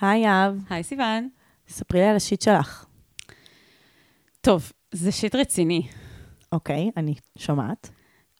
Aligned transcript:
היי 0.00 0.20
יהב, 0.20 0.54
היי 0.70 0.82
סיוון. 0.82 1.28
ספרי 1.68 2.00
לי 2.00 2.06
על 2.06 2.16
השיט 2.16 2.42
שלך. 2.42 2.86
טוב, 4.40 4.72
זה 4.92 5.12
שיט 5.12 5.34
רציני. 5.34 5.88
אוקיי, 6.52 6.90
אני 6.96 7.14
שומעת. 7.38 7.90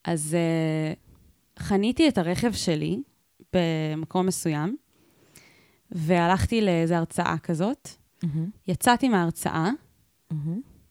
אז 0.05 0.37
uh, 0.37 1.63
חניתי 1.63 2.09
את 2.09 2.19
הרכב 2.19 2.53
שלי 2.53 3.03
במקום 3.53 4.27
מסוים, 4.27 4.77
והלכתי 5.91 6.61
לאיזו 6.61 6.95
הרצאה 6.95 7.39
כזאת. 7.39 7.89
יצאתי 8.69 9.09
מההרצאה, 9.09 9.71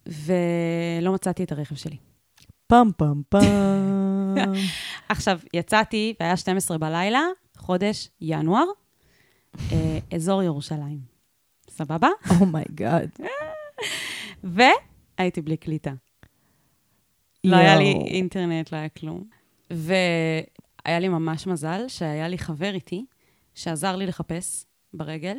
ולא 0.08 1.14
מצאתי 1.14 1.44
את 1.44 1.52
הרכב 1.52 1.76
שלי. 1.76 1.98
פם 2.68 2.88
פם 2.98 3.22
פם. 3.30 3.40
עכשיו, 5.10 5.40
יצאתי, 5.54 6.14
והיה 6.20 6.38
12 6.38 6.78
בלילה, 6.78 7.22
חודש 7.58 8.10
ינואר, 8.22 8.66
אזור 10.16 10.44
ירושלים. 10.44 11.00
סבבה? 11.70 12.08
oh 12.42 12.59
my 12.59 12.76
God. 12.76 13.10
והייתי 14.44 15.42
בלי 15.42 15.58
קליטה. 15.58 15.94
לא 17.44 17.56
היה 17.56 17.76
לי 17.76 17.94
אינטרנט, 18.08 18.72
לא 18.72 18.78
היה 18.78 18.90
כלום. 18.90 19.24
והיה 19.72 21.00
לי 21.00 21.08
ממש 21.08 21.48
מזל 21.48 21.88
שהיה 21.88 22.28
לי 22.28 22.38
חבר 22.38 22.74
איתי, 22.74 23.06
שעזר 23.56 23.96
לי 23.96 24.06
לחפש 24.06 24.66
ברגל. 24.94 25.38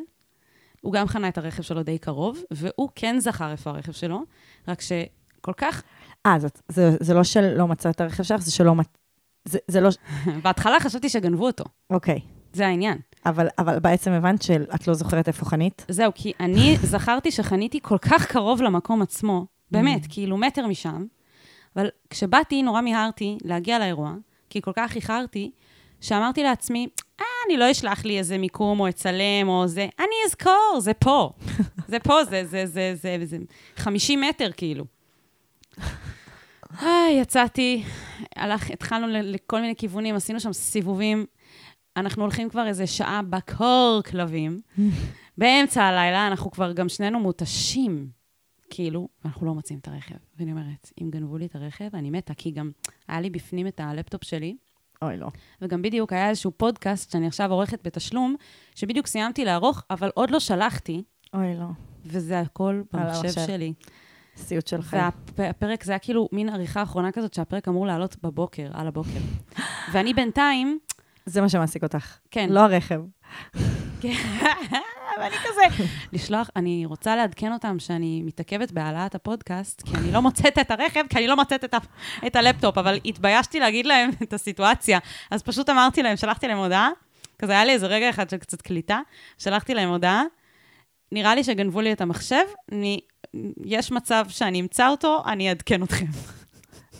הוא 0.80 0.92
גם 0.92 1.06
חנה 1.06 1.28
את 1.28 1.38
הרכב 1.38 1.62
שלו 1.62 1.82
די 1.82 1.98
קרוב, 1.98 2.38
והוא 2.50 2.88
כן 2.94 3.16
זכר 3.18 3.50
איפה 3.52 3.70
הרכב 3.70 3.92
שלו, 3.92 4.22
רק 4.68 4.80
שכל 4.80 5.52
כך... 5.56 5.82
אה, 6.26 6.38
זאת- 6.38 6.62
זה- 6.68 6.96
זה 7.00 7.14
לא 7.14 7.24
שלא 7.24 7.68
מצא 7.68 7.90
את 7.90 8.00
הרכב 8.00 8.22
שלך, 8.22 8.40
זה 8.40 8.50
שלא. 8.50 8.74
זה 9.44 9.58
זה 9.68 9.80
לא... 9.80 9.88
בהתחלה 10.44 10.80
חשבתי 10.80 11.08
שגנבו 11.08 11.46
אותו, 11.46 11.64
אוקיי. 11.90 12.20
זה 12.52 12.66
העניין. 12.66 12.98
אבל 13.26 13.48
אבל 13.58 13.78
בעצם 13.78 14.12
הבנת 14.12 14.42
שאת 14.42 14.88
לא 14.88 14.94
זוכרת 14.94 15.28
איפה 15.28 15.44
חנית? 15.44 15.84
זהו, 15.88 16.12
כי 16.14 16.32
אני 16.40 16.76
זכרתי 16.92 17.30
שחניתי 17.30 17.78
כל 17.82 17.98
כך 17.98 18.26
קרוב 18.26 18.62
למקום 18.62 19.02
עצמו, 19.02 19.46
באמת, 19.70 20.06
כאילו 20.08 20.36
מטר 20.36 20.66
משם, 20.66 21.04
אבל 21.76 21.88
כשבאתי, 22.10 22.62
נורא 22.62 22.80
מיהרתי 22.80 23.38
להגיע 23.44 23.78
לאירוע, 23.78 24.14
כי 24.50 24.60
כל 24.62 24.72
כך 24.74 24.96
איחרתי, 24.96 25.50
שאמרתי 26.00 26.42
לעצמי, 26.42 26.88
אה, 27.20 27.26
אני 27.48 27.56
לא 27.56 27.70
אשלח 27.70 28.04
לי 28.04 28.18
איזה 28.18 28.38
מיקום 28.38 28.80
או 28.80 28.88
אצלם 28.88 29.48
או 29.48 29.66
זה, 29.66 29.88
אני 29.98 30.14
אזכור, 30.26 30.78
זה 30.78 30.94
פה. 30.94 31.30
זה 31.88 31.98
פה, 31.98 32.24
זה, 32.24 32.44
זה, 32.44 32.66
זה, 32.66 32.92
זה, 32.94 33.16
זה, 33.20 33.26
זה 33.26 33.36
50 33.76 34.20
מטר 34.20 34.50
כאילו. 34.56 34.84
אה, 36.82 37.06
יצאתי, 37.10 37.82
הלך, 38.36 38.70
התחלנו 38.70 39.06
לכל 39.10 39.60
מיני 39.60 39.76
כיוונים, 39.76 40.14
עשינו 40.14 40.40
שם 40.40 40.52
סיבובים. 40.52 41.26
אנחנו 41.96 42.22
הולכים 42.22 42.48
כבר 42.48 42.66
איזה 42.66 42.86
שעה 42.86 43.20
בקור 43.22 44.00
כלבים. 44.10 44.60
באמצע 45.38 45.84
הלילה 45.84 46.26
אנחנו 46.26 46.50
כבר 46.50 46.72
גם 46.72 46.88
שנינו 46.88 47.20
מותשים, 47.20 48.08
כאילו, 48.70 49.08
ואנחנו 49.24 49.46
לא 49.46 49.54
מוצאים 49.54 49.78
את 49.78 49.88
הרכב. 49.88 50.14
ואני 50.38 50.52
אומרת, 50.52 50.92
אם 51.02 51.10
גנבו 51.10 51.38
לי 51.38 51.46
את 51.46 51.56
הרכב, 51.56 51.88
אני 51.94 52.10
מתה, 52.10 52.34
כי 52.34 52.50
גם 52.50 52.70
היה 53.08 53.20
לי 53.20 53.30
בפנים 53.30 53.66
את 53.66 53.80
הלפטופ 53.80 54.24
שלי, 54.24 54.56
אוי, 55.02 55.16
לא. 55.16 55.28
וגם 55.62 55.82
בדיוק 55.82 56.12
היה 56.12 56.28
איזשהו 56.28 56.50
פודקאסט 56.56 57.10
שאני 57.12 57.26
עכשיו 57.26 57.52
עורכת 57.52 57.86
בתשלום, 57.86 58.36
שבדיוק 58.74 59.06
סיימתי 59.06 59.44
לערוך, 59.44 59.82
אבל 59.90 60.10
עוד 60.14 60.30
לא 60.30 60.40
שלחתי, 60.40 61.02
אוי, 61.34 61.54
לא. 61.58 61.66
וזה 62.06 62.40
הכל 62.40 62.82
במחשב. 62.92 63.46
שלי. 63.46 63.72
סיוט 64.36 64.66
של 64.66 64.82
חיים. 64.82 65.02
והפרק, 65.36 65.84
זה 65.84 65.92
היה 65.92 65.98
כאילו 65.98 66.28
מין 66.32 66.48
עריכה 66.48 66.82
אחרונה 66.82 67.12
כזאת, 67.12 67.34
שהפרק 67.34 67.68
אמור 67.68 67.86
לעלות 67.86 68.16
בבוקר, 68.22 68.70
על 68.72 68.86
הבוקר. 68.86 69.20
ואני 69.92 70.14
בינתיים, 70.14 70.78
זה 71.26 71.40
מה 71.40 71.48
שמעסיק 71.48 71.82
אותך. 71.82 72.18
כן. 72.30 72.48
לא 72.50 72.60
הרכב. 72.60 73.00
ואני 75.18 75.36
כזה, 75.36 75.84
לשלוח, 76.12 76.50
אני 76.56 76.86
רוצה 76.86 77.16
לעדכן 77.16 77.52
אותם 77.52 77.78
שאני 77.78 78.22
מתעכבת 78.24 78.72
בהעלאת 78.72 79.14
הפודקאסט, 79.14 79.82
כי 79.82 79.96
אני 79.96 80.12
לא 80.12 80.22
מוצאת 80.22 80.58
את 80.58 80.70
הרכב, 80.70 81.00
כי 81.10 81.18
אני 81.18 81.26
לא 81.26 81.36
מוצאת 81.36 81.64
את, 81.64 81.74
ה, 81.74 81.78
את 82.26 82.36
הלפטופ, 82.36 82.78
אבל 82.78 82.98
התביישתי 83.04 83.60
להגיד 83.60 83.86
להם 83.86 84.10
את 84.22 84.32
הסיטואציה. 84.32 84.98
אז 85.30 85.42
פשוט 85.42 85.70
אמרתי 85.70 86.02
להם, 86.02 86.16
שלחתי 86.16 86.48
להם 86.48 86.58
הודעה, 86.58 86.90
כזה 87.38 87.52
היה 87.52 87.64
לי 87.64 87.72
איזה 87.72 87.86
רגע 87.86 88.10
אחד 88.10 88.30
של 88.30 88.36
קצת 88.36 88.62
קליטה, 88.62 89.00
שלחתי 89.38 89.74
להם 89.74 89.88
הודעה, 89.88 90.22
נראה 91.12 91.34
לי 91.34 91.44
שגנבו 91.44 91.80
לי 91.80 91.92
את 91.92 92.00
המחשב, 92.00 92.44
אני, 92.72 93.00
יש 93.64 93.92
מצב 93.92 94.24
שאני 94.28 94.60
אמצא 94.60 94.88
אותו, 94.88 95.22
אני 95.26 95.48
אעדכן 95.48 95.82
אתכם. 95.82 96.06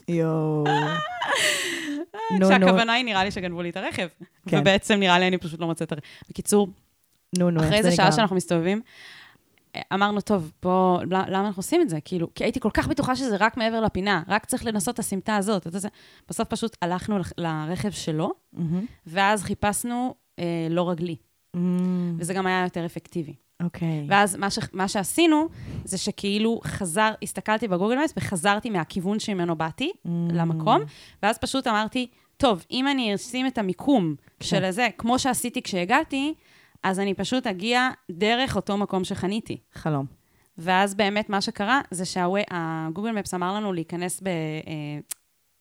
יואו. 0.09 0.65
נו, 2.31 2.39
נו, 2.39 2.47
כשהכוונה 2.47 2.93
היא, 2.93 3.05
נראה 3.05 3.25
לי 3.25 3.31
שגנבו 3.31 3.63
לי 3.63 3.71
את 3.71 3.77
הרכב. 3.77 4.09
כן. 4.49 4.59
ובעצם 4.59 4.95
נראה 4.95 5.19
לי 5.19 5.29
אני 5.29 5.39
פשוט 5.39 5.61
לא 5.61 5.67
מוצאת 5.67 5.87
את 5.89 5.93
הרכב. 5.93 6.05
בקיצור, 6.29 6.69
נו, 7.39 7.51
נו, 7.51 7.61
אחרי 7.61 7.71
זה 7.71 7.77
איזה 7.77 7.93
שעה? 7.93 8.13
שאנחנו 8.13 8.37
מסתובבים, 8.37 8.81
אה, 9.77 9.81
אמרנו, 9.95 10.21
טוב, 10.21 10.53
בוא, 10.63 11.03
ל- 11.03 11.07
למה 11.29 11.47
אנחנו 11.47 11.61
עושים 11.61 11.81
את 11.81 11.89
זה? 11.89 11.99
כאילו, 12.05 12.35
כי 12.35 12.45
הייתי 12.45 12.61
כל 12.61 12.71
כך 12.75 12.89
בטוחה 12.89 13.17
שזה 13.17 13.37
רק 13.41 13.57
מעבר 13.57 13.81
לפינה, 13.81 14.23
רק 14.29 14.45
צריך 14.45 14.65
לנסות 14.67 14.95
את 14.95 14.99
הסמטה 14.99 15.37
הזאת. 15.37 15.67
יודע, 15.67 15.79
בסוף 16.29 16.49
פשוט 16.49 16.77
הלכנו 16.83 17.19
לרכב 17.39 17.91
שלו, 17.91 18.33
מהמם. 18.53 18.87
ואז 19.07 19.43
חיפשנו 19.43 20.15
אה, 20.39 20.45
לא 20.71 20.91
רגלי, 20.91 21.17
מהמם. 21.55 22.17
וזה 22.19 22.35
גם 22.35 22.47
היה 22.47 22.63
יותר 22.65 22.87
אפקטיבי. 22.87 23.35
אוקיי. 23.63 24.07
ואז 24.09 24.37
מה, 24.37 24.51
ש, 24.51 24.59
מה 24.73 24.89
שעשינו, 24.89 25.49
זה 25.85 25.99
שכאילו 25.99 26.61
חזר, 26.65 27.13
הסתכלתי 27.23 27.69
בגוגל 27.69 27.97
מייפס 27.97 28.15
וחזרתי 28.17 28.71
מהכיוון 28.71 29.19
שממנו 29.19 29.57
באתי 29.57 29.93
למקום, 30.31 30.81
ואז 31.23 31.39
פשוט 31.39 31.67
אמרתי, 31.67 32.07
טוב, 32.37 32.65
אם 32.71 32.89
אני 32.89 33.15
אשים 33.15 33.47
את 33.47 33.59
המיקום 33.59 34.15
של 34.41 34.65
הזה, 34.65 34.89
כמו 34.99 35.19
שעשיתי 35.19 35.63
כשהגעתי, 35.63 36.35
אז 36.83 37.01
אני 37.01 37.15
פשוט 37.15 37.47
אגיע 37.47 37.91
דרך 38.11 38.57
אותו 38.57 38.77
מקום 38.77 39.05
שחניתי. 39.05 39.57
חלום. 39.75 40.07
ואז 40.59 40.95
באמת 40.95 41.31
מה 41.31 41.41
שקרה, 41.41 41.81
זה 41.91 42.05
שהגוגל 42.05 43.11
מפס 43.11 43.35
אמר 43.35 43.55
לנו 43.55 43.73
להיכנס 43.73 44.23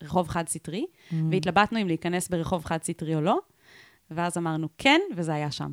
ברחוב 0.01 0.27
חד-סטרי, 0.27 0.85
והתלבטנו 1.31 1.81
אם 1.81 1.87
להיכנס 1.87 2.29
ברחוב 2.29 2.65
חד-סטרי 2.65 3.15
או 3.15 3.21
לא, 3.21 3.39
ואז 4.11 4.37
אמרנו 4.37 4.67
כן, 4.77 5.01
וזה 5.15 5.33
היה 5.33 5.51
שם. 5.51 5.71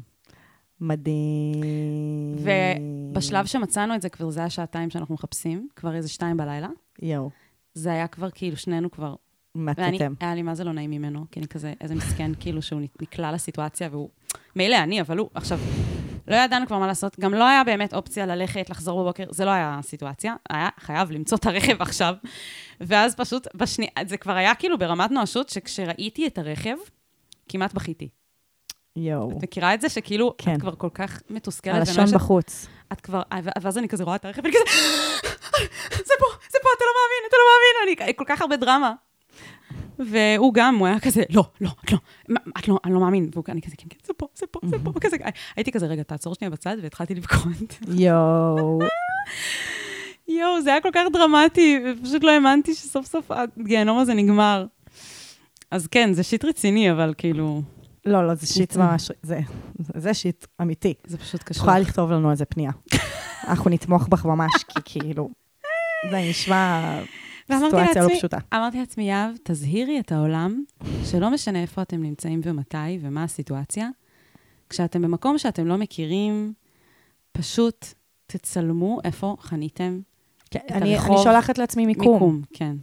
מדהים. 0.80 2.36
ובשלב 3.12 3.46
שמצאנו 3.46 3.94
את 3.94 4.02
זה, 4.02 4.08
כבר 4.08 4.30
זה 4.30 4.40
היה 4.40 4.50
שעתיים 4.50 4.90
שאנחנו 4.90 5.14
מחפשים, 5.14 5.68
כבר 5.76 5.94
איזה 5.94 6.08
שתיים 6.08 6.36
בלילה. 6.36 6.68
יואו, 7.02 7.30
זה 7.74 7.92
היה 7.92 8.06
כבר 8.06 8.30
כאילו, 8.30 8.56
שנינו 8.56 8.90
כבר... 8.90 9.14
מתתם. 9.54 10.12
היה 10.20 10.34
לי 10.34 10.42
מה 10.42 10.54
זה 10.54 10.64
לא 10.64 10.72
נעים 10.72 10.90
ממנו, 10.90 11.24
כי 11.30 11.40
אני 11.40 11.48
כזה, 11.48 11.72
איזה 11.80 11.94
מסכן, 11.94 12.30
כאילו 12.40 12.62
שהוא 12.62 12.80
נקלע 13.02 13.32
לסיטואציה, 13.32 13.88
והוא... 13.90 14.08
מילא 14.56 14.76
אני, 14.76 15.00
אבל 15.00 15.18
הוא, 15.18 15.30
עכשיו, 15.34 15.58
לא 16.28 16.36
ידענו 16.36 16.66
כבר 16.66 16.78
מה 16.78 16.86
לעשות. 16.86 17.20
גם 17.20 17.34
לא 17.34 17.48
היה 17.48 17.64
באמת 17.64 17.94
אופציה 17.94 18.26
ללכת, 18.26 18.70
לחזור 18.70 19.02
בבוקר, 19.02 19.24
זה 19.30 19.44
לא 19.44 19.50
היה 19.50 19.76
הסיטואציה. 19.78 20.34
היה 20.50 20.68
חייב 20.80 21.10
למצוא 21.10 21.38
את 21.38 21.46
הרכב 21.46 21.82
עכשיו. 21.82 22.14
ואז 22.80 23.14
פשוט, 23.14 23.46
בשנייה, 23.54 23.90
זה 24.06 24.16
כבר 24.16 24.32
היה 24.32 24.54
כאילו 24.54 24.78
ברמת 24.78 25.10
נואשות, 25.10 25.48
שכשראיתי 25.48 26.26
את 26.26 26.38
הרכב, 26.38 26.76
כמעט 27.48 27.74
בכיתי. 27.74 28.08
יואו. 28.96 29.30
את 29.30 29.42
מכירה 29.42 29.74
את 29.74 29.80
זה 29.80 29.88
שכאילו, 29.88 30.34
כן. 30.38 30.54
את 30.54 30.60
כבר 30.60 30.74
כל 30.74 30.88
כך 30.94 31.22
מתוסכלת. 31.30 31.74
הלשון 31.74 31.94
ונואשת? 31.94 32.14
בחוץ. 32.14 32.66
את 32.92 33.00
כבר, 33.00 33.22
ואז 33.62 33.78
אני 33.78 33.88
כזה 33.88 34.04
רואה 34.04 34.16
את 34.16 34.24
הרכב, 34.24 34.42
ואני 34.44 34.54
כזה, 34.54 34.64
זה 35.92 36.14
פה, 36.18 36.26
זה 36.50 36.58
פה, 36.62 36.68
אתה 36.76 36.84
לא 36.84 36.92
מאמין, 36.96 37.28
אתה 37.28 37.36
לא 37.36 37.44
מאמין, 37.50 37.98
אני 38.02 38.14
כל 38.16 38.24
כך 38.26 38.40
הרבה 38.40 38.56
דרמה. 38.56 38.92
והוא 39.98 40.54
גם, 40.54 40.76
הוא 40.76 40.86
היה 40.86 41.00
כזה, 41.00 41.22
לא, 41.30 41.44
לא, 41.60 41.70
את 41.84 41.92
לא, 41.92 41.98
את 42.58 42.68
לא, 42.68 42.78
אני 42.84 42.94
לא 42.94 43.00
מאמין. 43.00 43.30
והוא 43.32 43.44
אני 43.48 43.62
כזה, 43.62 43.76
כן, 43.76 43.86
כן, 43.90 43.96
זה 44.04 44.12
פה, 44.12 44.26
זה 44.34 44.46
פה, 44.46 44.60
זה 44.66 44.76
פה, 44.84 44.92
כזה, 45.00 45.16
הייתי 45.56 45.72
כזה, 45.72 45.86
רגע, 45.86 46.02
תעצור 46.02 46.34
שנייה 46.34 46.50
בצד, 46.50 46.76
והתחלתי 46.82 47.14
לבכות. 47.14 47.78
יואו. 47.88 48.78
יואו, 50.28 50.62
זה 50.62 50.70
היה 50.70 50.80
כל 50.80 50.88
כך 50.92 51.02
דרמטי, 51.12 51.80
ופשוט 51.84 52.24
לא 52.24 52.30
האמנתי 52.30 52.74
שסוף 52.74 53.06
סוף 53.06 53.30
הגיהנום 53.30 53.98
הזה 53.98 54.14
נגמר. 54.14 54.66
אז 55.70 55.86
כן, 55.86 56.12
זה 56.12 56.22
שיט 56.22 56.44
רציני, 56.44 56.92
אבל 56.92 57.14
כאילו, 57.18 57.62
לא, 58.06 58.26
לא, 58.26 58.34
זה 58.34 58.46
שיט. 58.46 58.76
ממש, 58.76 59.10
זה, 59.22 59.40
זה 59.78 60.14
שיט 60.14 60.46
אמיתי. 60.62 60.94
זה 61.06 61.18
פשוט 61.18 61.42
קשור. 61.42 61.62
יכולה 61.62 61.78
לכתוב 61.78 62.10
לנו 62.10 62.30
על 62.30 62.36
זה 62.36 62.44
פנייה. 62.44 62.72
אנחנו 63.48 63.70
נתמוך 63.70 64.08
בך 64.08 64.24
ממש, 64.24 64.52
כי 64.68 64.80
כאילו, 64.84 65.28
זה 66.10 66.16
נשמע 66.30 66.98
סיטואציה 67.52 68.02
לא 68.02 68.08
פשוטה. 68.18 68.38
אמרתי 68.54 68.78
לעצמי, 68.78 69.08
יהב, 69.10 69.34
תזהירי 69.42 70.00
את 70.00 70.12
העולם, 70.12 70.62
שלא 71.04 71.30
משנה 71.30 71.62
איפה 71.62 71.82
אתם 71.82 72.02
נמצאים 72.02 72.40
ומתי 72.44 72.98
ומה 73.00 73.24
הסיטואציה, 73.24 73.88
כשאתם 74.68 75.02
במקום 75.02 75.38
שאתם 75.38 75.66
לא 75.66 75.76
מכירים, 75.76 76.52
פשוט 77.32 77.86
תצלמו 78.26 78.98
איפה 79.04 79.36
חניתם 79.40 80.00
כן, 80.50 80.60
את 80.66 80.72
אני 80.72 80.80
אני 80.82 80.96
הרחוב. 80.96 81.24
שולחת 81.24 81.58
לעצמי 81.58 81.86
מיקום. 81.86 82.12
מיקום, 82.12 82.42
כן. 82.52 82.76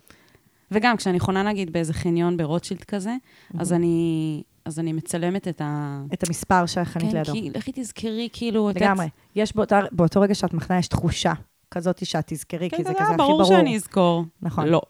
וגם 0.72 0.98
כשאני 0.98 1.20
חונה, 1.20 1.44
נגיד, 1.44 1.74
באיזה 1.74 1.94
חניון 1.94 2.38
ברוטשילד 2.38 2.84
כזה, 2.84 3.16
אז 3.60 3.74
אני... 3.74 4.44
אז 4.68 4.80
אני 4.80 4.94
מצלמת 4.94 5.48
את 5.48 5.62
ה... 5.62 6.00
את 6.14 6.24
המספר 6.28 6.66
שהחנית 6.66 7.12
כן, 7.12 7.18
לידו. 7.18 7.34
כי 7.34 7.50
לכי 7.56 7.72
תזכרי, 7.76 8.30
כאילו... 8.34 8.70
את- 8.70 8.76
לגמרי. 8.76 9.08
יש 9.36 9.56
באותה- 9.56 9.82
באותו 9.92 10.22
רגע 10.22 10.36
שאת 10.36 10.54
מחנה, 10.54 10.78
יש 10.80 10.88
תחושה 10.88 11.34
כזאת 11.72 12.06
שאת 12.06 12.24
תזכרי, 12.28 12.70
כן, 12.70 12.78
כי 12.78 12.84
זה 12.84 12.90
זה 12.90 12.96
כזה 12.96 13.04
הכי 13.08 13.18
ברור 13.18 13.44
ברור. 13.44 13.46
שאני 13.58 13.76
אזכור. 13.76 14.24
נכון. 14.42 14.68
לא. 14.68 14.82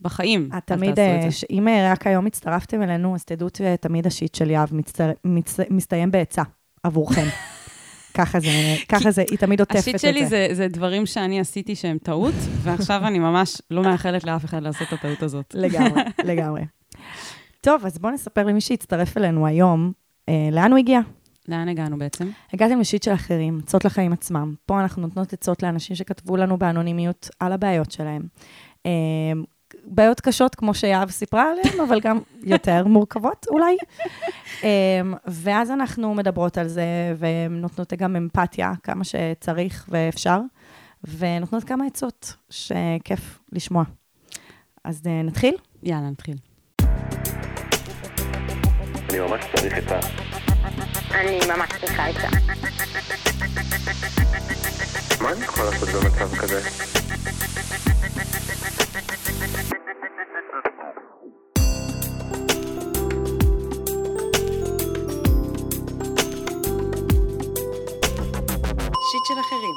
בחיים. 0.00 0.48
את 0.58 0.62
תמיד, 0.66 0.90
את 0.92 0.98
אה, 0.98 1.28
זה. 1.30 1.46
אם 1.50 1.68
אה, 1.68 1.92
רק 1.92 2.06
היום 2.06 2.26
הצטרפתם 2.26 2.82
אלינו, 2.82 3.14
אז 3.14 3.24
תדעו 3.24 3.48
שתמיד 3.56 4.06
השיט 4.06 4.34
של 4.34 4.50
יהב 4.50 4.74
מצטר- 4.74 5.12
מצ- 5.24 5.70
מסתיים 5.70 6.10
בעצה 6.10 6.42
עבורכם. 6.82 7.26
ככה 8.18 8.40
זה, 8.40 8.48
ככה 8.88 9.10
זה, 9.10 9.24
היא 9.30 9.38
תמיד 9.38 9.60
עוטפת 9.60 9.76
את 9.78 9.84
זה. 9.84 9.90
השיט 9.90 10.00
שלי 10.00 10.26
זה, 10.26 10.48
זה 10.52 10.68
דברים 10.68 11.06
שאני 11.06 11.40
עשיתי 11.40 11.76
שהם 11.76 11.98
טעות, 12.02 12.34
ועכשיו 12.62 13.00
אני 13.06 13.18
ממש 13.18 13.62
לא 13.70 13.82
מאחלת 13.90 14.24
לאף 14.24 14.44
אחד 14.44 14.62
לעשות 14.62 14.88
את 14.88 14.92
הטעות 14.92 15.22
הזאת. 15.22 15.54
לגמרי, 15.54 16.02
לגמרי. 16.24 16.62
טוב, 17.66 17.86
אז 17.86 17.98
בואו 17.98 18.12
נספר 18.12 18.44
למי 18.44 18.60
שהצטרף 18.60 19.16
אלינו 19.16 19.46
היום, 19.46 19.92
אה, 20.28 20.48
לאן 20.52 20.70
הוא 20.70 20.78
הגיע. 20.78 21.00
לאן 21.48 21.68
הגענו 21.68 21.98
בעצם? 21.98 22.28
הגעתם 22.52 22.80
לשיט 22.80 23.02
של 23.02 23.14
אחרים, 23.14 23.60
עצות 23.62 23.84
לחיים 23.84 24.12
עצמם. 24.12 24.54
פה 24.66 24.80
אנחנו 24.80 25.02
נותנות 25.02 25.32
עצות 25.32 25.62
לאנשים 25.62 25.96
שכתבו 25.96 26.36
לנו 26.36 26.56
באנונימיות 26.56 27.30
על 27.40 27.52
הבעיות 27.52 27.90
שלהם. 27.90 28.22
אה, 28.86 28.90
בעיות 29.84 30.20
קשות, 30.20 30.54
כמו 30.54 30.74
שיהב 30.74 31.10
סיפרה 31.10 31.50
עליהן, 31.50 31.80
אבל 31.88 32.00
גם 32.00 32.18
יותר 32.54 32.86
מורכבות 32.86 33.46
אולי. 33.50 33.76
אה, 34.64 35.00
ואז 35.26 35.70
אנחנו 35.70 36.14
מדברות 36.14 36.58
על 36.58 36.68
זה, 36.68 37.14
ונותנות 37.18 37.92
גם 37.92 38.16
אמפתיה, 38.16 38.72
כמה 38.82 39.04
שצריך 39.04 39.88
ואפשר, 39.88 40.40
ונותנות 41.18 41.64
כמה 41.64 41.86
עצות 41.86 42.36
שכיף 42.50 43.38
לשמוע. 43.52 43.84
אז 44.84 45.02
אה, 45.06 45.22
נתחיל? 45.22 45.54
יאללה, 45.82 46.10
נתחיל. 46.10 46.36
אני 49.16 49.24
ממש 49.24 49.44
צריך 49.56 49.74
עצה. 49.74 49.98
אני 51.10 51.38
ממש 51.48 51.70
צריכה 51.80 52.06
עצה. 52.06 52.28
מה 55.22 55.32
אני 55.32 55.44
יכול 55.44 55.64
לעשות 55.64 55.88
במצב 55.88 56.36
כזה? 56.36 56.60
שיט 69.10 69.24
של 69.28 69.40
אחרים. 69.40 69.74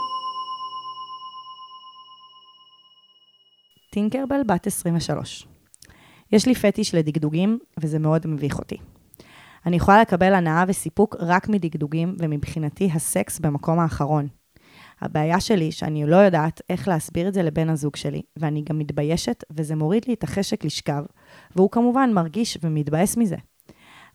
טינקרבל 3.90 4.42
בת 4.48 4.68
23. 4.68 5.48
יש 6.32 6.48
לי 6.48 6.56
פטיש 6.56 6.96
לדגדוגים, 6.96 7.60
וזה 7.80 8.00
מאוד 8.00 8.28
מביך 8.28 8.60
אותי. 8.60 8.78
אני 9.66 9.76
יכולה 9.76 10.02
לקבל 10.02 10.34
הנאה 10.34 10.64
וסיפוק 10.68 11.16
רק 11.20 11.50
מדגדוגים, 11.50 12.16
ומבחינתי 12.20 12.90
הסקס 12.94 13.40
במקום 13.40 13.80
האחרון. 13.80 14.28
הבעיה 15.02 15.40
שלי 15.40 15.72
שאני 15.72 16.06
לא 16.06 16.16
יודעת 16.16 16.62
איך 16.70 16.88
להסביר 16.88 17.28
את 17.28 17.34
זה 17.34 17.44
לבן 17.44 17.70
הזוג 17.70 17.96
שלי, 17.96 18.22
ואני 18.38 18.62
גם 18.62 18.80
מתביישת, 18.80 19.44
וזה 19.52 19.76
מוריד 19.76 20.06
לי 20.08 20.14
את 20.14 20.24
החשק 20.24 20.66
לשכב, 20.66 21.04
והוא 21.56 21.70
כמובן 21.72 22.12
מרגיש 22.14 22.58
ומתבאס 22.64 23.18
מזה. 23.18 23.36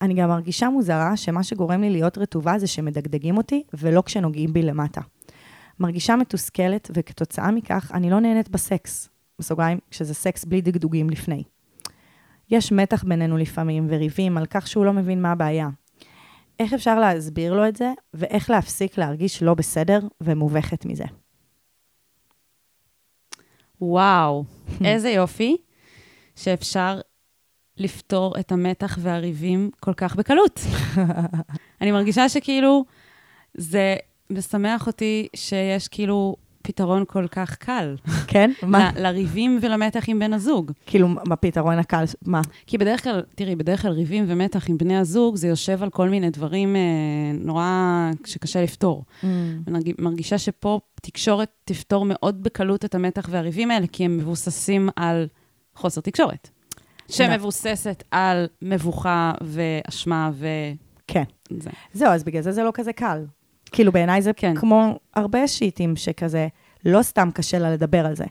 אני 0.02 0.14
גם 0.14 0.29
מרגישה 0.29 0.69
מוזרה 0.69 1.17
שמה 1.17 1.43
שגורם 1.43 1.81
לי 1.81 1.91
להיות 1.91 2.19
רטובה 2.19 2.58
זה 2.58 2.67
שמדגדגים 2.67 3.37
אותי, 3.37 3.62
ולא 3.75 4.02
כשנוגעים 4.02 4.52
בי 4.52 4.62
למטה. 4.62 5.00
מרגישה 5.81 6.17
מתוסכלת, 6.17 6.91
וכתוצאה 6.94 7.50
מכך 7.50 7.91
אני 7.94 8.11
לא 8.11 8.20
נהנית 8.20 8.49
בסקס. 8.49 9.08
בסוגריים, 9.38 9.79
כשזה 9.91 10.14
סקס 10.14 10.44
בלי 10.44 10.61
דגדוגים 10.61 11.11
לפני. 11.11 11.43
יש 12.50 12.73
מתח 12.73 13.05
בינינו 13.05 13.37
לפעמים, 13.37 13.87
וריבים 13.91 14.38
על 14.38 14.46
כך 14.46 14.67
שהוא 14.67 14.85
לא 14.85 14.93
מבין 14.93 15.23
מה 15.23 15.32
הבעיה. 15.32 15.69
איך 16.58 16.73
אפשר 16.73 16.99
להסביר 16.99 17.55
לו 17.55 17.69
את 17.69 17.76
זה, 17.76 17.93
ואיך 18.14 18.50
להפסיק 18.50 18.99
להרגיש 18.99 19.43
לא 19.43 19.55
בסדר 19.55 20.00
ומובכת 20.20 20.85
מזה? 20.85 21.05
וואו, 23.81 24.44
איזה 24.85 25.11
יופי 25.11 25.56
שאפשר 26.37 27.00
לפתור 27.76 28.38
את 28.41 28.52
המתח 28.52 28.99
והריבים 29.00 29.70
כל 29.81 29.94
כך 29.94 30.17
בקלות. 30.17 30.61
אני 31.81 31.93
מרגישה 31.93 32.29
שכאילו, 32.29 32.85
זה 33.55 33.96
משמח 34.31 34.87
אותי 34.87 35.29
שיש 35.37 35.88
כאילו 35.88 36.37
פתרון 36.67 37.05
כל 37.09 37.27
כך 37.31 37.57
קל. 37.57 37.97
כן? 38.27 38.51
מה? 38.63 38.91
ל- 38.97 39.03
לריבים 39.03 39.59
ולמתח 39.63 40.05
עם 40.09 40.19
בן 40.19 40.33
הזוג. 40.33 40.73
כאילו, 40.87 41.09
מה 41.09 41.37
פתרון 41.37 41.79
הקל? 41.79 42.05
מה? 42.27 42.41
כי 42.67 42.79
בדרך 42.79 43.03
כלל, 43.05 43.23
תראי, 43.35 43.57
בדרך 43.57 43.83
כלל 43.83 43.93
ריבים 43.93 44.25
ומתח 44.29 44.71
עם 44.71 44.79
בני 44.79 44.97
הזוג, 44.97 45.37
זה 45.37 45.49
יושב 45.49 45.83
על 45.83 45.91
כל 45.91 46.09
מיני 46.09 46.31
דברים 46.31 46.77
אה, 46.77 46.81
נורא 47.35 48.11
שקשה 48.25 48.63
לפתור. 48.63 49.05
Mm. 49.23 49.27
מרגישה 49.99 50.39
שפה 50.39 50.81
תקשורת 51.03 51.51
תפתור 51.65 52.05
מאוד 52.09 52.43
בקלות 52.43 52.85
את 52.85 52.95
המתח 52.95 53.27
והריבים 53.31 53.71
האלה, 53.71 53.87
כי 53.87 54.05
הם 54.05 54.17
מבוססים 54.17 54.89
על 54.97 55.27
חוסר 55.75 56.01
תקשורת. 56.01 56.51
שמבוססת 57.09 58.03
על 58.11 58.47
מבוכה 58.63 59.33
ואשמה 59.41 60.31
וזה. 60.35 60.49
כן. 61.07 61.25
זהו, 61.93 62.09
אז 62.09 62.25
בגלל 62.25 62.43
זה 62.43 62.53
זה 62.53 62.63
לא 62.63 62.71
כזה 62.75 62.93
קל. 62.93 63.25
כאילו, 63.75 63.93
בעיניי 63.93 64.23
זה 64.23 64.32
כן. 64.32 64.55
כמו 64.55 64.99
הרבה 65.15 65.49
שיטים 65.49 65.97
שכזה, 65.97 66.49
לא 66.85 67.03
סתם 67.03 67.31
קשה 67.35 67.59
לה 67.59 67.71
לדבר 67.71 68.06
על 68.06 68.17
זה. 68.17 68.25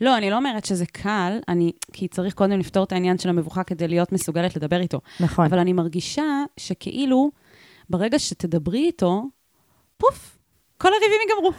לא, 0.00 0.16
אני 0.16 0.30
לא 0.30 0.36
אומרת 0.36 0.64
שזה 0.64 0.86
קל, 0.86 1.38
אני, 1.48 1.72
כי 1.92 2.08
צריך 2.08 2.34
קודם 2.34 2.58
לפתור 2.58 2.84
את 2.84 2.92
העניין 2.92 3.18
של 3.18 3.28
המבוכה 3.28 3.64
כדי 3.64 3.88
להיות 3.88 4.12
מסוגלת 4.12 4.56
לדבר 4.56 4.80
איתו. 4.80 5.00
נכון. 5.20 5.44
אבל 5.44 5.58
אני 5.58 5.72
מרגישה 5.72 6.22
שכאילו, 6.56 7.30
ברגע 7.90 8.18
שתדברי 8.18 8.86
איתו, 8.86 9.24
פוף, 9.96 10.33
כל 10.84 10.90
הריבים 10.92 11.20
ייגמרו. 11.28 11.52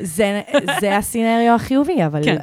זה, 0.00 0.42
זה 0.80 0.96
הסצנריו 0.96 1.54
החיובי, 1.54 2.06
אבל 2.06 2.24
כן. 2.24 2.36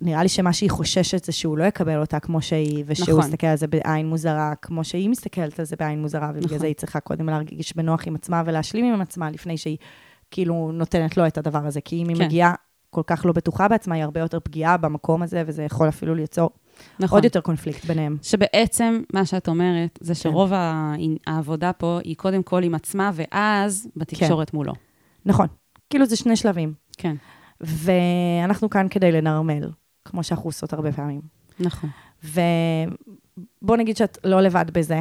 נראה 0.00 0.22
לי 0.22 0.28
שמה 0.28 0.52
שהיא 0.52 0.70
חוששת 0.70 1.24
זה 1.24 1.32
שהוא 1.32 1.58
לא 1.58 1.64
יקבל 1.64 2.00
אותה 2.00 2.20
כמו 2.20 2.42
שהיא, 2.42 2.84
ושהוא 2.86 3.08
נכון. 3.18 3.20
יסתכל 3.30 3.46
על 3.46 3.56
זה 3.56 3.66
בעין 3.66 4.06
מוזרה, 4.06 4.52
כמו 4.62 4.84
שהיא 4.84 5.08
מסתכלת 5.08 5.60
על 5.60 5.64
זה 5.66 5.76
בעין 5.78 6.02
מוזרה, 6.02 6.28
ובגלל 6.30 6.44
נכון. 6.44 6.58
זה 6.58 6.66
היא 6.66 6.74
צריכה 6.74 7.00
קודם 7.00 7.28
להרגיש 7.28 7.76
בנוח 7.76 8.06
עם 8.06 8.14
עצמה 8.14 8.42
ולהשלים 8.46 8.94
עם 8.94 9.00
עצמה 9.00 9.30
לפני 9.30 9.56
שהיא 9.56 9.76
כאילו 10.30 10.70
נותנת 10.74 11.16
לו 11.16 11.26
את 11.26 11.38
הדבר 11.38 11.66
הזה. 11.66 11.80
כי 11.80 12.02
אם 12.02 12.08
היא 12.08 12.16
כן. 12.16 12.24
מגיעה 12.24 12.54
כל 12.90 13.02
כך 13.06 13.26
לא 13.26 13.32
בטוחה 13.32 13.68
בעצמה, 13.68 13.94
היא 13.94 14.04
הרבה 14.04 14.20
יותר 14.20 14.40
פגיעה 14.40 14.76
במקום 14.76 15.22
הזה, 15.22 15.42
וזה 15.46 15.62
יכול 15.62 15.88
אפילו 15.88 16.14
ליצור 16.14 16.50
נכון. 17.00 17.16
עוד 17.16 17.24
יותר 17.24 17.40
קונפליקט 17.40 17.84
ביניהם. 17.84 18.16
שבעצם, 18.22 19.02
מה 19.12 19.26
שאת 19.26 19.48
אומרת, 19.48 19.98
זה 20.00 20.14
כן. 20.14 20.20
שרוב 20.20 20.52
ה- 20.52 20.94
העבודה 21.26 21.72
פה 21.72 21.98
היא 22.04 22.16
קודם 22.16 22.42
כל 22.42 22.62
עם 22.62 22.74
עצמה, 22.74 23.10
ואז 23.14 23.88
בתקשורת 23.96 24.54
מולו. 24.54 24.72
נכון. 25.26 25.46
כאילו 25.92 26.06
זה 26.06 26.16
שני 26.16 26.36
שלבים. 26.36 26.72
כן, 26.96 27.16
ואנחנו 27.60 28.70
כאן 28.70 28.86
כדי 28.90 29.12
לנרמל, 29.12 29.70
כמו 30.04 30.24
שאנחנו 30.24 30.48
עושות 30.48 30.72
הרבה 30.72 30.92
פעמים. 30.92 31.20
נכון. 31.60 31.90
ובוא 32.24 33.76
נגיד 33.76 33.96
שאת 33.96 34.18
לא 34.24 34.40
לבד 34.40 34.64
בזה, 34.72 35.00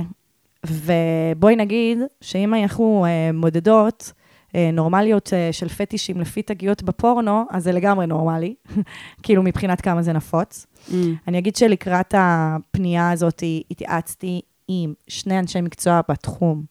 ובואי 0.65 1.55
נגיד 1.55 1.97
שאם 2.21 2.53
אנחנו 2.53 3.05
אה, 3.05 3.31
מודדות 3.33 4.13
אה, 4.55 4.69
נורמליות 4.73 5.33
אה, 5.33 5.49
של 5.51 5.69
פטישים 5.69 6.21
לפי 6.21 6.41
תגיות 6.41 6.83
בפורנו, 6.83 7.45
אז 7.49 7.63
זה 7.63 7.71
לגמרי 7.71 8.07
נורמלי, 8.07 8.55
כאילו 9.23 9.43
מבחינת 9.43 9.81
כמה 9.81 10.01
זה 10.01 10.13
נפוץ. 10.13 10.65
Mm, 10.89 10.93
אני 11.27 11.37
אגיד 11.37 11.55
שלקראת 11.55 12.15
הפנייה 12.17 13.11
הזאת 13.11 13.43
התייעצתי 13.71 14.41
עם 14.67 14.93
שני 15.07 15.39
אנשי 15.39 15.61
מקצוע 15.61 16.01
בתחום. 16.09 16.63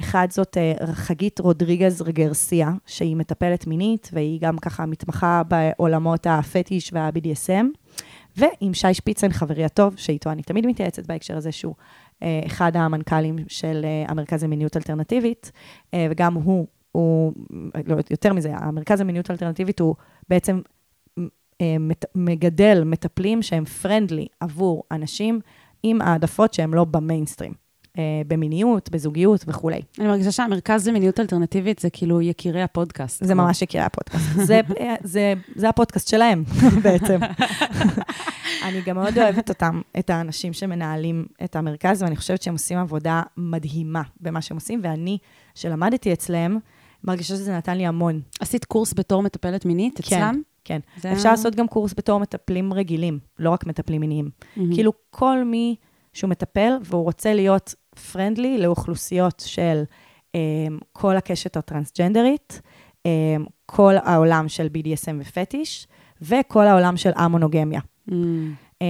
אחד 0.00 0.28
זאת 0.30 0.56
אה, 0.56 0.86
חגית 0.86 1.38
רודריגז 1.40 2.02
רגרסיה, 2.02 2.70
שהיא 2.86 3.16
מטפלת 3.16 3.66
מינית, 3.66 4.10
והיא 4.12 4.40
גם 4.40 4.58
ככה 4.58 4.86
מתמחה 4.86 5.42
בעולמות 5.48 6.26
הפטיש 6.26 6.92
וה-BDSM, 6.92 7.66
ועם 8.36 8.74
שי 8.74 8.94
שפיצן, 8.94 9.32
חברי 9.32 9.64
הטוב, 9.64 9.96
שאיתו 9.96 10.30
אני 10.30 10.42
תמיד 10.42 10.66
מתייעצת 10.66 11.06
בהקשר 11.06 11.36
הזה, 11.36 11.52
שהוא 11.52 11.74
אה, 12.22 12.40
אחד 12.46 12.76
המנכ"לים 12.76 13.36
של 13.48 13.80
אה, 13.84 14.04
המרכז 14.08 14.44
למיניות 14.44 14.76
אלטרנטיבית, 14.76 15.52
וגם 16.10 16.34
הוא, 16.34 16.66
הוא, 16.92 17.32
לא, 17.86 17.96
יותר 18.10 18.32
מזה, 18.32 18.54
המרכז 18.54 19.00
למיניות 19.00 19.30
אלטרנטיבית 19.30 19.80
הוא 19.80 19.94
בעצם 20.28 20.60
מגדל 22.14 22.82
מטפלים 22.84 23.42
שהם 23.42 23.64
פרנדלי 23.64 24.26
עבור 24.40 24.82
אנשים 24.90 25.40
עם 25.82 26.00
העדפות 26.00 26.54
שהם 26.54 26.74
לא 26.74 26.84
במיינסטרים, 26.84 27.52
במיניות, 28.26 28.90
בזוגיות 28.90 29.44
וכולי. 29.46 29.80
אני 29.98 30.06
מרגישה 30.08 30.32
שהמרכז 30.32 30.88
למיניות 30.88 31.20
אלטרנטיבית 31.20 31.78
זה 31.78 31.90
כאילו 31.90 32.20
יקירי 32.20 32.62
הפודקאסט. 32.62 33.24
זה 33.24 33.34
ממש 33.34 33.62
יקרה 33.62 33.84
הפודקאסט. 33.86 34.24
זה, 34.46 34.60
אה, 34.80 34.94
זה, 35.02 35.34
זה 35.54 35.68
הפודקאסט 35.68 36.08
שלהם 36.08 36.44
בעצם. 36.84 37.18
אני 38.64 38.80
גם 38.86 38.96
מאוד 38.96 39.18
אוהבת 39.18 39.48
אותם, 39.48 39.80
את 39.98 40.10
האנשים 40.10 40.52
שמנהלים 40.52 41.26
את 41.44 41.56
המרכז, 41.56 42.02
ואני 42.02 42.16
חושבת 42.16 42.42
שהם 42.42 42.52
עושים 42.54 42.78
עבודה 42.78 43.22
מדהימה 43.36 44.02
במה 44.20 44.40
שהם 44.42 44.56
עושים, 44.56 44.80
ואני, 44.82 45.18
שלמדתי 45.54 46.12
אצלם, 46.12 46.58
מרגישה 47.04 47.34
שזה 47.34 47.56
נתן 47.56 47.76
לי 47.76 47.86
המון. 47.86 48.20
עשית 48.40 48.64
קורס 48.64 48.94
בתור 48.96 49.22
מטפלת 49.22 49.64
מינית 49.64 49.94
כן. 49.96 50.16
אצלם? 50.16 50.40
כן. 50.64 50.78
זה- 51.00 51.12
אפשר 51.12 51.30
לעשות 51.30 51.54
גם 51.54 51.68
קורס 51.68 51.94
בתור 51.96 52.20
מטפלים 52.20 52.72
רגילים, 52.72 53.18
לא 53.38 53.50
רק 53.50 53.66
מטפלים 53.66 54.00
מיניים. 54.00 54.30
מהמם. 54.56 54.74
כאילו, 54.74 54.92
כל 55.10 55.44
מי 55.44 55.76
שהוא 56.12 56.30
מטפל 56.30 56.72
והוא 56.84 57.04
רוצה 57.04 57.34
להיות 57.34 57.74
פרנדלי 57.98 58.58
לאוכלוסיות 58.58 59.42
של 59.46 59.82
um, 60.26 60.38
כל 60.92 61.16
הקשת 61.16 61.56
הטרנסג'נדרית, 61.56 62.60
um, 62.96 63.08
כל 63.66 63.94
העולם 64.04 64.48
של 64.48 64.66
BDSM 64.74 65.14
ופטיש, 65.20 65.86
וכל 66.22 66.66
העולם 66.66 66.96
של 66.96 67.10
המונוגמיה. 67.16 67.80
Mm, 68.10 68.12
Um, 68.78 68.80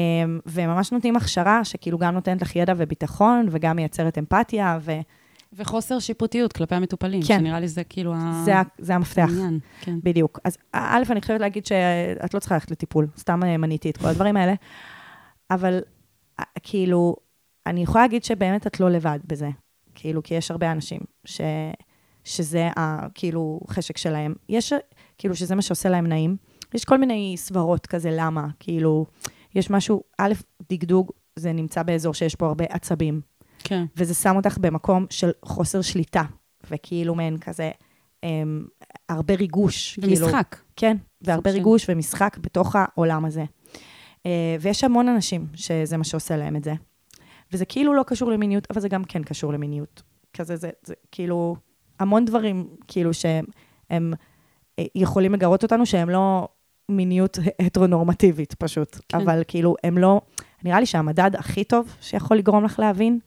וממש 0.46 0.92
נותנים 0.92 1.16
הכשרה 1.16 1.64
שכאילו 1.64 1.98
גם 1.98 2.14
נותנת 2.14 2.42
לך 2.42 2.56
ידע 2.56 2.72
וביטחון, 2.76 3.46
וגם 3.50 3.76
מייצרת 3.76 4.18
אמפתיה, 4.18 4.78
וחוסר 5.52 5.98
שיפוטיות 5.98 6.52
כלפי 6.52 6.74
המטופלים, 6.74 7.20
כן. 7.22 7.38
שנראה 7.38 7.60
לי 7.60 7.68
זה 7.68 7.84
כאילו 7.84 8.14
זה, 8.44 8.56
ה- 8.56 8.62
זה 8.78 8.94
המפתח. 8.94 9.28
העניין. 9.28 9.58
כן. 9.80 9.98
בדיוק. 10.02 10.38
אז 10.44 10.58
א', 10.72 11.02
אני 11.10 11.20
חייבת 11.20 11.40
להגיד 11.40 11.66
שאת 11.66 12.34
לא 12.34 12.40
צריכה 12.40 12.54
ללכת 12.54 12.70
לטיפול, 12.70 13.06
סתם 13.18 13.42
אה, 13.44 13.56
מניתי 13.56 13.90
את 13.90 13.96
כל 13.96 14.06
הדברים 14.06 14.36
האלה, 14.36 14.54
אבל 15.50 15.80
אה, 16.40 16.44
כאילו, 16.62 17.16
אני 17.66 17.82
יכולה 17.82 18.04
להגיד 18.04 18.24
שבאמת 18.24 18.66
את 18.66 18.80
לא 18.80 18.90
לבד 18.90 19.18
בזה. 19.26 19.48
כאילו, 19.94 20.22
כי 20.22 20.34
יש 20.34 20.50
הרבה 20.50 20.72
אנשים 20.72 21.00
ש, 21.24 21.40
שזה 22.24 22.68
ה, 22.78 23.08
כאילו 23.14 23.60
חשק 23.70 23.96
שלהם. 23.96 24.34
יש, 24.48 24.72
כאילו, 25.18 25.36
שזה 25.36 25.54
מה 25.54 25.62
שעושה 25.62 25.88
להם 25.88 26.06
נעים. 26.06 26.36
יש 26.74 26.84
כל 26.84 26.98
מיני 26.98 27.34
סברות 27.36 27.86
כזה, 27.86 28.10
למה? 28.12 28.46
כאילו, 28.60 29.06
יש 29.54 29.70
משהו, 29.70 30.02
א', 30.18 30.32
דגדוג, 30.70 31.10
זה 31.36 31.52
נמצא 31.52 31.82
באזור 31.82 32.14
שיש 32.14 32.34
פה 32.34 32.46
הרבה 32.46 32.64
עצבים. 32.68 33.20
כן. 33.58 33.84
וזה 33.96 34.14
שם 34.14 34.36
אותך 34.36 34.58
במקום 34.58 35.06
של 35.10 35.30
חוסר 35.44 35.82
שליטה, 35.82 36.22
וכאילו 36.70 37.14
מעין 37.14 37.38
כזה, 37.38 37.70
אמ, 38.24 38.64
הרבה 39.08 39.34
ריגוש. 39.34 39.98
כאילו, 40.00 40.26
ומשחק. 40.26 40.56
כן, 40.76 40.96
והרבה 41.20 41.50
ריגוש 41.50 41.86
ומשחק 41.88 42.38
בתוך 42.40 42.76
העולם 42.76 43.24
הזה. 43.24 43.44
אה, 44.26 44.56
ויש 44.60 44.84
המון 44.84 45.08
אנשים 45.08 45.46
שזה 45.54 45.96
מה 45.96 46.04
שעושה 46.04 46.36
להם 46.36 46.56
את 46.56 46.64
זה. 46.64 46.74
וזה 47.52 47.64
כאילו 47.64 47.94
לא 47.94 48.04
קשור 48.06 48.30
למיניות, 48.30 48.66
אבל 48.70 48.80
זה 48.80 48.88
גם 48.88 49.04
כן 49.04 49.22
קשור 49.22 49.52
למיניות. 49.52 50.02
כזה, 50.34 50.56
זה, 50.56 50.70
זה 50.82 50.94
כאילו 51.12 51.56
המון 52.00 52.24
דברים, 52.24 52.68
כאילו 52.88 53.14
שהם 53.14 53.44
הם, 53.90 54.12
אה, 54.78 54.84
יכולים 54.94 55.32
לגרות 55.32 55.62
אותנו, 55.62 55.86
שהם 55.86 56.10
לא 56.10 56.48
מיניות 56.88 57.38
הטרונורמטיבית 57.66 58.54
פשוט. 58.54 58.94
כן. 58.94 59.00
כן. 59.08 59.20
אבל 59.20 59.42
כאילו, 59.48 59.74
הם 59.84 59.98
לא... 59.98 60.20
נראה 60.64 60.80
לי 60.80 60.86
שהמדד 60.86 61.30
הכי 61.36 61.64
טוב 61.64 61.94
שיכול 62.00 62.36
לגרום 62.36 62.64
לך 62.64 62.78
להבין 62.78 63.18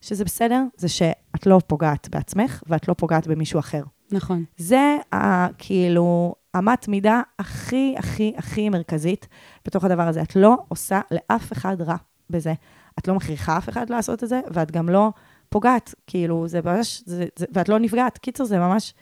שזה 0.00 0.24
בסדר, 0.24 0.62
זה 0.76 0.88
שאת 0.88 1.46
לא 1.46 1.60
פוגעת 1.66 2.08
בעצמך 2.08 2.62
ואת 2.66 2.88
לא 2.88 2.94
פוגעת 2.94 3.26
במישהו 3.26 3.60
אחר. 3.60 3.82
נכון. 4.12 4.44
זה 4.56 4.96
ה, 5.14 5.46
כאילו 5.58 6.34
אמת 6.58 6.88
מידה 6.88 7.22
הכי, 7.38 7.94
הכי, 7.98 8.32
הכי 8.36 8.68
מרכזית 8.68 9.28
בתוך 9.64 9.84
הדבר 9.84 10.08
הזה. 10.08 10.22
את 10.22 10.36
לא 10.36 10.56
עושה 10.68 11.00
לאף 11.10 11.52
אחד 11.52 11.82
רע 11.82 11.96
בזה. 12.30 12.52
את 13.00 13.08
לא 13.08 13.14
מכריחה 13.14 13.58
אף 13.58 13.68
אחד 13.68 13.90
לעשות 13.90 14.24
את 14.24 14.28
זה, 14.28 14.40
ואת 14.52 14.70
גם 14.70 14.88
לא 14.88 15.12
פוגעת. 15.48 15.94
כאילו, 16.06 16.48
זה 16.48 16.60
ממש, 16.64 17.02
זה, 17.06 17.26
זה, 17.36 17.46
ואת 17.52 17.68
לא 17.68 17.78
נפגעת. 17.78 18.18
קיצר, 18.18 18.44
זה 18.44 18.58
ממש 18.58 18.94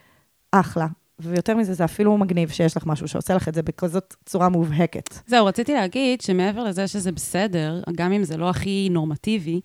אחלה. 0.53 0.87
ויותר 1.21 1.57
מזה, 1.57 1.75
זה 1.75 1.85
אפילו 1.85 2.19
מגניב 2.19 2.49
שיש 2.49 2.77
לך 2.77 2.87
משהו 2.87 3.09
שעושה 3.09 3.35
לך 3.35 3.49
את 3.49 3.55
זה 3.55 3.63
בכזאת 3.63 4.15
צורה 4.27 4.49
מובהקת. 4.49 5.15
זהו, 5.27 5.47
רציתי 5.47 5.75
להגיד 5.75 6.21
שמעבר 6.21 6.65
לזה 6.65 6.89
שזה 6.89 7.13
בסדר, 7.13 7.83
גם 7.97 8.13
אם 8.13 8.25
זה 8.25 8.37
לא 8.37 8.51
הכי 8.51 8.89
נורמטיבי, 8.91 9.61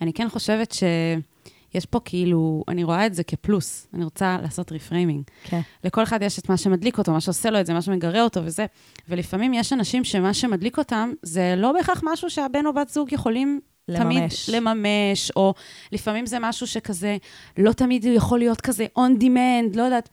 אני 0.00 0.12
כן 0.12 0.28
חושבת 0.28 0.72
שיש 0.72 1.86
פה 1.86 2.00
כאילו, 2.04 2.64
אני 2.68 2.84
רואה 2.84 3.06
את 3.06 3.14
זה 3.14 3.24
כפלוס. 3.24 3.86
אני 3.94 4.04
רוצה 4.04 4.38
לעשות 4.42 4.72
reframing. 4.72 5.22
כן. 5.44 5.60
לכל 5.84 6.02
אחד 6.02 6.22
יש 6.22 6.38
את 6.38 6.48
מה 6.48 6.56
שמדליק 6.56 6.98
אותו, 6.98 7.12
מה 7.12 7.20
שעושה 7.20 7.50
לו 7.50 7.60
את 7.60 7.66
זה, 7.66 7.74
מה 7.74 7.82
שמגרה 7.82 8.22
אותו 8.22 8.40
וזה. 8.44 8.66
ולפעמים 9.08 9.54
יש 9.54 9.72
אנשים 9.72 10.04
שמה 10.04 10.34
שמדליק 10.34 10.78
אותם, 10.78 11.12
זה 11.22 11.54
לא 11.56 11.72
בהכרח 11.72 12.00
משהו 12.04 12.30
שהבן 12.30 12.66
או 12.66 12.72
בת 12.74 12.88
זוג 12.88 13.12
יכולים 13.12 13.60
תמיד 13.90 14.18
לממש. 14.22 14.50
לממש, 14.50 15.30
או 15.36 15.54
לפעמים 15.92 16.26
זה 16.26 16.36
משהו 16.40 16.66
שכזה, 16.66 17.16
לא 17.58 17.72
תמיד 17.72 18.04
יכול 18.04 18.38
להיות 18.38 18.60
כזה 18.60 18.86
on 18.98 19.20
demand, 19.22 19.76
לא 19.76 19.82
יודעת, 19.82 20.08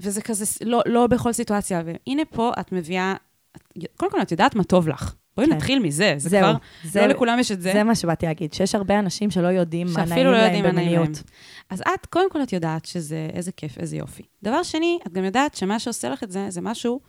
וזה 0.00 0.22
כזה, 0.22 0.44
לא, 0.64 0.82
לא 0.86 1.06
בכל 1.06 1.32
סיטואציה. 1.32 1.82
והנה 1.84 2.22
פה 2.24 2.52
את 2.60 2.72
מביאה, 2.72 3.14
את- 3.56 3.62
קודם 3.96 4.10
כל 4.12 4.22
את 4.22 4.30
יודעת 4.30 4.54
מה 4.54 4.64
טוב 4.64 4.88
לך. 4.88 5.14
בואי 5.36 5.46
כן. 5.48 5.52
נתחיל 5.54 5.78
מזה, 5.78 6.14
זה 6.16 6.28
זהו, 6.28 6.40
כבר, 6.42 6.54
זה- 6.84 7.00
לא 7.00 7.06
לכולם 7.06 7.38
יש 7.38 7.52
את 7.52 7.62
זה. 7.62 7.72
זה 7.72 7.82
מה 7.84 7.94
שבאתי 7.94 8.26
להגיד, 8.26 8.52
שיש 8.52 8.74
הרבה 8.74 8.98
אנשים 8.98 9.30
שלא 9.30 9.46
יודעים 9.48 9.86
מה 9.96 10.04
נעים 10.04 10.26
לא 10.26 10.32
להם. 10.32 10.62
במיניות. 10.64 11.22
אז 11.70 11.80
את, 11.80 12.06
קודם 12.06 12.30
כל 12.30 12.42
את 12.42 12.52
יודעת 12.52 12.84
שזה, 12.84 13.28
איזה 13.32 13.52
כיף, 13.52 13.78
איזה 13.78 13.96
יופי. 13.96 14.22
דבר 14.42 14.62
שני, 14.62 14.98
את 15.06 15.12
גם 15.12 15.24
יודעת 15.24 15.54
שמה 15.54 15.78
שעושה 15.78 16.08
לך 16.08 16.22
את 16.24 16.30
זה, 16.30 16.46
זה 16.50 16.60
משהו 16.60 17.00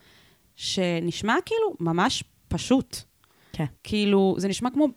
שנשמע 0.55 1.35
כאילו 1.45 1.75
ממש 1.79 2.23
פשוט. 2.47 2.97
כן. 3.53 3.65
כאילו, 3.83 4.35
זה 4.37 4.47
נשמע 4.47 4.69
כמו, 4.69 4.87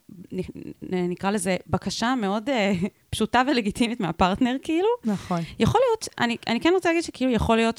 נקרא 0.83 1.31
לזה, 1.31 1.57
בקשה 1.67 2.15
מאוד 2.21 2.49
אה, 2.49 2.73
פשוטה 3.11 3.43
ולגיטימית 3.47 4.01
מהפרטנר, 4.01 4.57
כאילו. 4.63 4.89
נכון. 5.05 5.41
יכול 5.59 5.81
להיות, 5.89 6.09
אני, 6.19 6.37
אני 6.47 6.61
כן 6.61 6.71
רוצה 6.75 6.89
להגיד 6.89 7.03
שכאילו, 7.03 7.33
יכול 7.33 7.57
להיות 7.57 7.79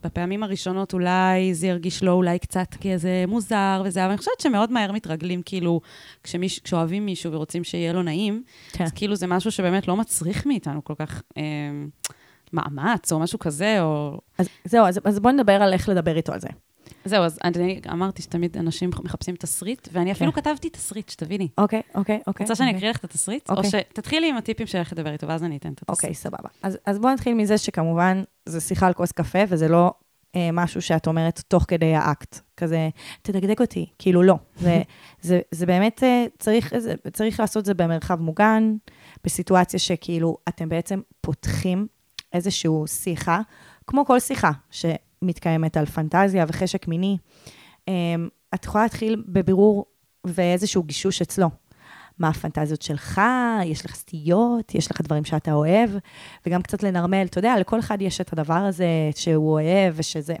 שבפעמים 0.00 0.42
הראשונות 0.42 0.92
אולי 0.92 1.54
זה 1.54 1.66
ירגיש 1.66 2.02
לו 2.02 2.12
אולי 2.12 2.38
קצת 2.38 2.74
כאיזה 2.80 3.24
מוזר 3.28 3.82
וזה, 3.84 4.00
אבל 4.00 4.10
אני 4.10 4.18
חושבת 4.18 4.40
שמאוד 4.40 4.72
מהר 4.72 4.92
מתרגלים, 4.92 5.42
כאילו, 5.42 5.80
כשמיש, 6.22 6.58
כשאוהבים 6.58 7.06
מישהו 7.06 7.32
ורוצים 7.32 7.64
שיהיה 7.64 7.92
לו 7.92 8.02
נעים, 8.02 8.42
כן. 8.72 8.84
אז 8.84 8.92
כאילו 8.92 9.16
זה 9.16 9.26
משהו 9.26 9.50
שבאמת 9.50 9.88
לא 9.88 9.96
מצריך 9.96 10.46
מאיתנו 10.46 10.84
כל 10.84 10.94
כך 10.98 11.22
אה, 11.36 11.42
מאמץ 12.52 13.12
או 13.12 13.18
משהו 13.18 13.38
כזה, 13.38 13.82
או... 13.82 14.20
אז 14.38 14.48
זהו, 14.64 14.86
אז, 14.86 15.00
אז 15.04 15.20
בואי 15.20 15.34
נדבר 15.34 15.52
על 15.52 15.72
איך 15.72 15.88
לדבר 15.88 16.16
איתו 16.16 16.32
על 16.32 16.40
זה. 16.40 16.48
זהו, 17.04 17.24
אז 17.24 17.38
אני 17.44 17.80
אמרתי 17.92 18.22
שתמיד 18.22 18.56
אנשים 18.56 18.90
מחפשים 19.04 19.36
תסריט, 19.36 19.88
ואני 19.92 20.12
אפילו 20.12 20.32
כן. 20.32 20.40
כתבתי 20.40 20.70
תסריט, 20.70 21.08
שתביני. 21.08 21.48
אוקיי, 21.58 21.82
אוקיי, 21.94 22.20
אוקיי. 22.26 22.44
רוצה 22.44 22.54
שאני 22.54 22.68
אוקיי. 22.68 22.78
אקריא 22.78 22.90
לך 22.90 22.96
את 22.96 23.04
התסריט? 23.04 23.50
או 23.50 23.56
אוקיי. 23.56 23.70
שתתחילי 23.70 24.28
עם 24.28 24.36
הטיפים 24.36 24.66
של 24.66 24.78
איך 24.78 24.92
לדבר 24.92 25.12
איתו, 25.12 25.28
ואז 25.28 25.44
אני 25.44 25.56
אתן 25.56 25.72
את 25.72 25.82
התסריט. 25.82 25.98
אוקיי, 25.98 26.14
סבבה. 26.14 26.48
אז, 26.62 26.78
אז 26.86 26.98
בואו 26.98 27.12
נתחיל 27.12 27.34
מזה 27.34 27.58
שכמובן, 27.58 28.22
זה 28.46 28.60
שיחה 28.60 28.86
על 28.86 28.92
כוס 28.92 29.12
קפה, 29.12 29.38
וזה 29.48 29.68
לא 29.68 29.92
אה, 30.36 30.50
משהו 30.52 30.82
שאת 30.82 31.06
אומרת 31.06 31.42
תוך 31.48 31.64
כדי 31.68 31.94
האקט. 31.94 32.40
כזה, 32.56 32.88
תדגדג 33.22 33.60
אותי. 33.60 33.86
כאילו, 33.98 34.22
לא. 34.22 34.36
זה, 34.56 34.82
זה, 35.22 35.40
זה 35.50 35.66
באמת, 35.66 36.02
אה, 36.02 36.24
צריך, 36.38 36.74
זה, 36.78 36.94
צריך 37.12 37.40
לעשות 37.40 37.60
את 37.60 37.64
זה 37.64 37.74
במרחב 37.74 38.20
מוגן, 38.20 38.76
בסיטואציה 39.24 39.78
שכאילו, 39.78 40.36
אתם 40.48 40.68
בעצם 40.68 41.00
פותחים 41.20 41.86
איזושהי 42.32 42.70
שיחה, 42.86 43.40
כמו 43.86 44.04
כל 44.04 44.20
שיחה 44.20 44.50
שמתקיימת 45.24 45.76
על 45.76 45.86
פנטזיה 45.86 46.44
וחשק 46.48 46.88
מיני. 46.88 47.16
אה, 47.88 47.94
את 48.54 48.64
יכולה 48.64 48.84
להתחיל 48.84 49.24
בבירור 49.28 49.86
ואיזשהו 50.24 50.82
גישוש 50.82 51.22
אצלו. 51.22 51.50
מה 52.18 52.28
הפנטזיות 52.28 52.82
שלך, 52.82 53.20
יש 53.64 53.84
לך 53.84 53.94
סטיות, 53.94 54.74
יש 54.74 54.90
לך 54.90 55.00
דברים 55.00 55.24
שאתה 55.24 55.52
אוהב, 55.52 55.90
וגם 56.46 56.62
קצת 56.62 56.82
לנרמל, 56.82 57.22
אתה 57.24 57.38
יודע, 57.38 57.54
לכל 57.60 57.80
אחד 57.80 58.02
יש 58.02 58.20
את 58.20 58.32
הדבר 58.32 58.54
הזה 58.54 58.86
שהוא 59.16 59.52
אוהב 59.52 59.94
ושזה, 59.96 60.34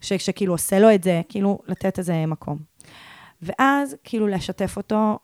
ש- 0.00 0.12
שכאילו 0.12 0.54
עושה 0.54 0.78
לו 0.78 0.94
את 0.94 1.02
זה, 1.02 1.20
כאילו 1.28 1.58
לתת 1.66 1.98
איזה 1.98 2.26
מקום. 2.26 2.58
ואז 3.42 3.96
כאילו 4.04 4.26
לשתף 4.26 4.76
אותו 4.76 5.18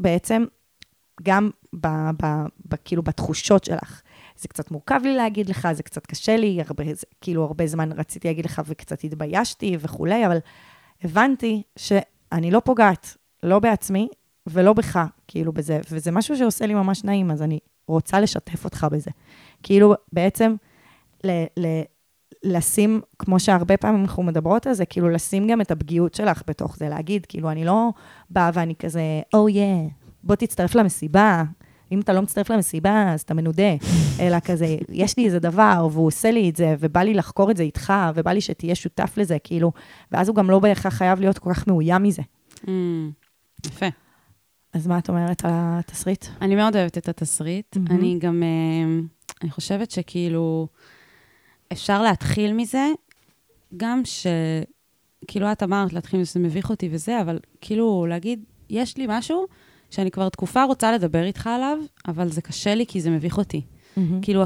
בעצם 0.00 0.44
גם 1.22 1.50
ב, 1.80 1.86
ב, 2.22 2.26
ב, 2.68 2.74
כאילו 2.84 3.02
בתחושות 3.02 3.64
שלך. 3.64 4.02
זה 4.36 4.48
קצת 4.48 4.70
מורכב 4.70 5.00
לי 5.02 5.16
להגיד 5.16 5.48
לך, 5.48 5.68
זה 5.72 5.82
קצת 5.82 6.06
קשה 6.06 6.36
לי, 6.36 6.62
הרבה, 6.66 6.84
זה, 6.94 7.06
כאילו 7.20 7.44
הרבה 7.44 7.66
זמן 7.66 7.92
רציתי 7.92 8.28
להגיד 8.28 8.44
לך 8.44 8.62
וקצת 8.66 9.04
התביישתי 9.04 9.76
וכולי, 9.80 10.26
אבל 10.26 10.38
הבנתי 11.04 11.62
שאני 11.76 12.50
לא 12.50 12.60
פוגעת, 12.64 13.16
לא 13.42 13.58
בעצמי 13.58 14.08
ולא 14.46 14.72
בך, 14.72 15.00
כאילו 15.28 15.52
בזה, 15.52 15.80
וזה 15.90 16.10
משהו 16.10 16.36
שעושה 16.36 16.66
לי 16.66 16.74
ממש 16.74 17.04
נעים, 17.04 17.30
אז 17.30 17.42
אני 17.42 17.58
רוצה 17.88 18.20
לשתף 18.20 18.64
אותך 18.64 18.86
בזה. 18.90 19.10
כאילו 19.62 19.94
בעצם 20.12 20.54
ל, 21.24 21.30
ל, 21.56 21.66
לשים, 22.44 23.00
כמו 23.18 23.40
שהרבה 23.40 23.76
פעמים 23.76 24.00
אנחנו 24.00 24.22
מדברות 24.22 24.66
על 24.66 24.74
זה, 24.74 24.86
כאילו 24.86 25.08
לשים 25.08 25.48
גם 25.48 25.60
את 25.60 25.70
הפגיעות 25.70 26.14
שלך 26.14 26.42
בתוך 26.46 26.76
זה, 26.76 26.88
להגיד, 26.88 27.26
כאילו, 27.26 27.50
אני 27.50 27.64
לא 27.64 27.90
באה 28.30 28.50
ואני 28.54 28.74
כזה, 28.74 29.02
או 29.34 29.48
oh, 29.48 29.52
yeah, 29.52 29.92
בוא 30.22 30.34
תצטרף 30.34 30.74
למסיבה. 30.74 31.42
אם 31.92 32.00
אתה 32.00 32.12
לא 32.12 32.22
מצטרף 32.22 32.50
למסיבה, 32.50 33.12
אז 33.12 33.20
אתה 33.20 33.34
מנודה. 33.34 33.72
אלא 34.20 34.40
כזה, 34.40 34.76
יש 34.88 35.16
לי 35.16 35.26
איזה 35.26 35.38
דבר, 35.38 35.88
והוא 35.92 36.06
עושה 36.06 36.30
לי 36.30 36.50
את 36.50 36.56
זה, 36.56 36.74
ובא 36.78 37.00
לי 37.00 37.14
לחקור 37.14 37.50
את 37.50 37.56
זה 37.56 37.62
איתך, 37.62 37.92
ובא 38.14 38.32
לי 38.32 38.40
שתהיה 38.40 38.74
שותף 38.74 39.14
לזה, 39.16 39.36
כאילו, 39.44 39.72
ואז 40.12 40.28
הוא 40.28 40.36
גם 40.36 40.50
לא 40.50 40.58
בהכרח 40.58 40.94
חייב 40.94 41.20
להיות 41.20 41.38
כל 41.38 41.54
כך 41.54 41.68
מאוים 41.68 42.02
מזה. 42.02 42.22
Mm, 42.64 42.68
יפה. 43.66 43.86
אז 44.72 44.86
מה 44.86 44.98
את 44.98 45.08
אומרת 45.08 45.44
על 45.44 45.50
התסריט? 45.54 46.26
אני 46.40 46.54
מאוד 46.54 46.76
אוהבת 46.76 46.98
את 46.98 47.08
התסריט. 47.08 47.76
אני 47.90 48.18
גם, 48.18 48.42
אה, 48.42 49.00
אני 49.42 49.50
חושבת 49.50 49.90
שכאילו, 49.90 50.68
אפשר 51.72 52.02
להתחיל 52.02 52.52
מזה, 52.52 52.88
גם 53.76 54.00
ש... 54.04 54.26
כאילו, 55.26 55.52
את 55.52 55.62
אמרת 55.62 55.92
להתחיל 55.92 56.24
שזה 56.24 56.40
מביך 56.40 56.70
אותי 56.70 56.88
וזה, 56.92 57.20
אבל 57.20 57.38
כאילו, 57.60 58.06
להגיד, 58.08 58.44
יש 58.70 58.96
לי 58.96 59.06
משהו 59.08 59.46
שאני 59.92 60.10
כבר 60.10 60.28
תקופה 60.28 60.64
רוצה 60.64 60.92
לדבר 60.92 61.24
איתך 61.24 61.46
עליו, 61.46 61.78
אבל 62.08 62.30
זה 62.30 62.42
קשה 62.42 62.74
לי 62.74 62.86
כי 62.86 63.00
זה 63.00 63.10
מביך 63.10 63.38
אותי. 63.38 63.60
כאילו, 64.22 64.42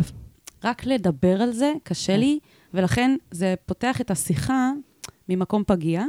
רק 0.65 0.87
לדבר 0.87 1.43
על 1.43 1.53
זה 1.53 1.73
קשה 1.83 2.13
כן. 2.13 2.21
לי, 2.21 2.39
ולכן 2.75 3.17
זה 3.31 3.55
פותח 3.67 4.01
את 4.01 4.11
השיחה 4.11 4.73
ממקום 5.29 5.63
פגיע, 5.67 6.05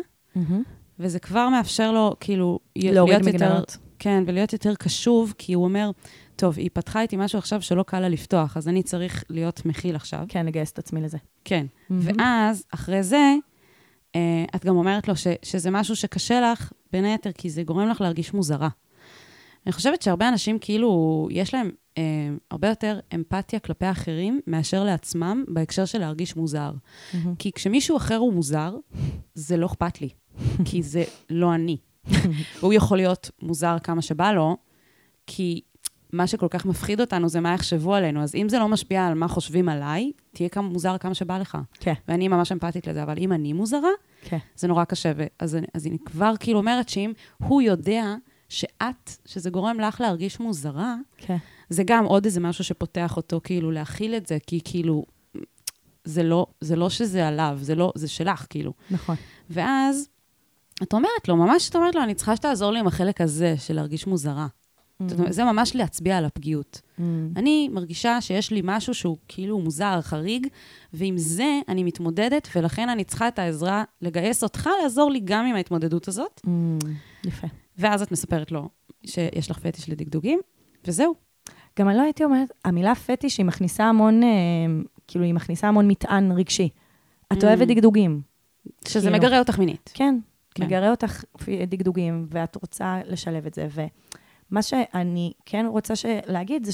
וזה 0.99 1.19
כבר 1.19 1.49
מאפשר 1.49 1.91
לו, 1.91 2.15
כאילו, 2.19 2.59
להוריד 2.75 3.21
להיות 3.21 3.33
יותר... 3.33 3.45
מגננות. 3.45 3.77
כן, 3.99 4.23
ולהיות 4.27 4.53
יותר 4.53 4.75
קשוב, 4.75 5.33
כי 5.37 5.53
הוא 5.53 5.63
אומר, 5.63 5.91
טוב, 6.35 6.57
היא 6.57 6.69
פתחה 6.73 7.01
איתי 7.01 7.15
משהו 7.17 7.39
עכשיו 7.39 7.61
שלא 7.61 7.83
קל 7.83 7.99
לה 7.99 8.09
לפתוח, 8.09 8.57
אז 8.57 8.67
אני 8.67 8.83
צריך 8.83 9.23
להיות 9.29 9.65
מכיל 9.65 9.95
עכשיו. 9.95 10.25
כן, 10.29 10.45
לגייס 10.45 10.71
את 10.71 10.79
עצמי 10.79 11.01
לזה. 11.01 11.17
כן. 11.45 11.65
מהמם. 11.89 12.05
ואז, 12.05 12.65
אחרי 12.73 13.03
זה, 13.03 13.35
אה, 14.15 14.45
את 14.55 14.65
גם 14.65 14.75
אומרת 14.75 15.07
לו 15.07 15.15
ש, 15.15 15.27
שזה 15.43 15.71
משהו 15.71 15.95
שקשה 15.95 16.41
לך, 16.41 16.71
בין 16.91 17.05
היתר, 17.05 17.31
כי 17.31 17.49
זה 17.49 17.63
גורם 17.63 17.87
לך 17.87 18.01
להרגיש 18.01 18.33
מוזרה. 18.33 18.69
אני 19.67 19.73
חושבת 19.73 20.01
שהרבה 20.01 20.29
אנשים, 20.29 20.59
כאילו, 20.59 21.27
יש 21.31 21.53
להם 21.53 21.69
אה, 21.97 22.03
הרבה 22.51 22.67
יותר 22.69 22.99
אמפתיה 23.15 23.59
כלפי 23.59 23.85
האחרים 23.85 24.39
מאשר 24.47 24.83
לעצמם 24.83 25.43
בהקשר 25.47 25.85
של 25.85 25.99
להרגיש 25.99 26.35
מוזר. 26.35 26.71
כי 27.39 27.51
כשמישהו 27.51 27.97
אחר 27.97 28.15
הוא 28.15 28.33
מוזר, 28.33 28.75
זה 29.33 29.57
לא 29.57 29.65
אכפת 29.65 30.01
לי, 30.01 30.09
כי 30.65 30.83
זה 30.83 31.03
לא 31.29 31.53
אני. 31.55 31.77
והוא 32.59 32.73
יכול 32.73 32.97
להיות 32.97 33.31
מוזר 33.41 33.77
כמה 33.83 34.01
שבא 34.01 34.31
לו, 34.31 34.57
כי 35.27 35.61
מה 36.13 36.27
שכל 36.27 36.47
כך 36.49 36.65
מפחיד 36.65 37.01
אותנו 37.01 37.29
זה 37.29 37.39
מה 37.39 37.53
יחשבו 37.53 37.95
עלינו. 37.95 38.23
אז 38.23 38.35
אם 38.35 38.49
זה 38.49 38.59
לא 38.59 38.67
משפיע 38.67 39.05
על 39.07 39.13
מה 39.13 39.27
חושבים 39.27 39.69
עליי, 39.69 40.11
תהיה 40.33 40.49
כמה 40.49 40.67
מוזר 40.67 40.97
כמה 40.97 41.13
שבא 41.13 41.37
לך. 41.37 41.57
כן, 41.79 41.93
ואני 42.07 42.27
ממש 42.27 42.51
אמפתית 42.51 42.87
לזה, 42.87 43.03
אבל 43.03 43.17
אם 43.17 43.31
אני 43.31 43.53
מוזרה, 43.53 43.89
כן. 44.23 44.37
זה 44.55 44.67
נורא 44.67 44.83
קשה. 44.83 45.11
ו- 45.17 45.25
אז, 45.39 45.55
אני- 45.55 45.67
אז 45.73 45.87
אני 45.87 45.97
כבר 46.05 46.33
כאילו 46.39 46.59
אומרת 46.59 46.89
שאם 46.89 47.13
הוא 47.37 47.61
יודע 47.61 48.15
שאת, 48.49 49.11
שזה 49.25 49.49
גורם 49.49 49.79
לך 49.79 50.01
להרגיש 50.01 50.39
מוזרה, 50.39 50.95
כן. 51.17 51.37
זה 51.69 51.83
גם 51.85 52.05
עוד 52.05 52.25
איזה 52.25 52.39
משהו 52.39 52.63
שפותח 52.63 53.17
אותו, 53.17 53.41
כאילו, 53.43 53.71
להכיל 53.71 54.15
את 54.15 54.27
זה, 54.27 54.37
כי 54.47 54.59
כאילו, 54.63 55.05
זה 56.03 56.23
לא, 56.23 56.45
זה 56.61 56.75
לא 56.75 56.89
שזה 56.89 57.27
עליו, 57.27 57.57
זה 57.61 57.75
לא, 57.75 57.91
זה 57.95 58.07
שלך, 58.07 58.45
כאילו. 58.49 58.73
נכון. 58.91 59.15
ואז 59.49 60.09
את 60.83 60.93
אומרת 60.93 61.27
לו, 61.27 61.35
ממש 61.35 61.69
את 61.69 61.75
אומרת 61.75 61.95
לו, 61.95 62.03
אני 62.03 62.13
צריכה 62.15 62.35
שתעזור 62.35 62.71
לי 62.71 62.79
עם 62.79 62.87
החלק 62.87 63.21
הזה 63.21 63.55
של 63.57 63.73
להרגיש 63.73 64.07
מוזרה. 64.07 64.47
זאת 65.07 65.19
אומרת, 65.19 65.33
זה 65.33 65.43
ממש 65.43 65.75
להצביע 65.75 66.17
על 66.17 66.25
הפגיעות. 66.25 66.81
Mm. 66.99 67.01
אני 67.35 67.69
מרגישה 67.69 68.21
שיש 68.21 68.51
לי 68.51 68.61
משהו 68.63 68.93
שהוא 68.93 69.17
כאילו 69.27 69.59
מוזר, 69.59 70.01
חריג, 70.01 70.47
ועם 70.93 71.17
זה 71.17 71.59
אני 71.67 71.83
מתמודדת, 71.83 72.47
ולכן 72.55 72.89
אני 72.89 73.03
צריכה 73.03 73.27
את 73.27 73.39
העזרה 73.39 73.83
לגייס 74.01 74.43
אותך 74.43 74.69
לעזור 74.83 75.11
לי 75.11 75.19
גם 75.23 75.45
עם 75.45 75.55
ההתמודדות 75.55 76.07
הזאת. 76.07 76.41
Mm, 76.45 76.87
יפה. 77.25 77.47
ואז 77.77 78.01
את 78.01 78.11
מספרת 78.11 78.51
לו 78.51 78.69
שיש 79.05 79.51
לך 79.51 79.59
פטיש 79.59 79.89
לדגדוגים, 79.89 80.39
וזהו. 80.85 81.15
גם 81.79 81.89
אני 81.89 81.97
לא 81.97 82.01
הייתי 82.01 82.23
אומרת, 82.23 82.51
המילה 82.65 82.95
פטיש 82.95 83.37
היא 83.37 83.45
מכניסה 83.45 83.83
המון, 83.85 84.23
אה, 84.23 84.27
כאילו, 85.07 85.25
היא 85.25 85.33
מכניסה 85.33 85.67
המון 85.67 85.87
מטען 85.87 86.31
רגשי. 86.31 86.69
את 87.33 87.43
Mm. 87.43 87.45
אוהבת 87.45 87.67
דגדוגים. 87.67 88.21
שזה 88.87 89.09
כאילו. 89.09 89.17
מגרה 89.17 89.39
אותך 89.39 89.59
מינית. 89.59 89.91
כן, 89.93 90.19
כן. 90.55 90.63
מגרה 90.63 90.89
אותך 90.91 91.23
דגדוגים, 91.69 92.27
ואת 92.29 92.55
רוצה 92.55 92.99
לשלב 93.05 93.45
את 93.45 93.53
זה. 93.53 93.67
ומה 94.51 94.61
שאני 94.61 95.31
כן 95.45 95.65
רוצה 95.69 95.95
ש- 95.95 96.05
להגיד 96.25 96.65
זה 96.65 96.71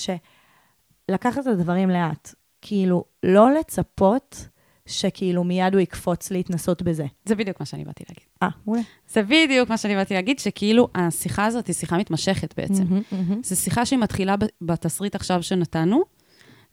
שלקחת 1.09 1.41
את 1.41 1.47
הדברים 1.47 1.89
לאט. 1.89 2.35
כאילו, 2.61 3.03
לא 3.23 3.51
לצפות 3.53 4.47
שכאילו 4.85 5.43
מיד 5.43 5.73
הוא 5.73 5.81
יקפוץ 5.81 6.31
להתנסות 6.31 6.81
בזה. 6.81 7.05
זה 7.25 7.35
בדיוק 7.35 7.59
מה 7.59 7.65
שאני 7.65 7.85
באתי 7.85 8.03
להגיד. 8.09 8.25
אה, 8.43 8.47
מעולה. 8.65 8.81
זה 9.09 9.23
בדיוק 9.23 9.69
מה 9.69 9.77
שאני 9.77 9.95
באתי 9.95 10.13
להגיד, 10.13 10.39
שכאילו 10.39 10.87
השיחה 10.95 11.45
הזאת 11.45 11.67
היא 11.67 11.73
שיחה 11.73 11.97
מתמשכת 11.97 12.53
בעצם. 12.57 12.83
מהמם, 12.83 13.01
מהמם. 13.11 13.43
זו 13.43 13.55
שיחה 13.55 13.85
שהיא 13.85 13.99
מתחילה 13.99 14.35
בתסריט 14.61 15.15
עכשיו 15.15 15.43
שנתנו, 15.43 16.03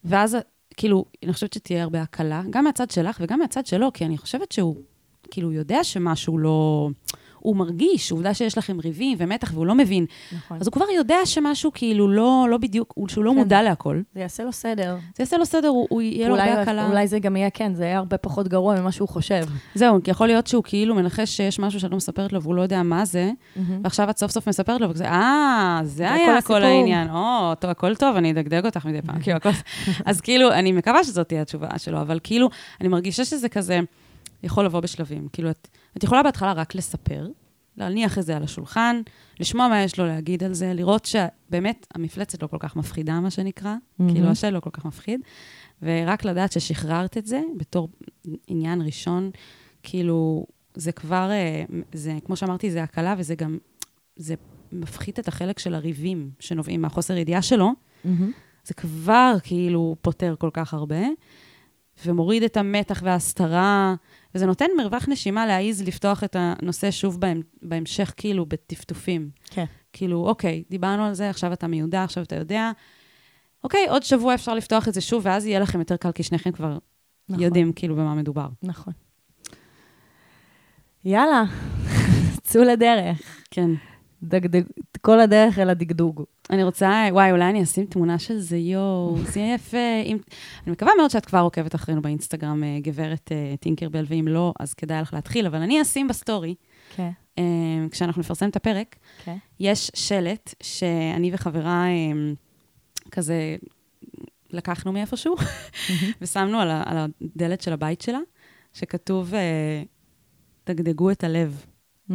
ואז 0.05 0.37
כאילו, 0.77 1.05
אני 1.25 1.33
חושבת 1.33 1.53
שתהיה 1.53 1.83
הרבה 1.83 2.03
הקלה, 2.03 2.43
גם 2.51 2.65
מהצד 2.65 2.91
שלך 2.91 3.19
וגם 3.21 3.39
מהצד 3.39 3.67
שלו, 3.67 3.93
כי 3.93 4.05
אני 4.05 4.19
חושבת 4.19 4.53
שהוא, 4.53 4.77
כאילו, 5.31 5.53
יודע 5.53 5.85
שמשהו 5.85 6.39
לא... 6.39 6.89
הוא 7.41 7.57
מרגיש, 7.57 8.13
עובדה 8.13 8.35
שיש 8.35 8.59
לכם 8.59 8.77
ריבים 8.81 9.19
ומתח 9.21 9.51
והוא 9.55 9.67
לא 9.67 9.75
מבין. 9.75 10.07
נכון. 10.37 10.57
אז 10.61 10.67
הוא 10.67 10.73
כבר 10.73 10.85
יודע 10.97 11.17
שמשהו 11.25 11.71
כאילו 11.75 12.09
לא, 12.09 12.47
לא 12.51 12.57
בדיוק, 12.59 12.93
הוא- 12.97 13.09
שהוא 13.09 13.25
לא 13.25 13.31
כן. 13.31 13.37
מודע 13.37 13.63
להכל. 13.63 14.01
זה 14.15 14.21
יעשה 14.21 14.45
לו 14.45 14.53
סדר. 14.53 14.97
זה 15.17 15.23
יעשה 15.23 15.37
לו 15.37 15.47
סדר, 15.47 15.69
הוא, 15.69 15.87
הוא 15.91 16.03
יהיה 16.03 16.29
לו 16.29 16.37
הרבה 16.37 16.63
הקלה. 16.63 16.89
אולי 16.89 17.07
זה 17.09 17.19
גם 17.19 17.37
יהיה, 17.37 17.51
כן, 17.51 17.75
זה 17.75 17.85
יהיה 17.85 17.99
הרבה 17.99 18.17
פחות 18.19 18.49
גרוע 18.49 18.81
ממה 18.81 18.93
שהוא 18.93 19.09
חושב. 19.09 19.43
זהו, 19.75 20.03
כי 20.05 20.11
יכול 20.11 20.27
להיות 20.27 20.47
שהוא 20.47 20.63
כאילו 20.65 20.95
מנחש 20.95 21.37
שיש 21.37 21.59
משהו 21.59 21.81
שאת 21.81 21.91
לא 21.91 21.97
מספרת 21.97 22.33
לו 22.33 22.43
והוא 22.43 22.55
לא 22.55 22.63
יודע 22.63 22.83
מה 22.83 23.05
זה, 23.05 23.31
ועכשיו 23.83 24.11
את 24.11 24.19
סוף 24.19 24.31
סוף 24.31 24.49
מספרת 24.49 24.81
לו, 24.81 24.91
וכזה, 24.91 25.09
אה, 25.09 25.81
זה 25.85 26.13
היה 26.13 26.27
כל 26.27 26.33
כל 26.33 26.37
הסיפור." 26.37 26.57
העניין. 26.57 27.11
או, 27.11 27.55
טוב, 27.61 27.71
הכל 27.71 27.95
טוב, 27.95 28.17
אני 28.17 28.31
אדגדג 28.31 28.67
אותך 28.67 28.87
מדי 28.87 29.03
פעם. 29.03 29.21
כאילו, 29.23 29.37
הכל... 29.37 29.51
אז 30.07 30.21
כאילו, 30.21 30.53
אני 30.53 30.73
מקווה 30.73 31.05
שזאת 31.05 31.29
תהיה 31.29 31.43
התשובה 31.43 31.69
שלו, 31.79 32.01
אבל 32.01 32.19
כאילו, 32.23 32.49
אני 32.81 32.89
מרגישה 32.89 33.25
שזה 33.25 33.49
כזה, 33.49 33.81
יכול 34.43 34.65
לבוא 34.65 34.81
בשלבים. 34.81 35.29
כאילו, 35.33 35.51
את, 35.51 35.69
את 35.97 36.05
יכולה 36.05 36.23
בהתחלה 36.23 36.53
רק 36.53 36.75
לספר, 36.75 37.29
להניח 37.77 38.19
את 38.19 38.25
זה 38.25 38.37
על 38.37 38.43
השולחן, 38.43 39.01
לשמוע 39.41 39.69
מה 39.69 39.83
יש 39.83 39.99
לו 39.99 40.07
להגיד 40.07 40.45
על 40.45 40.55
זה, 40.55 40.75
לראות 40.75 41.05
שבאמת 41.05 41.87
המפלצת 41.95 42.43
לא 42.43 42.49
כל 42.49 42.57
כך 42.61 42.77
מפחידה, 42.77 43.21
מה 43.21 43.31
שנקרא, 43.31 43.75
מהמם. 43.99 44.13
כאילו, 44.13 44.29
השל 44.29 44.51
לא 44.51 44.61
כל 44.61 44.71
כך 44.73 44.85
מפחיד, 44.85 45.21
ורק 45.83 46.25
לדעת 46.25 46.53
ששחררת 46.53 47.19
את 47.19 47.27
זה 47.27 47.41
בתור 47.57 47.89
עניין 48.47 48.83
ראשון, 48.83 49.31
כאילו, 49.83 50.47
זה 50.75 50.93
כבר, 50.93 51.31
אה, 51.31 51.65
זה, 51.93 52.19
כמו 52.25 52.37
שאמרתי, 52.37 52.71
זה 52.71 52.83
הקלה, 52.83 53.15
וזה 53.19 53.35
גם, 53.35 53.59
זה 54.17 54.35
מפחית 54.73 55.19
את 55.19 55.29
החלק 55.29 55.59
של 55.59 55.75
הריבים 55.75 56.31
שנובעים 56.41 56.83
מהחוסר 56.83 57.17
ידיעה 57.17 57.43
שלו, 57.43 57.73
מהמם. 58.05 58.33
זה 58.65 58.75
כבר 58.75 59.35
כאילו 59.43 59.97
פותר 60.01 60.35
כל 60.39 60.51
כך 60.53 60.75
הרבה, 60.75 61.03
ומוריד 62.07 62.43
את 62.43 62.57
המתח 62.57 63.01
וההסתרה, 63.05 63.95
וזה 64.35 64.47
נותן 64.47 64.67
מרווח 64.79 65.09
נשימה 65.09 65.47
להעיז 65.47 65.83
לפתוח 65.83 66.25
את 66.25 66.37
הנושא 66.39 66.91
שוב 66.91 67.21
בהמ, 67.21 67.41
בהמשך, 67.63 68.15
כאילו, 68.17 68.47
בטפטופים. 68.47 69.31
כן. 69.51 69.65
כאילו, 69.93 70.27
אוקיי, 70.27 70.63
דיברנו 70.71 71.05
על 71.05 71.15
זה, 71.15 71.31
עכשיו 71.31 71.53
אתה 71.53 71.67
מיודע, 71.67 72.05
עכשיו 72.05 72.23
אתה 72.23 72.37
יודע. 72.37 72.71
אוקיי, 73.65 73.87
עוד 73.89 74.03
שבוע 74.03 74.35
אפשר 74.35 74.55
לפתוח 74.55 74.89
את 74.89 74.95
זה 74.95 75.01
שוב, 75.01 75.23
ואז 75.27 75.47
יהיה 75.47 75.61
לכם 75.61 75.79
יותר 75.79 75.97
קל, 75.97 76.13
כי 76.13 76.23
שניכם 76.23 76.53
כבר 76.53 76.79
נכון. 77.29 77.45
יודעים 77.45 77.73
כאילו 77.73 77.97
במה 77.97 78.15
מדובר. 78.15 78.49
נכון. 78.63 78.93
יאללה, 81.05 81.45
צאו 82.47 82.63
לדרך. 82.63 83.43
כן. 83.51 83.71
דגדג, 84.23 84.63
כל 85.01 85.21
הדרך 85.21 85.59
אל 85.59 85.71
הדגדוג. 85.71 86.25
אני 86.51 86.65
רוצה, 86.65 87.05
וואי, 87.11 87.33
אולי 87.33 87.51
אני 87.51 87.63
אשים 87.63 87.87
תמונה 87.87 88.19
של 88.19 88.39
זה, 88.39 88.57
יואו, 88.57 89.19
זה 89.25 89.41
יהיה 89.41 89.55
יפה. 89.55 90.03
אם, 90.05 90.19
אני 90.65 90.73
מקווה 90.73 90.93
מאוד 90.99 91.11
שאת 91.11 91.27
כבר 91.27 91.39
עוקבת 91.39 91.75
אחרינו 91.75 92.03
באינסטגרם, 92.03 92.65
אה, 92.65 92.79
גברת 92.83 93.33
אה, 93.33 93.55
טינקרבל, 93.61 94.05
ואם 94.09 94.29
לא, 94.29 94.53
אז 94.61 94.75
כדאי 94.75 95.03
לך 95.03 95.15
להתחיל, 95.15 95.47
אבל 95.47 95.59
אני 95.59 95.83
אשים 95.83 96.09
ב 96.09 96.15
story, 96.15 96.55
כן, 96.97 97.11
אה, 97.39 97.45
כשאנחנו 97.91 98.21
נפרסם 98.21 98.49
את 98.49 98.57
הפרק, 98.57 98.97
כן. 99.25 99.37
יש 99.61 99.91
שלט 99.95 100.55
שאני 100.63 101.31
וחברה 101.35 101.87
אה, 101.87 102.33
כזה 103.11 103.57
לקחנו 104.51 104.93
מאיפשהו, 104.93 105.37
ושמנו 106.21 106.61
על, 106.61 106.71
על 106.71 106.97
הדלת 107.37 107.61
של 107.61 107.73
הבית 107.73 108.01
שלה, 108.01 108.19
שכתוב, 108.73 109.35
אה, 109.35 109.83
דגדגו 110.67 111.11
את 111.11 111.25
הלב. 111.25 111.67
Mm, 112.11 112.13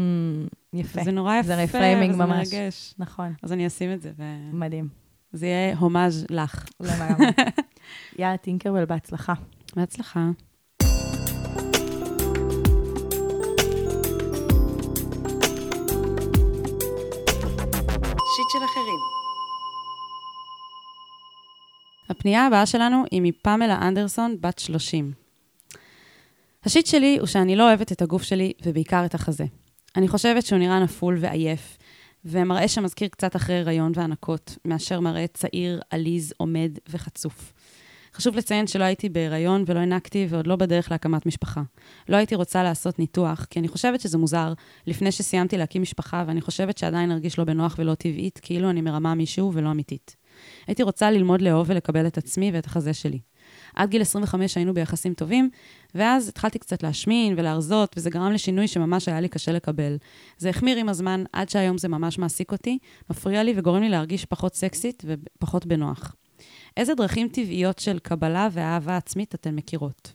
יפה. 0.73 1.03
זה 1.03 1.11
נורא 1.11 1.35
יפה, 1.35 1.47
זה 1.47 1.55
reframing 1.55 2.15
ממש. 2.15 2.53
מרגש. 2.53 2.93
נכון, 2.99 3.33
אז 3.43 3.53
אני 3.53 3.67
אשים 3.67 3.93
את 3.93 4.01
זה, 4.01 4.11
מדהים. 4.53 4.87
וזה 5.33 5.45
יהיה 5.45 5.77
הומאז' 5.77 6.25
לך. 6.29 6.65
לגמרי. 6.79 7.25
יאללה, 8.19 8.37
טינקרבל, 8.37 8.85
בהצלחה. 8.85 9.33
בהצלחה. 9.75 10.29
שיט 18.35 18.49
של 18.51 18.65
אחרים. 18.65 18.99
הפנייה 22.09 22.47
הבאה 22.47 22.65
שלנו 22.65 23.03
היא 23.11 23.21
מפמלה 23.21 23.87
אנדרסון, 23.87 24.35
בת 24.41 24.59
30. 24.59 25.11
השיט 26.63 26.85
שלי 26.85 27.17
הוא 27.19 27.27
שאני 27.27 27.55
לא 27.55 27.67
אוהבת 27.67 27.91
את 27.91 28.01
הגוף 28.01 28.23
שלי, 28.23 28.53
ובעיקר 28.65 29.05
את 29.05 29.15
החזה. 29.15 29.45
אני 29.97 30.07
חושבת 30.07 30.45
שהוא 30.45 30.59
נראה 30.59 30.79
נפול 30.79 31.17
ועייף, 31.19 31.77
ומראה 32.25 32.67
שמזכיר 32.67 33.07
קצת 33.07 33.35
אחרי 33.35 33.59
הריון 33.59 33.91
והנקות, 33.95 34.57
מאשר 34.65 34.99
מראה 34.99 35.27
צעיר, 35.27 35.81
עליז, 35.89 36.33
עומד 36.37 36.71
וחצוף. 36.89 37.53
חשוב 38.13 38.35
לציין 38.35 38.67
שלא 38.67 38.83
הייתי 38.83 39.09
בהיריון 39.09 39.63
ולא 39.67 39.79
הענקתי 39.79 40.27
ועוד 40.29 40.47
לא 40.47 40.55
בדרך 40.55 40.91
להקמת 40.91 41.25
משפחה. 41.25 41.61
לא 42.09 42.17
הייתי 42.17 42.35
רוצה 42.35 42.63
לעשות 42.63 42.99
ניתוח, 42.99 43.45
כי 43.49 43.59
אני 43.59 43.67
חושבת 43.67 44.01
שזה 44.01 44.17
מוזר, 44.17 44.53
לפני 44.87 45.11
שסיימתי 45.11 45.57
להקים 45.57 45.81
משפחה, 45.81 46.23
ואני 46.27 46.41
חושבת 46.41 46.77
שעדיין 46.77 47.11
ארגיש 47.11 47.39
לא 47.39 47.43
בנוח 47.43 47.75
ולא 47.79 47.95
טבעית, 47.95 48.39
כאילו 48.41 48.69
אני 48.69 48.81
מרמה 48.81 49.15
מישהו 49.15 49.51
ולא 49.53 49.71
אמיתית. 49.71 50.15
הייתי 50.67 50.83
רוצה 50.83 51.11
ללמוד 51.11 51.41
לאהוב 51.41 51.69
ולקבל 51.69 52.07
את 52.07 52.17
עצמי 52.17 52.51
ואת 52.53 52.65
החזה 52.65 52.93
שלי. 52.93 53.19
עד 53.75 53.89
גיל 53.89 54.01
25 54.01 54.55
היינו 54.55 54.73
ביחסים 54.73 55.13
טובים, 55.13 55.49
ואז 55.95 56.27
התחלתי 56.27 56.59
קצת 56.59 56.83
להשמין 56.83 57.33
ולהרזות, 57.37 57.95
וזה 57.97 58.09
גרם 58.09 58.31
לשינוי 58.31 58.67
שממש 58.67 59.07
היה 59.07 59.21
לי 59.21 59.29
קשה 59.29 59.51
לקבל. 59.51 59.97
זה 60.37 60.49
החמיר 60.49 60.77
עם 60.77 60.89
הזמן, 60.89 61.23
עד 61.33 61.49
שהיום 61.49 61.77
זה 61.77 61.87
ממש 61.87 62.19
מעסיק 62.19 62.51
אותי, 62.51 62.77
מפריע 63.09 63.43
לי 63.43 63.53
וגורם 63.55 63.81
לי 63.81 63.89
להרגיש 63.89 64.25
פחות 64.25 64.55
סקסית 64.55 65.03
ופחות 65.07 65.65
בנוח. 65.65 66.15
איזה 66.77 66.95
דרכים 66.95 67.27
טבעיות 67.27 67.79
של 67.79 67.99
קבלה 67.99 68.47
ואהבה 68.51 68.97
עצמית 68.97 69.35
אתן 69.35 69.55
מכירות? 69.55 70.13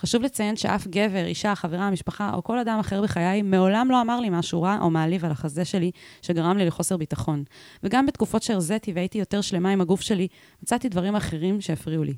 חשוב 0.00 0.22
לציין 0.22 0.56
שאף 0.56 0.86
גבר, 0.86 1.24
אישה, 1.24 1.54
חברה, 1.54 1.90
משפחה 1.90 2.34
או 2.34 2.44
כל 2.44 2.58
אדם 2.58 2.78
אחר 2.78 3.02
בחיי 3.02 3.42
מעולם 3.42 3.90
לא 3.90 4.00
אמר 4.00 4.20
לי 4.20 4.28
משהו 4.30 4.62
רע 4.62 4.78
או 4.80 4.90
מעליב 4.90 5.24
על 5.24 5.30
החזה 5.30 5.64
שלי 5.64 5.90
שגרם 6.22 6.56
לי 6.56 6.66
לחוסר 6.66 6.96
ביטחון. 6.96 7.44
וגם 7.82 8.06
בתקופות 8.06 8.42
שהרזיתי 8.42 8.92
והייתי 8.92 9.18
יותר 9.18 9.40
שלמה 9.40 9.70
עם 9.70 9.80
הגוף 9.80 10.00
שלי, 10.00 10.28
מצאתי 10.62 10.88
דברים 10.88 11.16
אחרים 11.16 11.60
שהפריעו 11.60 12.04
לי. 12.04 12.14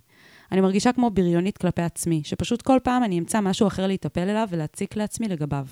אני 0.53 0.61
מרגישה 0.61 0.93
כמו 0.93 1.11
בריונית 1.11 1.59
כלפי 1.59 1.83
עצמי, 1.83 2.23
שפשוט 2.25 2.63
כל 2.63 2.79
פעם 2.83 3.05
אני 3.05 3.19
אמצא 3.19 3.41
משהו 3.41 3.67
אחר 3.67 3.87
להיטפל 3.87 4.21
אליו 4.21 4.49
ולהציק 4.51 4.97
לעצמי 4.97 5.29
לגביו. 5.29 5.67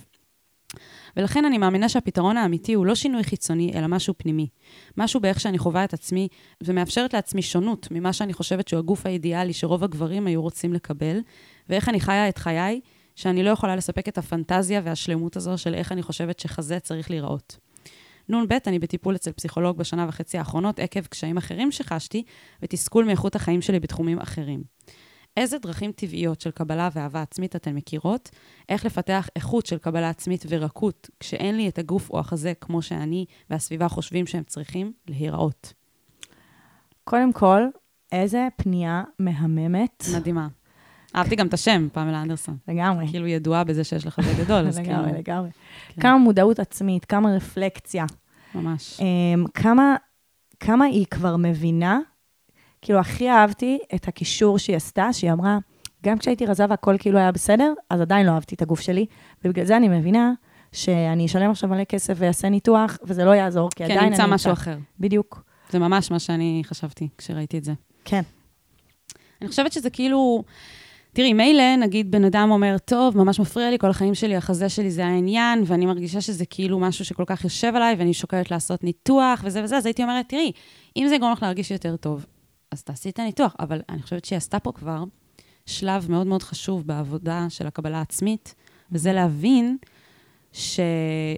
ולכן 1.16 1.44
אני 1.44 1.58
מאמינה 1.58 1.88
שהפתרון 1.88 2.36
האמיתי 2.36 2.74
הוא 2.74 2.86
לא 2.86 2.94
שינוי 2.94 3.24
חיצוני, 3.24 3.72
אלא 3.74 3.86
משהו 3.86 4.14
פנימי. 4.18 4.48
משהו 4.96 5.20
באיך 5.20 5.40
שאני 5.40 5.58
חווה 5.58 5.84
את 5.84 5.94
עצמי, 5.94 6.28
ומאפשרת 6.64 7.14
לעצמי 7.14 7.42
שונות 7.42 7.88
ממה 7.90 8.12
שאני 8.12 8.32
חושבת 8.32 8.68
שהוא 8.68 8.78
הגוף 8.78 9.06
האידיאלי 9.06 9.52
שרוב 9.52 9.84
הגברים 9.84 10.26
היו 10.26 10.42
רוצים 10.42 10.72
לקבל, 10.72 11.20
ואיך 11.68 11.88
אני 11.88 12.00
חיה 12.00 12.28
את 12.28 12.38
חיי, 12.38 12.80
שאני 13.16 13.42
לא 13.42 13.50
יכולה 13.50 13.76
לספק 13.76 14.08
את 14.08 14.18
הפנטזיה 14.18 14.80
והשלמות 14.84 15.36
הזו 15.36 15.58
של 15.58 15.74
איך 15.74 15.92
אני 15.92 16.02
חושבת 16.02 16.38
שחזה 16.38 16.80
צריך 16.80 17.10
להיראות. 17.10 17.56
נ"ב, 18.30 18.52
אני 18.66 18.78
בטיפול 18.78 19.16
אצל 19.16 19.32
פסיכולוג 19.32 19.76
בשנה 19.76 20.06
וחצי 20.08 20.38
האחרונות 20.38 20.78
עקב 20.78 21.00
קשיים 21.00 21.36
אחרים 21.36 21.72
שחשתי 21.72 22.22
ותסכול 22.62 23.04
מאיכות 23.04 23.36
החיים 23.36 23.62
שלי 23.62 23.80
בתחומים 23.80 24.18
אחרים. 24.18 24.62
איזה 25.36 25.58
דרכים 25.58 25.92
טבעיות 25.92 26.40
של 26.40 26.50
קבלה 26.50 26.88
ואהבה 26.94 27.22
עצמית 27.22 27.56
אתן 27.56 27.74
מכירות? 27.74 28.30
איך 28.68 28.84
לפתח 28.84 29.28
איכות 29.36 29.66
של 29.66 29.78
קבלה 29.78 30.08
עצמית 30.10 30.44
ורקות 30.48 31.10
כשאין 31.20 31.56
לי 31.56 31.68
את 31.68 31.78
הגוף 31.78 32.10
או 32.10 32.18
החזה 32.18 32.52
כמו 32.60 32.82
שאני 32.82 33.24
והסביבה 33.50 33.88
חושבים 33.88 34.26
שהם 34.26 34.42
צריכים 34.42 34.92
להיראות? 35.08 35.72
קודם 37.04 37.32
כל, 37.32 37.62
איזה 38.12 38.48
פנייה 38.56 39.02
מהממת. 39.18 40.04
מדהימה. 40.16 40.48
אהבתי 41.16 41.36
גם 41.36 41.46
את 41.46 41.54
השם, 41.54 41.88
פמלה 41.92 42.22
אנדרסון. 42.22 42.56
לגמרי. 42.68 43.08
כאילו 43.08 43.26
ידועה 43.26 43.64
בזה 43.64 43.84
שיש 43.84 44.06
לך 44.06 44.20
זה 44.20 44.44
גדול, 44.44 44.66
אז 44.66 44.78
כאילו... 44.84 44.92
לגמרי, 44.92 45.18
לגמרי. 45.18 45.50
כן. 45.88 46.02
כמה 46.02 46.18
מודעות 46.18 46.58
עצמית, 46.58 47.04
כמה 47.04 47.34
רפלקציה, 47.36 48.04
ממש. 48.54 49.00
אמ, 49.00 49.44
כמה, 49.54 49.96
כמה 50.60 50.84
היא 50.84 51.06
כבר 51.10 51.36
מבינה. 51.36 51.98
כאילו, 52.82 52.98
הכי 52.98 53.30
אהבתי 53.30 53.78
את 53.94 54.08
הקישור 54.08 54.58
שהיא 54.58 54.76
עשתה, 54.76 55.12
שהיא 55.12 55.32
אמרה, 55.32 55.58
גם 56.04 56.18
כשהייתי 56.18 56.46
רזה 56.46 56.64
והכל 56.68 56.96
כאילו 56.98 57.18
היה 57.18 57.32
בסדר, 57.32 57.72
אז 57.90 58.00
עדיין 58.00 58.26
לא 58.26 58.32
אהבתי 58.32 58.54
את 58.54 58.62
הגוף 58.62 58.80
שלי, 58.80 59.06
ובגלל 59.44 59.64
זה 59.64 59.76
אני 59.76 59.88
מבינה 59.88 60.32
שאני 60.72 61.26
אשלם 61.26 61.50
עכשיו 61.50 61.70
מלא 61.70 61.84
כסף 61.84 62.14
ואעשה 62.16 62.48
ניתוח, 62.48 62.98
וזה 63.04 63.24
לא 63.24 63.30
יעזור, 63.30 63.70
כי 63.70 63.76
כן, 63.76 63.84
עדיין 63.84 63.98
אני 63.98 64.10
נמצא 64.10 64.26
משהו 64.26 64.52
אחר. 64.52 64.78
בדיוק, 65.00 65.42
זה 65.70 65.78
ממש 65.78 66.10
מה 66.10 66.18
שאני 66.18 66.62
חשבתי 66.64 67.08
כשראיתי 67.18 67.58
את 67.58 67.64
זה. 67.64 67.72
כן. 68.04 68.22
אני 69.42 69.48
חושבת 69.48 69.72
שזה 69.72 69.90
כאילו... 69.90 70.44
תראי, 71.12 71.32
מילא, 71.32 71.76
נגיד 71.76 72.10
בן 72.10 72.24
אדם 72.24 72.50
אומר, 72.50 72.76
טוב, 72.84 73.16
ממש 73.16 73.40
מפריע 73.40 73.70
לי, 73.70 73.78
כל 73.78 73.90
החיים 73.90 74.14
שלי, 74.14 74.36
החזה 74.36 74.68
שלי 74.68 74.90
זה 74.90 75.06
העניין, 75.06 75.62
ואני 75.66 75.86
מרגישה 75.86 76.20
שזה 76.20 76.46
כאילו 76.46 76.78
משהו 76.78 77.04
שכל 77.04 77.24
כך 77.26 77.44
יושב 77.44 77.72
עליי, 77.76 77.94
ואני 77.98 78.14
שוקלת 78.14 78.50
לעשות 78.50 78.84
ניתוח 78.84 79.42
וזה 79.44 79.62
וזה, 79.64 79.76
אז 79.76 79.86
הייתי 79.86 80.02
אומרת, 80.02 80.28
תראי, 80.28 80.52
אם 80.96 81.06
זה 81.08 81.14
יגרום 81.14 81.32
לך 81.32 81.42
להרגיש 81.42 81.70
יותר 81.70 81.96
טוב, 81.96 82.26
אז 82.70 82.82
תעשי 82.82 83.08
את 83.08 83.18
הניתוח. 83.18 83.56
אבל 83.60 83.80
אני 83.88 84.02
חושבת 84.02 84.24
שהיא 84.24 84.36
עשתה 84.36 84.58
פה 84.58 84.72
כבר 84.72 85.04
שלב 85.66 86.10
מאוד 86.10 86.26
מאוד 86.26 86.42
חשוב 86.42 86.86
בעבודה 86.86 87.46
של 87.48 87.66
הקבלה 87.66 87.98
העצמית, 87.98 88.54
וזה 88.92 89.12
להבין 89.12 89.76
שזה 90.52 91.36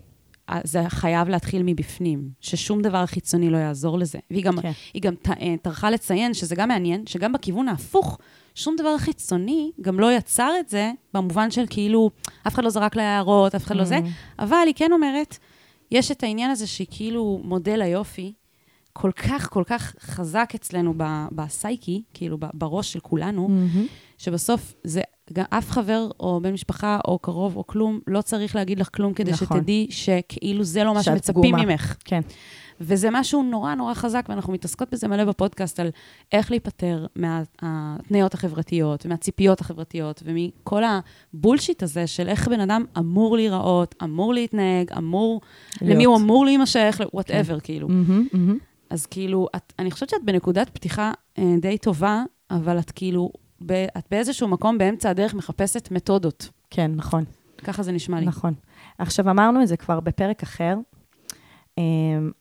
חייב 0.88 1.28
להתחיל 1.28 1.62
מבפנים, 1.64 2.30
ששום 2.40 2.82
דבר 2.82 3.06
חיצוני 3.06 3.50
לא 3.50 3.56
יעזור 3.56 3.98
לזה. 3.98 4.18
והיא 4.30 4.44
גם, 4.44 4.61
כן. 4.61 4.72
גם 5.00 5.14
אה, 5.40 5.54
טרחה 5.62 5.90
לציין, 5.90 6.35
שזה 6.35 6.54
גם 6.54 6.68
מעניין, 6.68 7.06
שגם 7.06 7.32
בכיוון 7.32 7.68
ההפוך, 7.68 8.18
שום 8.54 8.76
דבר 8.76 8.98
חיצוני 8.98 9.70
גם 9.80 10.00
לא 10.00 10.12
יצר 10.12 10.50
את 10.60 10.68
זה, 10.68 10.92
במובן 11.14 11.50
של 11.50 11.64
כאילו, 11.70 12.10
אף 12.46 12.54
אחד 12.54 12.64
לא 12.64 12.70
זרק 12.70 12.96
לה 12.96 13.02
הערות, 13.02 13.54
אף 13.54 13.64
אחד 13.66 13.76
לא 13.76 13.84
זה, 13.84 13.98
אבל 14.38 14.62
היא 14.66 14.74
כן 14.76 14.92
אומרת, 14.92 15.38
יש 15.90 16.10
את 16.10 16.22
העניין 16.22 16.50
הזה 16.50 16.66
שהיא 16.66 16.86
כאילו 16.90 17.40
מודל 17.44 17.82
היופי, 17.82 18.32
כל 18.92 19.10
כך, 19.12 19.48
כל 19.50 19.62
כך 19.66 19.94
חזק 20.00 20.52
אצלנו 20.54 20.94
ב- 20.96 21.26
בסייקי, 21.32 22.02
כאילו 22.14 22.38
ב- 22.40 22.46
בראש 22.54 22.92
של 22.92 23.00
כולנו, 23.00 23.48
מהמם. 23.48 23.86
שבסוף 24.18 24.74
זה, 24.84 25.00
גם 25.32 25.44
אף 25.50 25.70
חבר 25.70 26.08
או 26.20 26.40
בן 26.42 26.52
משפחה 26.52 26.98
או 27.06 27.18
קרוב 27.18 27.56
או 27.56 27.66
כלום, 27.66 28.00
לא 28.06 28.22
צריך 28.22 28.56
להגיד 28.56 28.78
לך 28.78 28.88
כלום 28.94 29.14
כדי 29.14 29.30
נכון. 29.30 29.58
שתדעי 29.58 29.86
שכאילו 29.90 30.64
זה 30.64 30.84
לא 30.84 30.94
מה 30.94 31.02
שמצפים. 31.02 31.54
ממך. 31.56 31.96
כן. 32.04 32.20
וזה 32.85 33.09
משהו 33.12 33.42
נורא 33.42 33.75
נורא 33.75 33.95
חזק, 33.95 34.27
ואנחנו 34.29 34.53
מתעסקות 34.53 34.88
בזה 34.92 35.09
מלא 35.09 35.25
בפודקאסט, 35.25 35.81
על 35.81 35.88
איך 36.33 36.51
להיפטר 36.51 37.07
מההתניות 37.16 38.35
החברתיות, 38.35 39.07
מהציפיות 39.07 39.61
החברתיות, 39.61 40.23
ומכל 40.25 40.83
ה 40.85 40.95
bullshit 40.95 41.83
הזה 41.83 42.07
של 42.07 42.29
איך 42.29 42.49
בן 42.49 42.61
אדם 42.61 42.85
אמור 42.99 43.37
להיראות, 43.37 43.95
אמור 44.03 44.35
להתנהג, 44.35 44.92
אמור, 44.99 45.40
להיות. 45.81 45.95
למי 45.95 46.05
הוא 46.05 46.16
אמור 46.16 46.45
להימשך, 46.45 47.01
whatever, 47.14 47.61
כאילו. 47.61 47.88
מהמם, 47.88 48.27
מהמם. 48.33 48.59
אז 48.90 49.07
כאילו, 49.07 49.49
את, 49.57 49.73
אני 49.79 49.90
חושבת 49.90 50.09
שאת 50.09 50.25
בנקודת 50.25 50.71
פתיחה 50.71 51.12
אה, 51.38 51.55
די 51.61 51.79
טובה, 51.79 52.23
אבל 52.51 52.79
את 52.79 52.90
כאילו, 52.90 53.31
ב, 53.66 53.73
את 53.73 54.05
באיזשהו 54.11 54.49
מקום 54.49 54.79
באמצע 54.79 55.11
הדרך 55.11 55.35
מחפשת 55.35 55.88
מתודות. 55.90 56.49
כן, 56.71 56.90
נכון. 56.97 57.25
ככה 57.64 57.83
זה 57.83 57.92
נשמע 57.92 58.21
לי. 58.21 58.27
נכון. 58.27 58.55
עכשיו, 58.99 59.31
אמרנו 59.31 59.62
את 59.62 59.68
זה 59.68 59.77
כבר 59.77 60.01
בפרק 60.01 60.42
אחר, 60.42 60.77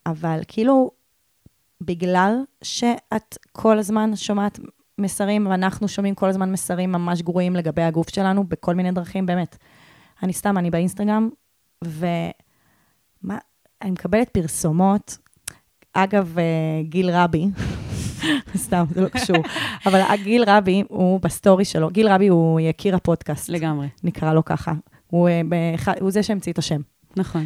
אבל 0.06 0.42
כאילו, 0.48 0.92
בגלל 1.82 2.36
שאת 2.62 3.38
כל 3.52 3.80
הזמן 3.80 4.16
שומעת 4.16 4.60
מסרים, 4.98 5.48
ואנחנו 5.48 5.88
שומעים 5.88 6.16
כל 6.16 6.30
הזמן 6.30 6.52
מסרים 6.52 6.92
ממש 6.92 7.22
גרועים 7.22 7.56
לגבי 7.56 7.82
הגוף 7.82 8.10
שלנו, 8.10 8.44
בכל 8.44 8.76
מיני 8.76 8.92
דרכים, 8.92 9.26
באמת. 9.26 9.58
אני 10.24 10.34
סתם, 10.34 10.58
אני 10.58 10.72
באינסטגרם, 10.72 11.30
ומה, 11.84 13.38
אני 13.82 13.92
מקבלת 13.92 14.30
פרסומות, 14.30 15.18
אגב, 15.94 16.40
אה, 16.40 16.44
גיל 16.84 17.10
רבי, 17.10 17.46
סתם, 18.56 18.86
זה 18.90 19.02
לא 19.02 19.10
קשור, 19.10 19.38
אבל 19.86 20.02
גיל 20.24 20.44
רבי, 20.48 20.84
הוא 20.90 21.20
בסטורי 21.20 21.66
שלו, 21.66 21.90
גיל 21.90 22.08
רבי 22.08 22.28
הוא 22.28 22.60
יקיר 22.60 22.96
הפודקאסט. 22.96 23.50
לגמרי, 23.50 23.88
נקרא 24.04 24.34
לו 24.34 24.46
ככה. 24.46 24.74
הוא, 25.08 25.30
אה, 25.30 25.94
הוא 26.00 26.12
זה 26.12 26.24
שהמציא 26.24 26.52
את 26.52 26.58
השם. 26.58 26.82
נכון. 27.18 27.46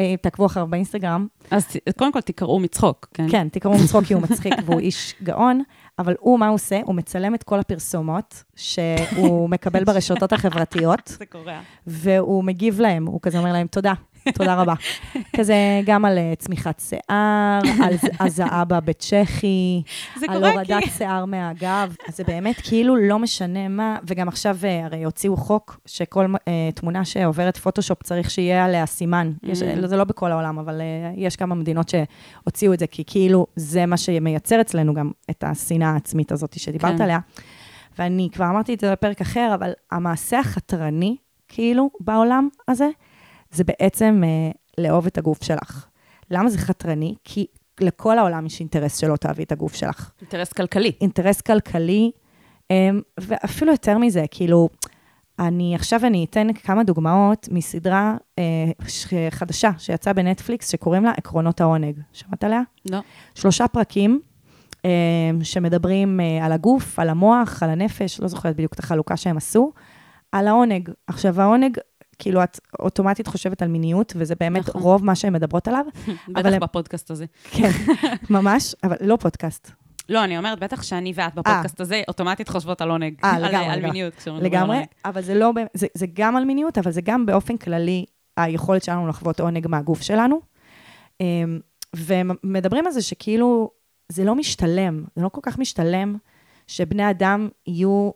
ותעקבו 0.00 0.46
אחריו 0.46 0.66
באינסטגרם. 0.66 1.26
אז 1.50 1.66
קודם 1.98 2.12
כל 2.12 2.20
תקראו 2.20 2.60
מצחוק, 2.60 3.08
כן? 3.14 3.26
כן, 3.30 3.48
תקראו 3.48 3.78
מצחוק 3.78 4.04
כי 4.04 4.14
הוא 4.14 4.22
מצחיק 4.30 4.54
והוא 4.64 4.80
איש 4.80 5.14
גאון, 5.22 5.62
אבל 5.98 6.14
הוא, 6.20 6.38
מה 6.38 6.46
הוא 6.48 6.54
עושה? 6.54 6.80
הוא 6.84 6.94
מצלם 6.94 7.34
את 7.34 7.42
כל 7.42 7.60
הפרסומות 7.60 8.42
שהוא 8.56 9.50
מקבל 9.50 9.84
ברשתות 9.84 10.32
החברתיות, 10.32 11.08
זה 11.18 11.26
קורה. 11.26 11.60
והוא 11.86 12.44
מגיב 12.44 12.80
להם, 12.80 13.06
הוא 13.06 13.20
כזה 13.22 13.38
אומר 13.38 13.52
להם, 13.52 13.66
תודה, 13.66 13.92
תודה 14.34 14.54
רבה. 14.54 14.74
כזה 15.36 15.54
גם 15.84 16.04
על 16.04 16.18
אה, 16.18 16.32
צמיחת 16.38 16.82
שיער, 16.88 17.60
על 17.84 17.94
הזעה 18.20 18.64
בבית 18.64 18.98
צ'כי, 18.98 19.82
זה 20.16 20.26
על 20.28 20.44
הורדת 20.44 20.84
כי... 20.84 20.90
שיער 20.90 21.24
מהגב. 21.24 21.96
אז 22.08 22.16
זה 22.16 22.24
באמת 22.24 22.56
כאילו 22.64 22.96
לא 22.96 23.18
משנה 23.18 23.68
מה, 23.68 23.96
וגם 24.06 24.28
עכשיו 24.28 24.56
אה, 24.64 24.84
הרי 24.84 25.04
הוציאו 25.04 25.36
חוק 25.36 25.80
שכל 25.86 26.26
אה, 26.48 26.68
תמונה 26.74 27.04
שעוברת 27.04 27.56
פוטושופ 27.56 28.02
צריך 28.02 28.30
שיהיה 28.30 28.64
עליה 28.64 28.86
סימן. 28.86 29.32
יש, 29.42 29.62
Mm. 29.62 29.86
זה 29.86 29.96
לא 29.96 30.04
בכל 30.04 30.32
העולם, 30.32 30.58
אבל 30.58 30.80
אה, 30.80 31.12
יש 31.16 31.36
כמה 31.36 31.54
מדינות 31.54 31.88
שהוציאו 31.88 32.72
את 32.72 32.78
זה, 32.78 32.86
כי 32.86 33.04
כאילו 33.06 33.46
זה 33.56 33.86
מה 33.86 33.96
שמייצר 33.96 34.60
אצלנו 34.60 34.94
גם 34.94 35.10
את 35.30 35.44
השנאה 35.44 35.90
העצמית 35.90 36.32
הזאת 36.32 36.58
שדיברת 36.58 36.96
כן. 36.96 37.02
עליה. 37.02 37.18
ואני 37.98 38.28
כבר 38.32 38.44
אמרתי 38.44 38.74
את 38.74 38.80
זה 38.80 38.92
בפרק 38.92 39.20
אחר, 39.20 39.52
אבל 39.54 39.72
המעשה 39.90 40.38
החתרני, 40.38 41.16
כאילו, 41.48 41.90
בעולם 42.00 42.48
הזה, 42.68 42.88
זה 43.50 43.64
בעצם 43.64 44.22
אה, 44.24 44.50
לאהוב 44.78 45.06
את 45.06 45.18
הגוף 45.18 45.42
שלך. 45.44 45.86
למה 46.30 46.50
זה 46.50 46.58
חתרני? 46.58 47.14
כי 47.24 47.46
לכל 47.80 48.18
העולם 48.18 48.46
יש 48.46 48.60
אינטרס 48.60 48.96
שלא 48.96 49.16
תאהבי 49.16 49.42
את 49.42 49.52
הגוף 49.52 49.74
שלך. 49.74 50.10
אינטרס 50.20 50.52
כלכלי. 50.52 50.92
אינטרס 51.00 51.40
כלכלי, 51.40 52.10
אמ, 52.70 53.00
ואפילו 53.20 53.72
יותר 53.72 53.98
מזה, 53.98 54.24
כאילו, 54.30 54.68
אני 55.38 55.74
עכשיו 55.74 56.00
אני 56.06 56.26
אתן 56.30 56.52
כמה 56.52 56.84
דוגמאות 56.84 57.48
מסדרה 57.52 58.16
אה, 58.38 58.44
ש- 58.88 59.14
חדשה 59.30 59.70
שיצאה 59.78 60.12
בנטפליקס, 60.12 60.70
שקוראים 60.70 61.04
לה 61.04 61.10
עקרונות 61.16 61.60
העונג. 61.60 62.00
שמעת 62.12 62.44
עליה? 62.44 62.60
לא. 62.90 62.98
שלושה 63.34 63.68
פרקים 63.68 64.20
אה, 64.84 64.90
שמדברים 65.42 66.20
אה, 66.20 66.46
על 66.46 66.52
הגוף, 66.52 66.98
על 66.98 67.08
המוח, 67.08 67.62
על 67.62 67.70
הנפש, 67.70 68.20
לא 68.20 68.28
זוכרת 68.28 68.56
בדיוק 68.56 68.72
את 68.74 68.78
החלוקה 68.78 69.16
שהם 69.16 69.36
עשו, 69.36 69.72
על 70.32 70.48
העונג. 70.48 70.90
עכשיו, 71.06 71.40
העונג, 71.40 71.78
כאילו, 72.18 72.42
את 72.44 72.60
אוטומטית 72.78 73.26
חושבת 73.26 73.62
על 73.62 73.68
מיניות, 73.68 74.12
וזה 74.16 74.34
באמת 74.40 74.68
נכון. 74.68 74.82
רוב 74.82 75.04
מה 75.04 75.14
שהן 75.14 75.32
מדברות 75.32 75.68
עליו. 75.68 75.84
בטח 76.28 76.48
הם- 76.52 76.60
בפודקאסט 76.60 77.10
הזה. 77.10 77.24
כן, 77.50 77.70
ממש, 78.30 78.74
אבל 78.84 78.96
לא 79.00 79.16
פודקאסט. 79.16 79.70
לא, 80.08 80.24
אני 80.24 80.38
אומרת, 80.38 80.58
בטח 80.60 80.82
שאני 80.82 81.12
ואת 81.14 81.34
בפודקאסט 81.34 81.80
הזה 81.80 82.02
אוטומטית 82.08 82.48
חושבות 82.48 82.80
על 82.80 82.90
עונג. 82.90 83.14
אה, 83.24 83.38
לגמרי, 83.48 83.66
על. 83.66 83.82
מיניות. 83.82 84.14
כשמדברים 84.14 84.44
על 84.44 84.46
לגמרי. 84.60 84.78
אבל 85.04 85.22
זה 85.22 85.34
לא, 85.34 85.50
זה, 85.74 85.86
זה 85.94 86.06
גם 86.14 86.36
על 86.36 86.44
מיניות, 86.44 86.78
אבל 86.78 86.90
זה 86.90 87.00
גם 87.00 87.26
באופן 87.26 87.56
כללי 87.56 88.04
היכולת 88.36 88.84
שלנו 88.84 89.08
לחוות 89.08 89.40
עונג 89.40 89.66
מהגוף 89.66 90.02
שלנו. 90.02 90.40
אמ, 91.20 91.60
ומדברים 91.96 92.86
על 92.86 92.92
זה 92.92 93.02
שכאילו, 93.02 93.70
זה 94.08 94.24
לא 94.24 94.34
משתלם, 94.34 95.04
זה 95.16 95.22
לא 95.22 95.28
כל 95.28 95.40
כך 95.42 95.58
משתלם 95.58 96.16
שבני 96.66 97.10
אדם 97.10 97.48
יהיו 97.66 98.10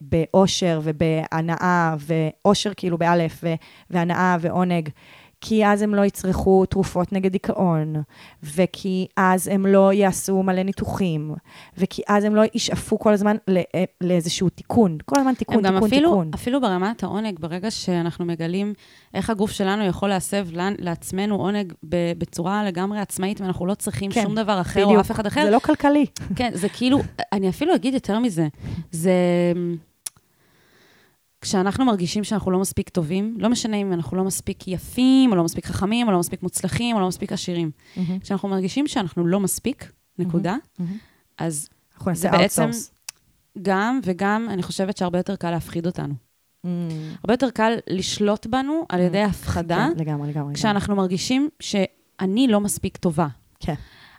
באושר 0.00 0.80
ובהנאה, 0.82 1.94
ואושר 1.98 2.74
כאילו 2.76 2.98
באלף, 2.98 3.44
והנאה 3.90 4.36
ועונג, 4.40 4.88
כי 5.46 5.66
אז 5.66 5.82
הם 5.82 5.94
לא 5.94 6.04
יצרכו 6.04 6.66
תרופות 6.66 7.12
נגד 7.12 7.32
דיכאון, 7.32 7.94
וכי 8.42 9.06
אז 9.16 9.48
הם 9.48 9.66
לא 9.66 9.92
יעשו 9.92 10.42
מלא 10.42 10.62
ניתוחים, 10.62 11.34
וכי 11.78 12.02
אז 12.08 12.24
הם 12.24 12.34
לא 12.34 12.42
ישאפו 12.54 12.98
כל 12.98 13.12
הזמן 13.12 13.36
לא, 13.48 13.60
לאיזשהו 14.00 14.48
תיקון. 14.48 14.98
כל 15.04 15.20
הזמן 15.20 15.34
תיקון, 15.34 15.56
הם 15.56 15.62
גם 15.62 15.72
תיקון, 15.74 15.88
אפילו, 15.88 16.10
תיקון. 16.10 16.30
אפילו 16.34 16.60
ברמת 16.60 17.02
העונג, 17.02 17.40
ברגע 17.40 17.70
שאנחנו 17.70 18.24
מגלים 18.24 18.72
איך 19.14 19.30
הגוף 19.30 19.50
שלנו 19.50 19.84
יכול 19.84 20.08
להסב 20.08 20.46
לנ- 20.52 20.76
לעצמנו 20.78 21.36
עונג 21.36 21.72
בצורה 22.18 22.64
לגמרי 22.64 22.98
עצמאית, 23.00 23.40
ואנחנו 23.40 23.66
לא 23.66 23.74
צריכים 23.74 24.10
כן, 24.10 24.22
שום 24.22 24.34
דבר 24.34 24.60
אחר 24.60 24.82
או 24.82 24.88
בדיוק. 24.88 25.00
אף 25.00 25.10
אחד 25.10 25.26
אחר, 25.26 25.44
זה 25.44 25.50
לא 25.50 25.58
כלכלי. 25.58 26.06
כן, 26.36 26.50
זה 26.54 26.68
כאילו, 26.68 26.98
אני 27.32 27.48
אפילו 27.48 27.74
אגיד 27.74 27.94
יותר 27.94 28.18
מזה. 28.18 28.48
זה... 28.90 29.12
כשאנחנו 31.44 31.84
מרגישים 31.84 32.24
שאנחנו 32.24 32.50
לא 32.50 32.58
מספיק 32.58 32.88
טובים, 32.88 33.36
לא 33.38 33.48
משנה 33.48 33.76
אם 33.76 33.92
אנחנו 33.92 34.16
לא 34.16 34.24
מספיק 34.24 34.68
יפים, 34.68 35.30
או 35.32 35.36
לא 35.36 35.44
מספיק 35.44 35.66
חכמים, 35.66 36.06
או 36.06 36.12
לא 36.12 36.18
מספיק 36.18 36.42
מוצלחים, 36.42 36.96
או 36.96 37.00
לא 37.00 37.08
מספיק 37.08 37.32
עשירים. 37.32 37.70
כשאנחנו 38.20 38.48
מרגישים 38.48 38.86
שאנחנו 38.86 39.26
לא 39.26 39.40
מספיק, 39.40 39.92
נקודה, 40.18 40.56
מהמם. 40.78 40.96
אז 41.38 41.68
אנחנו 41.94 42.10
נעשה 42.10 42.20
זה 42.20 42.30
בעצם-. 42.30 42.70
גם 43.62 44.00
וגם, 44.04 44.46
אני 44.50 44.62
חושבת 44.62 44.96
שהרבה 44.96 45.18
יותר 45.18 45.36
קל 45.36 45.50
להפחיד 45.50 45.86
אותנו. 45.86 46.14
Mm, 46.14 46.68
הרבה 47.22 47.32
יותר 47.32 47.50
קל 47.50 47.72
לשלוט 47.90 48.46
בנו 48.46 48.86
על 48.88 49.00
ידי 49.00 49.22
הפחדה, 49.22 49.88
כן, 49.94 50.00
לגמרי, 50.00 50.28
לגמרי. 50.28 50.54
כשאנחנו 50.54 50.96
מרגישים 50.96 51.48
שאני 51.60 52.46
לא 52.48 52.60
מספיק 52.60 52.96
טובה. 52.96 53.26
כן. 53.60 53.74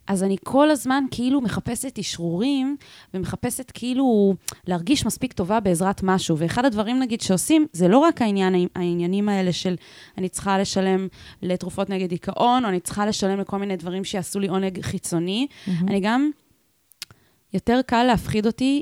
אז 0.08 0.24
אני 0.24 0.36
כל 0.44 0.72
הזמן 0.72 1.04
כאילו 1.12 1.42
מחפשת 1.42 2.00
אשרורים, 2.00 2.78
ומחפשת 3.14 3.72
כאילו 3.74 4.36
להרגיש 4.68 5.06
מספיק 5.06 5.34
טובה 5.34 5.60
בעזרת 5.60 6.04
משהו. 6.04 6.38
ואחד 6.38 6.66
הדברים, 6.66 7.00
נגיד, 7.00 7.22
שעושים, 7.22 7.68
זה 7.74 7.88
לא 7.88 7.98
רק 7.98 8.22
העניין, 8.22 8.68
העניינים 8.76 9.30
האלה 9.30 9.54
של 9.54 9.76
אני 10.18 10.30
צריכה 10.30 10.58
לשלם 10.58 11.08
לתרופות 11.42 11.90
נגד 11.90 12.10
דיכאון, 12.10 12.66
או 12.66 12.70
אני 12.70 12.80
צריכה 12.80 13.06
לשלם 13.06 13.40
לכל 13.40 13.58
מיני 13.58 13.76
דברים 13.76 14.04
שיעשו 14.04 14.40
לי 14.40 14.48
עונג 14.48 14.82
חיצוני. 14.82 15.48
מהמם. 15.68 15.88
אני 15.88 16.00
גם, 16.00 16.30
יותר 17.54 17.80
קל 17.86 18.04
להפחיד 18.04 18.46
אותי, 18.46 18.82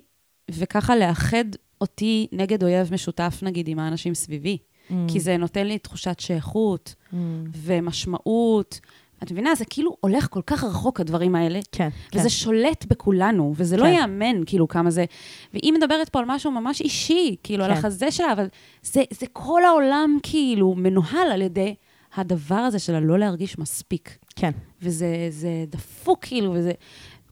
וככה 0.52 0.96
לאחד 0.96 1.46
אותי 1.82 2.28
נגד 2.32 2.64
אויב 2.64 2.94
משותף, 2.94 3.40
נגיד, 3.42 3.68
עם 3.68 3.80
האנשים 3.80 4.14
סביבי. 4.14 4.58
Mm, 4.58 4.94
כי 5.08 5.20
זה 5.20 5.38
נותן 5.38 5.68
לי 5.68 5.78
תחושת 5.78 6.20
שייכות 6.20 6.96
mm, 6.96 7.16
ומשמעות. 7.56 8.80
את 9.24 9.32
מבינה? 9.32 9.56
זה 9.56 9.66
כאילו 9.66 9.98
הולך 10.00 10.28
כל 10.30 10.42
כך 10.46 10.64
רחוק, 10.64 11.00
הדברים 11.00 11.36
האלה. 11.36 11.60
כן, 11.72 11.90
כן. 12.12 12.20
וזה 12.20 12.30
שולט 12.30 12.86
בכולנו, 12.86 13.54
וזה 13.58 13.78
לא 13.78 13.84
כן. 13.84 13.90
ייאמן, 13.90 14.42
כאילו, 14.46 14.68
כמה 14.68 14.92
זה... 14.92 15.06
והיא 15.54 15.74
מדברת 15.74 16.10
פה 16.10 16.20
על 16.20 16.26
משהו 16.28 16.52
ממש 16.52 16.82
אישי, 16.82 17.36
כאילו, 17.44 17.64
על 17.64 17.72
כן. 17.72 17.78
החזה 17.78 18.12
שלה, 18.12 18.32
אבל 18.32 18.48
זה, 18.84 19.04
זה 19.12 19.26
כל 19.34 19.66
העולם, 19.66 20.18
כאילו, 20.24 20.74
מנוהל 20.78 21.32
על 21.32 21.42
ידי 21.42 21.76
הדבר 22.16 22.56
הזה 22.56 22.80
של 22.80 22.96
הלא 22.96 23.20
להרגיש 23.20 23.60
מספיק. 23.60 24.18
כן. 24.36 24.52
וזה 24.82 25.08
זה 25.30 25.50
דפוק, 25.68 26.26
כאילו, 26.26 26.54
וזה... 26.56 26.72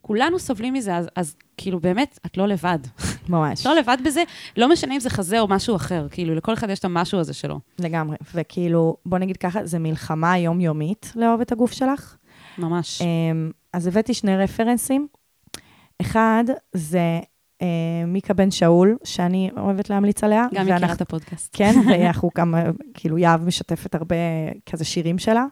כולנו 0.01 0.39
סובלים 0.39 0.73
מזה, 0.73 0.95
אז, 0.95 1.10
אז 1.15 1.36
כאילו, 1.58 1.80
באמת, 1.80 2.19
את 2.25 2.38
לא 2.38 2.47
לבד. 2.47 2.80
ממש. 3.29 3.65
לא 3.65 3.75
לבד 3.75 3.97
בזה, 4.05 4.23
לא 4.57 4.69
משנה 4.71 4.95
אם 4.95 4.99
זה 4.99 5.10
חזה 5.10 5.39
או 5.39 5.47
משהו 5.47 5.75
אחר, 5.75 6.07
כאילו, 6.12 6.36
לכל 6.36 6.53
אחד 6.53 6.69
יש 6.69 6.79
את 6.79 6.86
המשהו 6.86 7.19
הזה 7.19 7.34
שלו. 7.34 7.60
לגמרי. 7.79 8.17
וכאילו, 8.34 8.97
בוא 9.05 9.17
נגיד 9.17 9.38
ככה, 9.38 9.65
זה 9.65 9.79
מלחמה 9.79 10.38
יומיומית 10.38 11.13
לאהוב 11.15 11.41
את 11.41 11.51
הגוף 11.51 11.71
שלך. 11.71 12.15
ממש. 12.57 13.01
אמ, 13.01 13.51
אז 13.73 13.88
הבאתי 13.88 14.13
שני 14.13 14.38
רפרנסים. 14.38 15.07
אחד 16.01 16.43
זה 16.73 17.19
אה, 17.62 17.67
מיקה 18.07 18.34
בן 18.34 18.51
שאול, 18.51 18.97
שאני 19.03 19.49
אוהבת 19.57 19.89
להמליץ 19.89 20.23
עליה. 20.23 20.45
גם 20.53 20.65
ואנחנו- 20.67 20.75
מכירה 20.75 20.93
את 20.93 21.01
הפודקאסט. 21.01 21.49
כן, 21.53 21.73
ואנחנו 21.91 22.29
גם, 22.38 22.55
אה, 22.55 22.63
כאילו, 22.93 23.17
יהב 23.17 23.45
משתפת 23.45 23.95
הרבה 23.95 24.15
כזה 24.69 24.86
שירים 24.86 25.17
שלה. 25.19 25.45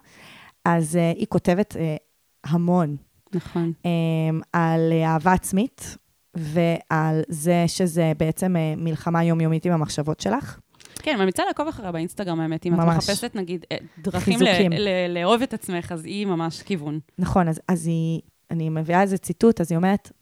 אז 0.64 0.96
אה, 0.96 1.12
היא 1.16 1.26
כותבת 1.28 1.76
אה, 1.76 1.96
המון 2.44 2.96
נכון. 3.34 3.72
אמ, 3.84 4.40
על 4.52 4.92
אה, 4.92 5.06
אהבה 5.12 5.32
עצמית, 5.32 5.96
ועל 6.34 7.22
זה 7.28 7.64
שזה 7.66 8.12
בעצם 8.18 8.56
אה, 8.56 8.74
מלחמה 8.76 9.24
יומיומית 9.24 9.64
עם 9.66 9.72
המחשבות 9.72 10.20
שלך. 10.20 10.58
כן, 11.02 11.16
ממליצה 11.18 11.42
לעקוב 11.48 11.68
אחריה 11.68 11.92
באינסטגרם, 11.92 12.40
האמת. 12.40 12.66
אם 12.66 12.74
את 12.74 12.78
ממש. 12.78 12.96
מחפשת, 12.96 13.34
נגיד, 13.34 13.64
אה, 13.72 13.76
דרכים 13.98 14.38
ל-. 14.42 14.74
ל- 14.78 15.14
לאהוב 15.18 15.42
את 15.42 15.54
עצמך, 15.54 15.92
אז 15.92 16.04
היא 16.04 16.26
ממש 16.26 16.62
כיוון. 16.62 16.98
נכון, 17.18 17.48
אז, 17.48 17.60
אז 17.68 17.86
היא, 17.86 18.20
אני 18.50 18.68
מביאה 18.68 19.02
איזה 19.02 19.18
ציטוט, 19.18 19.60
אז 19.60 19.72
היא 19.72 19.76
אומרת, 19.76 20.12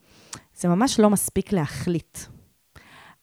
זה 0.56 0.68
ממש 0.68 1.00
לא 1.00 1.10
מספיק 1.10 1.52
להחליט. 1.52 2.18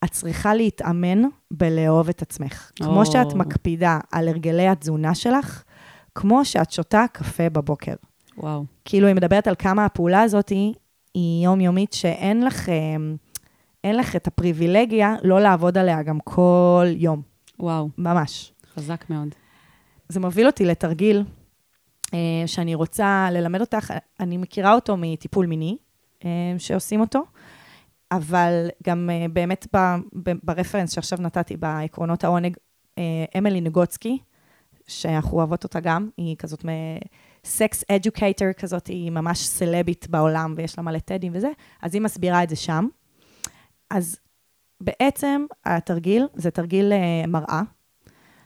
את 0.03 0.11
צריכה 0.11 0.53
להתאמן 0.53 1.21
בלאהוב 1.51 2.09
את 2.09 2.21
עצמך. 2.21 2.71
או. 2.81 2.85
כמו 2.85 3.05
שאת 3.05 3.33
מקפידה 3.33 3.99
על 4.11 4.27
הרגלי 4.27 4.67
התזונה 4.67 5.15
שלך, 5.15 5.63
כמו 6.15 6.45
שאת 6.45 6.71
שותה 6.71 7.05
קפה 7.13 7.49
בבוקר. 7.49 7.93
וואו. 8.37 8.65
כאילו, 8.85 9.07
היא 9.07 9.15
מדברת 9.15 9.47
על 9.47 9.55
כמה 9.59 9.85
הפעולה 9.85 10.21
הזאת 10.21 10.49
היא, 10.49 10.73
היא 11.15 11.45
יומיומית, 11.45 11.93
שאין 11.93 12.45
לך, 12.45 12.69
אמ, 12.69 13.15
אין 13.83 13.97
לך 13.97 14.15
את 14.15 14.27
הפריבילגיה 14.27 15.15
לא 15.23 15.41
לעבוד 15.41 15.77
עליה 15.77 16.03
גם 16.03 16.19
כל 16.19 16.85
יום, 16.95 17.21
וואו, 17.59 17.89
ממש. 17.97 18.53
חזק 18.75 19.05
מאוד. 19.09 19.27
זה 20.09 20.19
מוביל 20.19 20.47
אותי 20.47 20.65
לתרגיל 20.65 21.23
אה, 22.13 22.43
שאני 22.45 22.75
רוצה 22.75 23.27
ללמד 23.31 23.61
אותך, 23.61 23.93
אני 24.19 24.37
מכירה 24.37 24.73
אותו 24.73 24.95
מטיפול 24.97 25.45
מיני, 25.45 25.77
אה, 26.25 26.29
שעושים 26.57 27.01
אותו, 27.01 27.23
אבל 28.11 28.67
גם 28.83 29.09
אה, 29.09 29.25
באמת 29.33 29.67
ברפרנס 30.43 30.91
שעכשיו 30.91 31.19
נתתי, 31.21 31.57
בעקרונות 31.57 32.23
העונג, 32.23 32.57
אה, 32.97 33.25
אמילי 33.37 33.61
נגוצקי, 33.61 34.17
שאנחנו 34.87 35.37
אוהבות 35.37 35.63
אותה 35.63 35.79
גם, 35.79 36.09
היא 36.17 36.35
כזאת 36.35 36.65
סקס 37.45 37.83
אדיוקייטר 37.91 38.53
כזאת, 38.53 38.87
היא 38.87 39.11
ממש 39.11 39.47
סלבית 39.47 40.07
בעולם 40.09 40.53
ויש 40.57 40.77
לה 40.77 40.83
מלא 40.83 40.99
טדים 40.99 41.31
וזה, 41.35 41.49
אז 41.81 41.93
היא 41.93 42.01
מסבירה 42.01 42.43
את 42.43 42.49
זה 42.49 42.55
שם. 42.55 42.87
אז 43.89 44.19
בעצם 44.81 45.45
התרגיל 45.65 46.27
זה 46.35 46.51
תרגיל 46.51 46.93
אה, 46.93 47.27
מראה, 47.27 47.61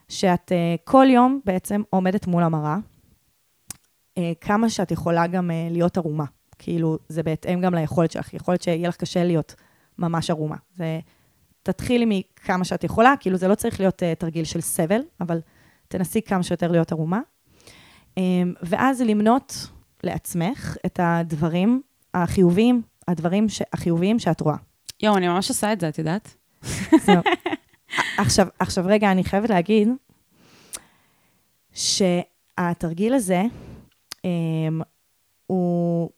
שאת 0.09 0.51
uh, 0.51 0.81
כל 0.83 1.05
יום 1.09 1.39
בעצם 1.45 1.81
עומדת 1.89 2.27
מול 2.27 2.43
המראה, 2.43 2.77
uh, 2.77 4.21
כמה 4.41 4.69
שאת 4.69 4.91
יכולה 4.91 5.27
גם 5.27 5.51
להיות 5.71 5.97
ערומה. 5.97 6.25
כאילו, 6.59 6.97
זה 7.09 7.23
בהתאם 7.23 7.61
גם 7.61 7.73
ליכולת 7.73 8.11
שלך. 8.11 8.33
יכול 8.33 8.51
להיות 8.51 8.61
שיהיה 8.61 8.89
לך 8.89 8.95
קשה 8.95 9.23
להיות 9.23 9.55
ממש 9.97 10.29
ערומה. 10.29 10.55
זה, 10.75 10.99
תתחילי 11.63 12.05
מכמה 12.07 12.65
שאת 12.65 12.83
יכולה, 12.83 13.13
כאילו 13.19 13.37
זה 13.37 13.47
לא 13.47 13.55
צריך 13.55 13.79
להיות 13.79 14.03
uh, 14.03 14.19
תרגיל 14.19 14.45
של 14.45 14.61
סבל, 14.61 15.01
אבל 15.21 15.41
תנסי 15.87 16.21
כמה 16.21 16.43
שיותר 16.43 16.71
להיות 16.71 16.91
ערומה. 16.91 17.21
Um, 18.19 18.21
ואז 18.61 19.01
למנות 19.01 19.67
לעצמך 20.03 20.77
את 20.85 20.99
הדברים 21.03 21.81
החיוביים, 22.13 22.81
הדברים 23.07 23.49
ש... 23.49 23.61
החיוביים 23.73 24.19
שאת 24.19 24.41
רואה. 24.41 24.55
יואו, 25.01 25.17
אני 25.17 25.27
ממש 25.27 25.49
עושה 25.49 25.73
את 25.73 25.79
זה, 25.79 25.89
את 25.89 25.97
יודעת? 25.97 26.35
עכשיו, 28.17 28.47
עכשיו 28.59 28.83
רגע, 28.87 29.11
אני 29.11 29.23
חייבת 29.23 29.49
להגיד 29.49 29.87
שהתרגיל 31.73 33.13
הזה, 33.13 33.43
um, 34.17 34.83
הוא 35.47 36.09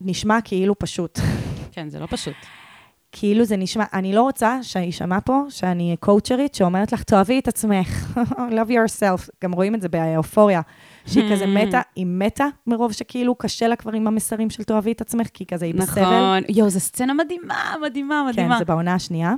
נשמע 0.00 0.38
כאילו 0.44 0.78
פשוט. 0.78 1.18
כן, 1.72 1.88
זה 1.88 1.98
לא 1.98 2.06
פשוט. 2.10 2.36
כאילו 3.12 3.44
זה 3.44 3.56
נשמע, 3.56 3.84
אני 3.92 4.12
לא 4.12 4.22
רוצה 4.22 4.58
שיישמע 4.62 5.18
פה 5.24 5.42
שאני 5.48 5.96
קואוצ'רית 6.00 6.54
שאומרת 6.54 6.92
לך, 6.92 7.02
תאהבי 7.02 7.38
את 7.38 7.48
עצמך, 7.48 8.18
love 8.56 8.70
yourself. 8.70 9.28
גם 9.44 9.52
רואים 9.52 9.74
את 9.74 9.80
זה 9.80 9.88
באופוריה, 9.88 10.60
שהיא 11.06 11.32
כזה 11.32 11.46
מתה, 11.46 11.80
היא 11.96 12.06
מתה 12.06 12.46
מרוב 12.66 12.92
שכאילו 12.92 13.34
קשה 13.34 13.68
לה 13.68 13.76
כבר 13.76 13.92
עם 13.92 14.06
המסרים 14.06 14.50
של 14.50 14.64
תאהבי 14.64 14.92
את 14.92 15.00
עצמך, 15.00 15.26
כי 15.34 15.46
כזה 15.46 15.66
היא 15.66 15.74
בסבל. 15.74 16.02
נכון. 16.02 16.42
יואו, 16.48 16.70
זו 16.70 16.80
סצנה 16.80 17.14
מדהימה, 17.14 17.74
מדהימה, 17.82 18.26
מדהימה. 18.28 18.54
כן, 18.54 18.58
זה 18.58 18.64
בעונה 18.64 18.94
השנייה. 18.94 19.34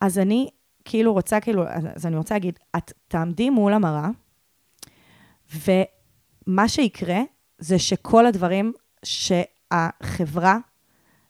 אז 0.00 0.18
אני 0.18 0.48
כאילו 0.84 1.12
רוצה, 1.12 1.40
כאילו, 1.40 1.68
אז, 1.68 1.86
אז 1.94 2.06
אני 2.06 2.16
רוצה 2.16 2.34
להגיד, 2.34 2.58
את 2.76 2.92
תעמדי 3.08 3.50
מול 3.50 3.72
המראה, 3.72 4.08
ומה 5.54 6.68
שיקרה 6.68 7.20
זה 7.58 7.78
שכל 7.78 8.26
הדברים 8.26 8.72
שהחברה 9.04 10.58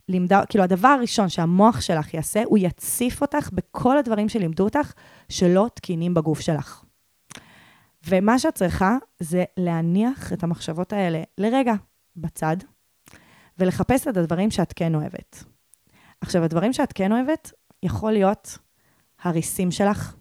לימדה, 0.08 0.46
כאילו, 0.48 0.64
הדבר 0.64 0.88
הראשון 0.88 1.28
שהמוח 1.28 1.80
שלך 1.80 2.14
יעשה, 2.14 2.42
הוא 2.44 2.58
יציף 2.58 3.22
אותך 3.22 3.50
בכל 3.52 3.98
הדברים 3.98 4.28
שלימדו 4.28 4.64
אותך 4.64 4.92
שלא 5.28 5.66
תקינים 5.74 6.14
בגוף 6.14 6.40
שלך. 6.40 6.84
ומה 8.08 8.38
שאת 8.38 8.54
צריכה 8.54 8.96
זה 9.20 9.44
להניח 9.56 10.32
את 10.32 10.42
המחשבות 10.42 10.92
האלה 10.92 11.22
לרגע 11.38 11.74
בצד, 12.16 12.56
ולחפש 13.58 14.08
את 14.08 14.16
הדברים 14.16 14.50
שאת 14.50 14.72
כן 14.76 14.94
אוהבת. 14.94 15.44
עכשיו, 16.20 16.44
הדברים 16.44 16.72
שאת 16.72 16.92
כן 16.92 17.12
אוהבת, 17.12 17.52
יכול 17.82 18.12
להיות 18.12 18.58
הריסים 19.22 19.70
שלך, 19.70 20.14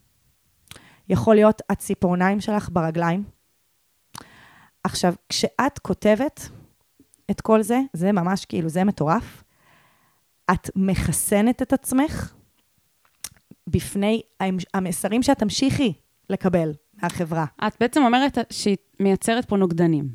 יכול 1.10 1.36
להיות 1.36 1.62
הציפורניים 1.70 2.42
שלך 2.42 2.70
ברגליים. 2.74 3.24
עכשיו, 4.84 5.14
כשאת 5.30 5.80
כותבת 5.80 6.50
את 7.32 7.42
כל 7.42 7.62
זה, 7.62 7.80
זה 7.94 8.12
ממש 8.12 8.46
כאילו, 8.46 8.70
זה 8.70 8.84
מטורף, 8.84 9.44
את 10.52 10.70
מחסנת 10.76 11.62
את 11.62 11.74
עצמך 11.74 12.34
בפני 13.68 14.22
המסרים 14.74 15.24
שאת 15.24 15.40
תמשיכי 15.40 15.94
לקבל 16.30 16.72
מהחברה. 17.02 17.46
את 17.68 17.76
בעצם 17.80 18.04
אומרת 18.04 18.38
שהיא 18.50 18.78
מייצרת 19.00 19.46
פה 19.46 19.58
נוגדנים. 19.58 20.10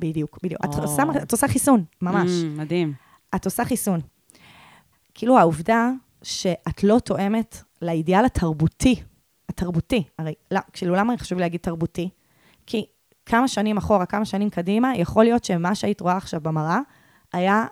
בדיוק, 0.00 0.38
בדיוק. 0.42 0.64
את 0.64 0.74
או. 0.74 0.82
עושה, 0.82 1.02
את 1.22 1.32
עושה 1.32 1.48
חיסון, 1.48 1.84
ממש. 2.02 2.30
Mm, 2.30 2.58
מדהים. 2.58 2.92
את 3.34 3.44
עושה 3.44 3.64
חיסון. 3.64 4.00
כאילו 5.14 5.38
העובדה 5.38 5.90
שאת 6.22 6.84
לא 6.84 6.98
תואמת 6.98 7.62
לאידיאל 7.82 8.24
התרבותי, 8.24 9.02
התרבותי, 9.48 10.02
הרי, 10.18 10.34
לא, 10.50 10.60
כאילו, 10.72 10.94
למה 10.94 11.18
חשוב 11.18 11.38
להגיד 11.38 11.60
תרבותי? 11.60 12.08
כי 12.66 12.86
כמה 13.26 13.48
שנים 13.48 13.76
אחורה, 13.76 14.06
כמה 14.06 14.24
שנים 14.24 14.50
קדימה, 14.50 14.96
יכול 14.96 15.24
להיות 15.24 15.44
שמה 15.44 15.74
שהיית 15.74 16.00
רואה 16.00 16.16
עכשיו 16.16 16.40
במראה 16.40 16.78
היה 17.32 17.66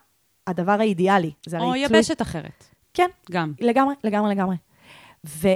הדבר 0.52 0.76
האידיאלי. 0.80 1.32
זה 1.46 1.56
הרי 1.56 1.66
או 1.66 1.72
תלוי- 1.88 1.98
יבשת 1.98 2.22
אחרת. 2.22 2.64
כן, 2.94 3.08
גם. 3.30 3.52
לגמרי, 3.60 3.94
לגמרי, 4.04 4.34
לגמרי. 4.34 4.56
ו, 5.26 5.48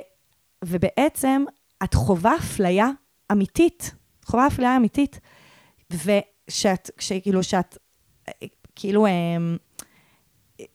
ובעצם 0.64 1.44
את 1.84 1.94
חווה 1.94 2.36
אפליה 2.36 2.88
אמיתית, 3.32 3.94
חווה 4.24 4.46
אפליה 4.46 4.76
אמיתית, 4.76 5.20
ושאת, 5.92 6.90
כאילו 7.22 7.42
שאת, 7.42 7.78
כאילו, 8.74 9.06
אמ, 9.06 9.56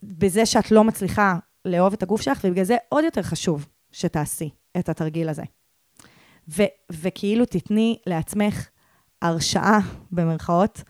בזה 0.03 0.45
שאת 0.45 0.71
לא 0.71 0.83
מצליחה 0.83 1.35
לאהוב 1.65 1.93
את 1.93 2.03
הגוף 2.03 2.21
שלך, 2.21 2.39
ובגלל 2.43 2.63
זה 2.65 2.77
עוד 2.89 3.03
יותר 3.03 3.21
חשוב 3.21 3.67
שתעשי 3.91 4.49
את 4.77 4.89
התרגיל 4.89 5.29
הזה. 5.29 5.43
ו, 6.49 6.63
וכאילו 6.91 7.45
תתני 7.45 7.97
לעצמך 8.07 8.67
הרשאה, 9.21 9.79
במרכאות, 10.11 10.81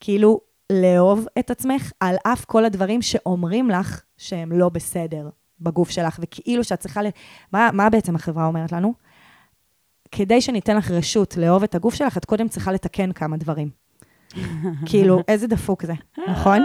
כאילו 0.00 0.40
לאהוב 0.72 1.26
את 1.38 1.50
עצמך 1.50 1.92
על 2.00 2.16
אף 2.26 2.44
כל 2.44 2.64
הדברים 2.64 3.02
שאומרים 3.02 3.70
לך 3.70 4.02
שהם 4.16 4.52
לא 4.52 4.68
בסדר 4.68 5.28
בגוף 5.60 5.90
שלך, 5.90 6.18
וכאילו 6.22 6.64
שאת 6.64 6.80
צריכה 6.80 7.02
ל... 7.02 7.06
מה, 7.52 7.70
מה 7.72 7.90
בעצם 7.90 8.16
החברה 8.16 8.46
אומרת 8.46 8.72
לנו? 8.72 8.94
כדי 10.10 10.40
שניתן 10.40 10.76
לך 10.76 10.90
רשות 10.90 11.36
לאהוב 11.36 11.62
את 11.62 11.74
הגוף 11.74 11.94
שלך, 11.94 12.16
את 12.16 12.24
קודם 12.24 12.48
צריכה 12.48 12.72
לתקן 12.72 13.12
כמה 13.12 13.36
דברים. 13.36 13.70
כאילו, 14.86 15.20
איזה 15.28 15.46
דפוק 15.46 15.86
זה, 15.86 15.92
נכון? 16.28 16.64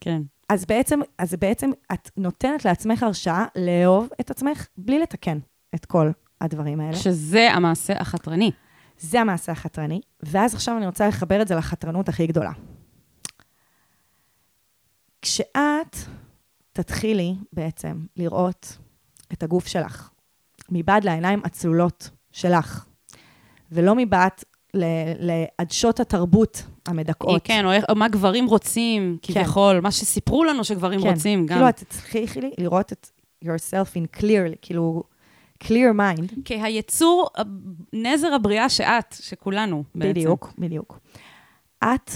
כן. 0.00 0.22
אז 0.48 0.64
בעצם, 0.66 1.00
אז 1.18 1.34
בעצם 1.34 1.70
את 1.92 2.10
נותנת 2.16 2.64
לעצמך 2.64 3.02
הרשאה 3.02 3.44
לאהוב 3.56 4.08
את 4.20 4.30
עצמך 4.30 4.66
בלי 4.78 4.98
לתקן 4.98 5.38
את 5.74 5.84
כל 5.84 6.10
הדברים 6.40 6.80
האלה. 6.80 6.96
שזה 6.96 7.52
המעשה 7.52 8.00
החתרני. 8.00 8.50
זה 8.98 9.20
המעשה 9.20 9.52
החתרני, 9.52 10.00
ואז 10.22 10.54
עכשיו 10.54 10.76
אני 10.76 10.86
רוצה 10.86 11.08
לחבר 11.08 11.42
את 11.42 11.48
זה 11.48 11.54
לחתרנות 11.54 12.08
הכי 12.08 12.26
גדולה. 12.26 12.52
כשאת 15.22 15.96
תתחילי 16.72 17.34
בעצם 17.52 18.04
לראות 18.16 18.78
את 19.32 19.42
הגוף 19.42 19.66
שלך 19.66 20.10
מבעד 20.70 21.04
לעיניים 21.04 21.40
הצלולות 21.44 22.10
שלך, 22.32 22.84
ולא 23.72 23.94
מבעד 23.96 24.32
לעדשות 25.18 26.00
התרבות 26.00 26.62
המדכאות. 26.86 27.42
כן, 27.44 27.64
או, 27.66 27.70
או 27.88 27.94
מה 27.94 28.08
גברים 28.08 28.46
רוצים, 28.46 29.18
כביכול, 29.22 29.80
מה 29.80 29.90
שסיפרו 29.90 30.44
לנו 30.44 30.64
שגברים 30.64 31.00
רוצים, 31.00 31.46
גם. 31.46 31.54
כאילו, 31.54 31.68
את 31.68 31.84
צריכי 31.88 32.26
לראות 32.58 32.92
את 32.92 33.10
yourself 33.44 33.96
in 33.96 34.20
clear, 34.20 34.56
כאילו, 34.62 35.02
clear 35.64 35.96
mind. 35.98 36.40
כהיצור, 36.44 37.28
נזר 37.92 38.34
הבריאה 38.34 38.68
שאת, 38.68 39.16
שכולנו 39.20 39.84
בעצם. 39.94 40.10
בדיוק, 40.10 40.52
בדיוק. 40.58 40.98
את 41.84 42.10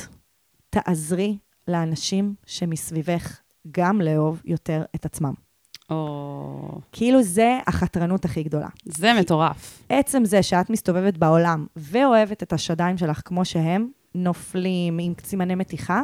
תעזרי 0.71 1.38
לאנשים 1.68 2.35
שמסביבך 2.46 3.40
גם 3.70 4.00
לאהוב 4.00 4.42
יותר 4.44 4.83
את 4.94 5.07
עצמם. 5.07 5.33
או... 5.90 6.81
כאילו 6.92 7.22
זה 7.22 7.59
החתרנות 7.66 8.24
הכי 8.24 8.42
גדולה. 8.42 8.68
זה 8.85 9.12
מטורף. 9.20 9.83
עצם 9.88 10.24
זה 10.24 10.42
שאת 10.42 10.70
מסתובבת 10.70 11.16
בעולם 11.16 11.66
ואוהבת 11.76 12.42
את 12.42 12.52
השדיים 12.52 12.98
שלך 12.98 13.22
כמו 13.24 13.44
שהם, 13.44 13.88
נופלים 14.14 14.98
עם 15.00 15.12
סימני 15.24 15.55
מתיחה, 15.55 16.02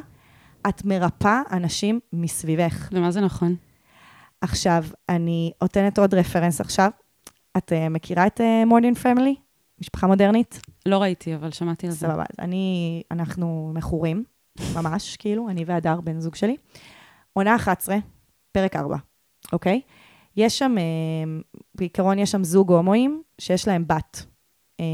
את 0.68 0.84
מרפאה 0.84 1.42
אנשים 1.52 2.00
מסביבך. 2.12 2.88
ומה 2.92 3.10
זה 3.10 3.20
נכון? 3.20 3.56
עכשיו, 4.40 4.84
אני 5.08 5.52
נותנת 5.62 5.98
עוד 5.98 6.14
רפרנס 6.14 6.60
עכשיו. 6.60 6.90
את 7.56 7.72
uh, 7.72 7.88
מכירה 7.90 8.26
את 8.26 8.40
מורדין 8.66 8.94
uh, 8.94 8.98
פמילי? 8.98 9.34
משפחה 9.80 10.06
מודרנית? 10.06 10.60
לא 10.86 10.98
ראיתי, 10.98 11.34
אבל 11.34 11.50
שמעתי 11.50 11.86
על 11.86 11.92
זה. 11.92 11.98
סבבה. 11.98 12.24
אני, 12.38 13.02
אנחנו 13.10 13.72
מכורים, 13.74 14.24
ממש, 14.74 15.16
כאילו, 15.16 15.48
אני 15.48 15.64
והדר, 15.64 16.00
בן 16.00 16.20
זוג 16.20 16.34
שלי. 16.34 16.56
עונה 17.32 17.56
11, 17.56 17.96
פרק 18.52 18.76
4, 18.76 18.96
אוקיי? 19.52 19.80
יש 20.36 20.58
שם, 20.58 20.74
אה, 20.78 21.40
בעיקרון 21.74 22.18
יש 22.18 22.30
שם 22.30 22.44
זוג 22.44 22.72
הומואים 22.72 23.22
שיש 23.38 23.68
להם 23.68 23.84
בת. 23.86 24.26
אה, 24.80 24.84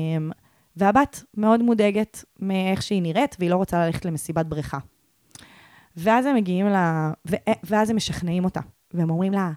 והבת 0.77 1.25
מאוד 1.37 1.63
מודאגת 1.63 2.25
מאיך 2.41 2.83
שהיא 2.83 3.03
נראית, 3.03 3.37
והיא 3.39 3.51
לא 3.51 3.57
רוצה 3.57 3.87
ללכת 3.87 4.05
למסיבת 4.05 4.47
בריכה. 4.47 4.79
ואז 5.97 6.27
הם 6.27 6.37
מגיעים 6.37 6.67
ל... 6.67 6.77
ו... 7.31 7.37
ואז 7.65 7.91
הם 7.91 7.97
משכנעים 7.97 8.45
אותה, 8.45 8.61
והם 8.95 9.11
אומרים 9.11 9.33
לה, 9.33 9.53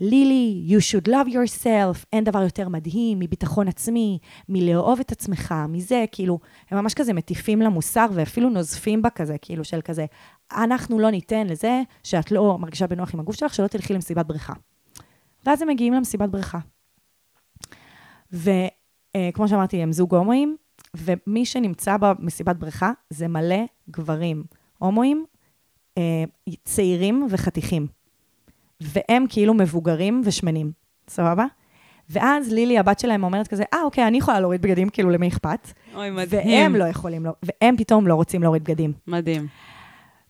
לילי, 0.00 0.66
you 0.68 0.80
should 0.80 1.08
love 1.08 1.32
yourself, 1.32 2.04
אין 2.12 2.24
דבר 2.24 2.42
יותר 2.42 2.68
מדהים 2.68 3.18
מביטחון 3.18 3.68
עצמי, 3.68 4.18
מלאהוב 4.48 5.00
את 5.00 5.12
עצמך, 5.12 5.54
מזה, 5.68 6.04
כאילו, 6.12 6.38
הם 6.70 6.78
ממש 6.78 6.94
כזה 6.94 7.12
מטיפים 7.12 7.62
למוסר 7.62 8.06
ואפילו 8.12 8.50
נוזפים 8.50 9.02
בה 9.02 9.10
כזה, 9.10 9.38
כאילו 9.38 9.64
של 9.64 9.80
כזה, 9.80 10.06
אנחנו 10.52 10.98
לא 10.98 11.10
ניתן 11.10 11.46
לזה 11.46 11.82
שאת 12.02 12.32
לא 12.32 12.58
מרגישה 12.58 12.86
בנוח 12.86 13.14
עם 13.14 13.20
הגוף 13.20 13.36
שלך, 13.36 13.54
שלא 13.54 13.66
תלכי 13.66 13.94
למסיבת 13.94 14.26
בריכה. 14.26 14.52
ואז 15.46 15.62
הם 15.62 15.68
מגיעים 15.68 15.92
למסיבת 15.92 16.28
בריכה. 16.28 16.58
וכמו 18.32 19.48
שאמרתי, 19.48 19.82
הם 19.82 19.92
זוג 19.92 20.14
הומואים, 20.14 20.56
ומי 20.96 21.46
שנמצא 21.46 21.96
במסיבת 21.96 22.56
בריכה 22.56 22.92
זה 23.10 23.28
מלא 23.28 23.64
גברים 23.90 24.44
הומואים, 24.78 25.24
אה, 25.98 26.24
צעירים 26.64 27.26
וחתיכים. 27.30 27.99
והם 28.80 29.24
כאילו 29.28 29.54
מבוגרים 29.54 30.22
ושמנים, 30.24 30.72
סבבה? 31.08 31.44
ואז 32.10 32.52
לילי, 32.52 32.78
הבת 32.78 32.98
שלהם, 32.98 33.24
אומרת 33.24 33.48
כזה, 33.48 33.64
אה, 33.74 33.82
אוקיי, 33.82 34.06
אני 34.06 34.18
יכולה 34.18 34.40
להוריד 34.40 34.62
בגדים, 34.62 34.88
כאילו, 34.88 35.10
למי 35.10 35.28
אכפת? 35.28 35.72
אוי, 35.94 36.10
מדהים. 36.10 36.48
והם 36.48 36.76
לא 36.76 36.84
יכולים, 36.84 37.24
לא, 37.26 37.32
והם 37.42 37.76
פתאום 37.76 38.06
לא 38.06 38.14
רוצים 38.14 38.42
להוריד 38.42 38.64
בגדים. 38.64 38.92
מדהים. 39.06 39.46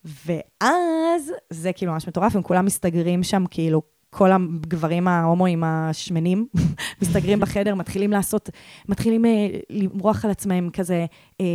ואז 0.05 1.31
זה 1.49 1.73
כאילו 1.73 1.91
ממש 1.91 2.07
מטורף, 2.07 2.35
הם 2.35 2.41
כולם 2.41 2.65
מסתגרים 2.65 3.23
שם, 3.23 3.43
כאילו, 3.51 3.81
כל 4.15 4.31
הגברים 4.31 5.07
ההומואים 5.07 5.63
השמנים 5.63 6.47
מסתגרים 7.01 7.39
בחדר, 7.39 7.75
מתחילים 7.75 8.11
לעשות, 8.11 8.49
מתחילים 8.89 9.25
אה, 9.25 9.47
למרוח 9.69 10.25
על 10.25 10.31
עצמם 10.31 10.69
כזה, 10.69 11.05
אה, 11.41 11.45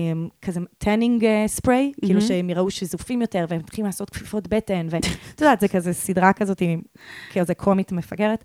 כזה 0.42 0.60
tanning 0.78 1.24
אה, 1.24 1.44
spray, 1.46 1.92
mm-hmm. 1.92 2.06
כאילו 2.06 2.20
שהם 2.20 2.50
יראו 2.50 2.70
שזופים 2.70 3.20
יותר, 3.20 3.44
והם 3.48 3.58
מתחילים 3.58 3.86
לעשות 3.86 4.10
כפיפות 4.10 4.48
בטן, 4.48 4.86
ואת 4.90 5.04
יודעת, 5.40 5.60
זה 5.60 5.68
כזה 5.68 5.92
סדרה 5.92 6.32
כזאת, 6.32 6.62
כזה 7.32 7.54
קומית 7.54 7.92
מפגרת. 7.92 8.44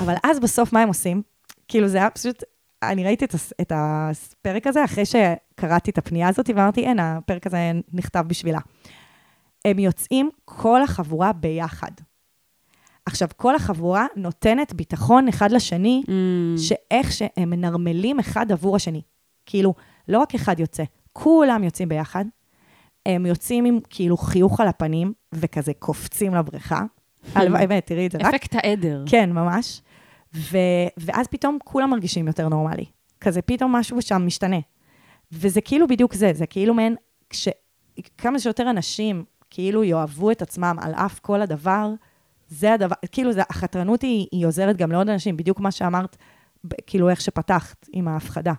אבל 0.00 0.14
אז 0.24 0.40
בסוף, 0.40 0.72
מה 0.72 0.82
הם 0.82 0.88
עושים? 0.88 1.22
כאילו, 1.68 1.88
זה 1.88 1.98
היה 1.98 2.10
פשוט, 2.10 2.42
אני 2.82 3.04
ראיתי 3.04 3.24
את, 3.24 3.34
הס, 3.34 3.52
את 3.60 3.72
הפרק 3.74 4.66
הזה 4.66 4.84
אחרי 4.84 5.04
שקראתי 5.06 5.90
את 5.90 5.98
הפנייה 5.98 6.28
הזאת, 6.28 6.50
ואמרתי, 6.50 6.80
אין, 6.80 6.98
הפרק 6.98 7.46
הזה 7.46 7.72
נכתב 7.92 8.24
בשבילה. 8.26 8.60
הם 9.64 9.78
יוצאים 9.78 10.30
כל 10.44 10.82
החבורה 10.82 11.32
ביחד. 11.32 11.90
עכשיו, 13.06 13.28
כל 13.36 13.54
החבורה 13.54 14.06
נותנת 14.16 14.74
ביטחון 14.74 15.28
אחד 15.28 15.50
לשני, 15.52 16.02
Mm. 16.06 16.10
שאיך 16.60 17.12
שהם 17.12 17.50
מנרמלים 17.50 18.18
אחד 18.18 18.52
עבור 18.52 18.76
השני. 18.76 19.02
כאילו, 19.46 19.74
לא 20.08 20.18
רק 20.18 20.34
אחד 20.34 20.60
יוצא, 20.60 20.82
כולם 21.12 21.64
יוצאים 21.64 21.88
ביחד. 21.88 22.24
הם 23.06 23.26
יוצאים 23.26 23.64
עם 23.64 23.78
כאילו 23.90 24.16
חיוך 24.16 24.60
על 24.60 24.68
הפנים, 24.68 25.12
וכזה 25.34 25.72
קופצים 25.78 26.34
לבריכה. 26.34 26.82
הלוואי, 27.34 27.66
באמת, 27.66 27.86
תראי 27.86 28.06
את 28.06 28.12
זה 28.12 28.18
רק. 28.18 28.34
אפקט 28.34 28.54
העדר. 28.54 29.04
כן, 29.06 29.32
ממש. 29.32 29.82
ו... 30.34 30.58
ואז 30.96 31.26
פתאום 31.26 31.58
כולם 31.64 31.90
מרגישים 31.90 32.26
יותר 32.26 32.48
נורמלי. 32.48 32.84
כזה 33.20 33.42
פתאום 33.42 33.72
משהו 33.72 34.02
שם 34.02 34.26
משתנה. 34.26 34.56
וזה 35.32 35.60
כאילו 35.60 35.86
בדיוק 35.86 36.14
זה, 36.14 36.30
זה 36.34 36.46
כאילו 36.46 36.74
מעין, 36.74 36.96
כש... 37.30 37.48
כמה 38.18 38.38
שיותר 38.38 38.70
אנשים 38.70 39.24
כאילו 39.50 39.84
יאהבו 39.84 40.30
את 40.30 40.42
עצמם 40.42 40.76
על 40.80 40.94
אף 40.94 41.18
כל 41.18 41.42
הדבר, 41.42 41.90
זה 42.50 42.72
הדבר, 42.74 42.94
כאילו 43.12 43.32
זה, 43.32 43.42
החתרנות 43.50 44.02
היא, 44.02 44.26
היא 44.32 44.46
עוזרת 44.46 44.76
גם 44.76 44.92
לעוד 44.92 45.08
אנשים, 45.08 45.36
בדיוק 45.36 45.60
מה 45.60 45.70
שאמרת, 45.70 46.16
כאילו 46.86 47.08
איך 47.08 47.20
שפתחת 47.20 47.86
עם 47.92 48.08
ההפחדה. 48.08 48.52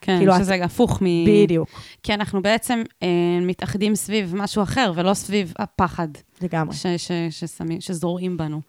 כן, 0.00 0.18
כאילו, 0.18 0.32
שזה 0.38 0.64
הפוך 0.64 1.02
מ... 1.02 1.06
בדיוק, 1.26 1.68
כי 2.02 2.14
אנחנו 2.14 2.42
בעצם 2.42 2.82
אה, 3.02 3.08
מתאחדים 3.42 3.94
סביב 3.94 4.34
משהו 4.36 4.62
אחר, 4.62 4.92
ולא 4.94 5.14
סביב 5.14 5.52
הפחד 5.58 6.08
לגמרי. 6.40 6.76
ש, 6.76 6.86
ש, 6.86 7.10
ששמים, 7.30 7.80
שזרועים 7.80 8.36
בנו. 8.36 8.60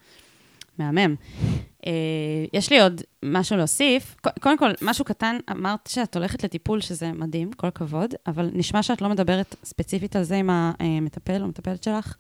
מהמם. 0.78 1.16
אה, 1.86 1.92
יש 2.54 2.70
לי 2.70 2.82
עוד 2.82 3.02
משהו 3.24 3.58
להוסיף. 3.58 4.16
קודם 4.42 4.58
כל, 4.58 4.70
משהו 4.82 5.06
קטן, 5.06 5.38
אמרת 5.52 5.88
שאת 5.88 6.16
הולכת 6.16 6.44
לטיפול, 6.44 6.82
שזה 6.82 7.12
מדהים, 7.12 7.52
כל 7.52 7.68
הכבוד, 7.68 8.14
אבל 8.28 8.50
נשמע 8.54 8.84
שאת 8.84 9.02
לא 9.02 9.10
מדברת 9.10 9.56
ספציפית 9.64 10.16
על 10.16 10.24
זה 10.24 10.36
עם 10.36 10.50
המטפל 10.50 11.42
או 11.42 11.48
מטפלת 11.48 11.84
שלך. 11.84 12.16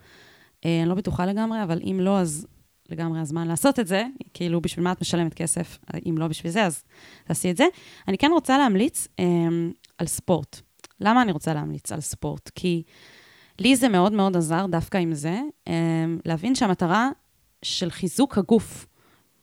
אה, 0.65 0.81
אני 0.81 0.89
לא 0.89 0.95
בטוחה 0.95 1.25
לגמרי, 1.25 1.63
אבל 1.63 1.79
אם 1.83 1.99
לא, 2.01 2.19
אז 2.19 2.47
לגמרי 2.89 3.19
הזמן 3.19 3.47
לעשות 3.47 3.79
את 3.79 3.87
זה, 3.87 4.03
כאילו, 4.33 4.61
בשביל 4.61 4.83
מה 4.83 4.91
את 4.91 5.01
משלמת 5.01 5.33
כסף? 5.33 5.79
אם 6.09 6.17
לא 6.17 6.27
בשביל 6.27 6.51
זה, 6.51 6.65
אז 6.65 6.83
תעשי 7.27 7.51
את 7.51 7.57
זה. 7.57 7.65
אני 8.07 8.17
כן 8.17 8.29
רוצה 8.31 8.57
להמליץ 8.57 9.07
אה, 9.19 9.25
על 9.97 10.07
ספורט. 10.07 10.61
למה 11.01 11.21
אני 11.21 11.31
רוצה 11.31 11.53
להמליץ 11.53 11.91
על 11.91 12.01
ספורט? 12.01 12.51
כי 12.55 12.83
לי 13.59 13.75
זה 13.75 13.89
מאוד 13.89 14.13
מאוד 14.13 14.37
עזר 14.37 14.65
דווקא 14.65 14.97
עם 14.97 15.13
זה, 15.13 15.39
אה, 15.67 16.05
להבין 16.25 16.55
שהמטרה 16.55 17.09
של 17.61 17.89
חיזוק 17.89 18.37
הגוף, 18.37 18.85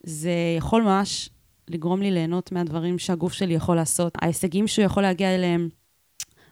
זה 0.02 0.32
יכול 0.58 0.82
ממש 0.82 1.30
לגרום 1.68 2.02
לי 2.02 2.10
ליהנות 2.10 2.52
מהדברים 2.52 2.98
שהגוף 2.98 3.32
שלי 3.32 3.54
יכול 3.54 3.76
לעשות, 3.76 4.14
ההישגים 4.22 4.66
שהוא 4.68 4.84
יכול 4.84 5.02
להגיע 5.02 5.34
אליהם, 5.34 5.68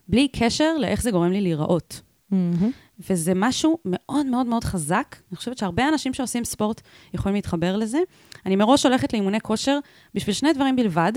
בלי 0.09 0.29
קשר 0.29 0.79
לאיך 0.79 1.03
זה 1.03 1.11
גורם 1.11 1.33
לי 1.33 1.41
להיראות. 1.41 2.01
מהמם. 2.31 2.71
וזה 3.09 3.33
משהו 3.37 3.79
מאוד 3.85 4.27
מאוד 4.27 4.47
מאוד 4.47 4.65
חזק. 4.65 5.17
אני 5.31 5.37
חושבת 5.37 5.59
שהרבה 5.59 5.89
אנשים 5.89 6.15
שעושים 6.15 6.45
ספורט 6.45 6.81
יכולים 7.15 7.35
להתחבר 7.35 7.77
לזה. 7.77 7.99
אני 8.47 8.57
מראש 8.57 8.87
הולכת 8.87 9.13
לאימוני 9.13 9.41
כושר 9.41 9.79
בשביל 10.15 10.35
שני 10.35 10.53
דברים 10.53 10.77
בלבד, 10.77 11.13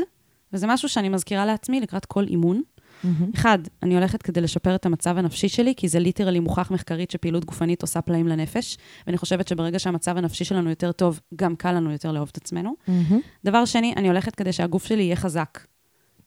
וזה 0.53 0.67
משהו 0.67 0.89
שאני 0.89 1.09
מזכירה 1.09 1.45
לעצמי 1.45 1.81
לקראת 1.81 2.05
כל 2.05 2.23
אימון. 2.23 2.61
מהמם. 3.03 3.31
אחד, 3.35 3.59
אני 3.83 3.95
הולכת 3.95 4.21
כדי 4.21 4.41
לשפר 4.41 4.75
את 4.75 4.85
המצב 4.85 5.17
הנפשי 5.17 5.49
שלי, 5.49 5.73
כי 5.77 5.87
זה 5.87 5.99
ליטרלי 5.99 6.39
מוכח 6.39 6.71
מחקרית 6.71 7.11
שפעילות 7.11 7.45
גופנית 7.45 7.81
עושה 7.81 8.01
פלאים 8.01 8.27
לנפש, 8.27 8.77
ואני 9.07 9.17
חושבת 9.17 9.47
שברגע 9.47 9.79
שהמצב 9.79 10.17
הנפשי 10.17 10.45
שלנו 10.45 10.69
יותר 10.69 10.91
טוב, 10.91 11.19
גם 11.35 11.55
קל 11.55 11.71
לנו 11.71 11.91
יותר 11.91 12.11
לאהוב 12.11 12.29
את 12.31 12.37
עצמנו. 12.37 12.75
מהמם. 12.87 13.19
דבר 13.45 13.65
שני, 13.65 13.93
אני 13.97 14.07
הולכת 14.07 14.35
כדי 14.35 14.53
שהגוף 14.53 14.85
שלי 14.85 15.03
יהיה 15.03 15.15
חזק. 15.15 15.59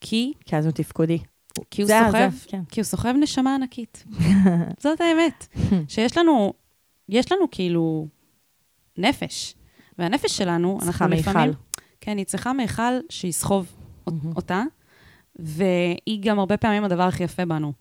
כי, 0.01 0.33
כי 0.45 0.57
אז 0.57 0.67
הוא 0.67 0.73
תפקודי. 0.73 1.19
כי 1.71 1.83
הוא 1.83 1.91
סוחב, 2.07 2.31
כן. 2.47 2.65
כי 2.69 2.81
הוא 2.81 2.85
סוחב 2.85 3.15
נשמה 3.21 3.55
ענקית. 3.55 4.05
זאת 4.83 5.01
האמת. 5.01 5.47
שיש 5.89 6.17
לנו, 6.17 6.53
יש 7.09 7.33
לנו 7.33 7.51
כאילו 7.51 8.09
נפש, 8.99 9.55
והנפש 9.99 10.37
שלנו, 10.39 10.79
אנחנו 10.83 11.09
מיכל. 11.09 11.31
לפעמים... 11.31 11.53
כן, 12.01 12.17
היא 12.19 12.27
צריכה 12.27 12.53
מיכל 12.53 12.83
שיסחוב 13.09 13.73
אות- 14.07 14.15
אותה, 14.37 14.63
והיא 15.37 16.21
גם 16.23 16.39
הרבה 16.39 16.57
פעמים 16.57 16.85
הדבר 16.85 17.03
הכי 17.03 17.25
יפה 17.25 17.45
בנו. 17.45 17.73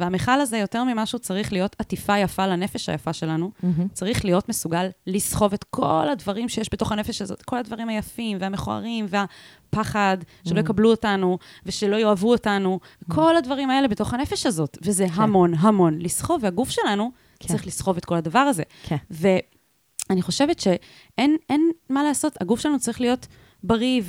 והמיכל 0.00 0.40
הזה, 0.40 0.58
יותר 0.58 0.84
ממשהו, 0.84 1.18
צריך 1.18 1.52
להיות 1.52 1.76
עטיפה 1.78 2.18
יפה 2.18 2.46
לנפש 2.46 2.88
היפה 2.88 3.12
שלנו. 3.12 3.50
מהמם. 3.62 3.88
צריך 3.88 4.24
להיות 4.24 4.48
מסוגל 4.48 4.88
לסחוב 5.06 5.52
את 5.52 5.64
כל 5.64 6.08
הדברים 6.12 6.48
שיש 6.48 6.68
בתוך 6.72 6.92
הנפש 6.92 7.22
הזאת, 7.22 7.42
כל 7.42 7.58
הדברים 7.58 7.88
היפים 7.88 8.38
והמכוערים 8.40 9.06
והפחד, 9.08 10.16
שלא 10.48 10.56
Mm. 10.58 10.60
יקבלו 10.60 10.90
אותנו 10.90 11.38
ושלא 11.66 11.96
יאהבו 11.96 12.30
אותנו, 12.30 12.80
כל 13.10 13.36
הדברים 13.36 13.70
האלה 13.70 13.88
בתוך 13.88 14.14
הנפש 14.14 14.46
הזאת, 14.46 14.78
וזה 14.82 15.06
כן. 15.08 15.22
המון 15.22 15.54
המון 15.54 15.98
לסחוב, 15.98 16.40
והגוף 16.44 16.70
שלנו 16.70 17.10
כן. 17.40 17.48
צריך 17.48 17.66
לסחוב 17.66 17.96
את 17.96 18.04
כל 18.04 18.14
הדבר 18.14 18.38
הזה. 18.38 18.62
כן. 18.82 18.96
ואני 19.10 20.22
חושבת 20.22 20.60
שאין 20.60 21.36
אין 21.50 21.70
מה 21.90 22.02
לעשות, 22.04 22.42
הגוף 22.42 22.60
שלנו 22.60 22.78
צריך 22.78 23.00
להיות 23.00 23.26
בריא, 23.62 24.02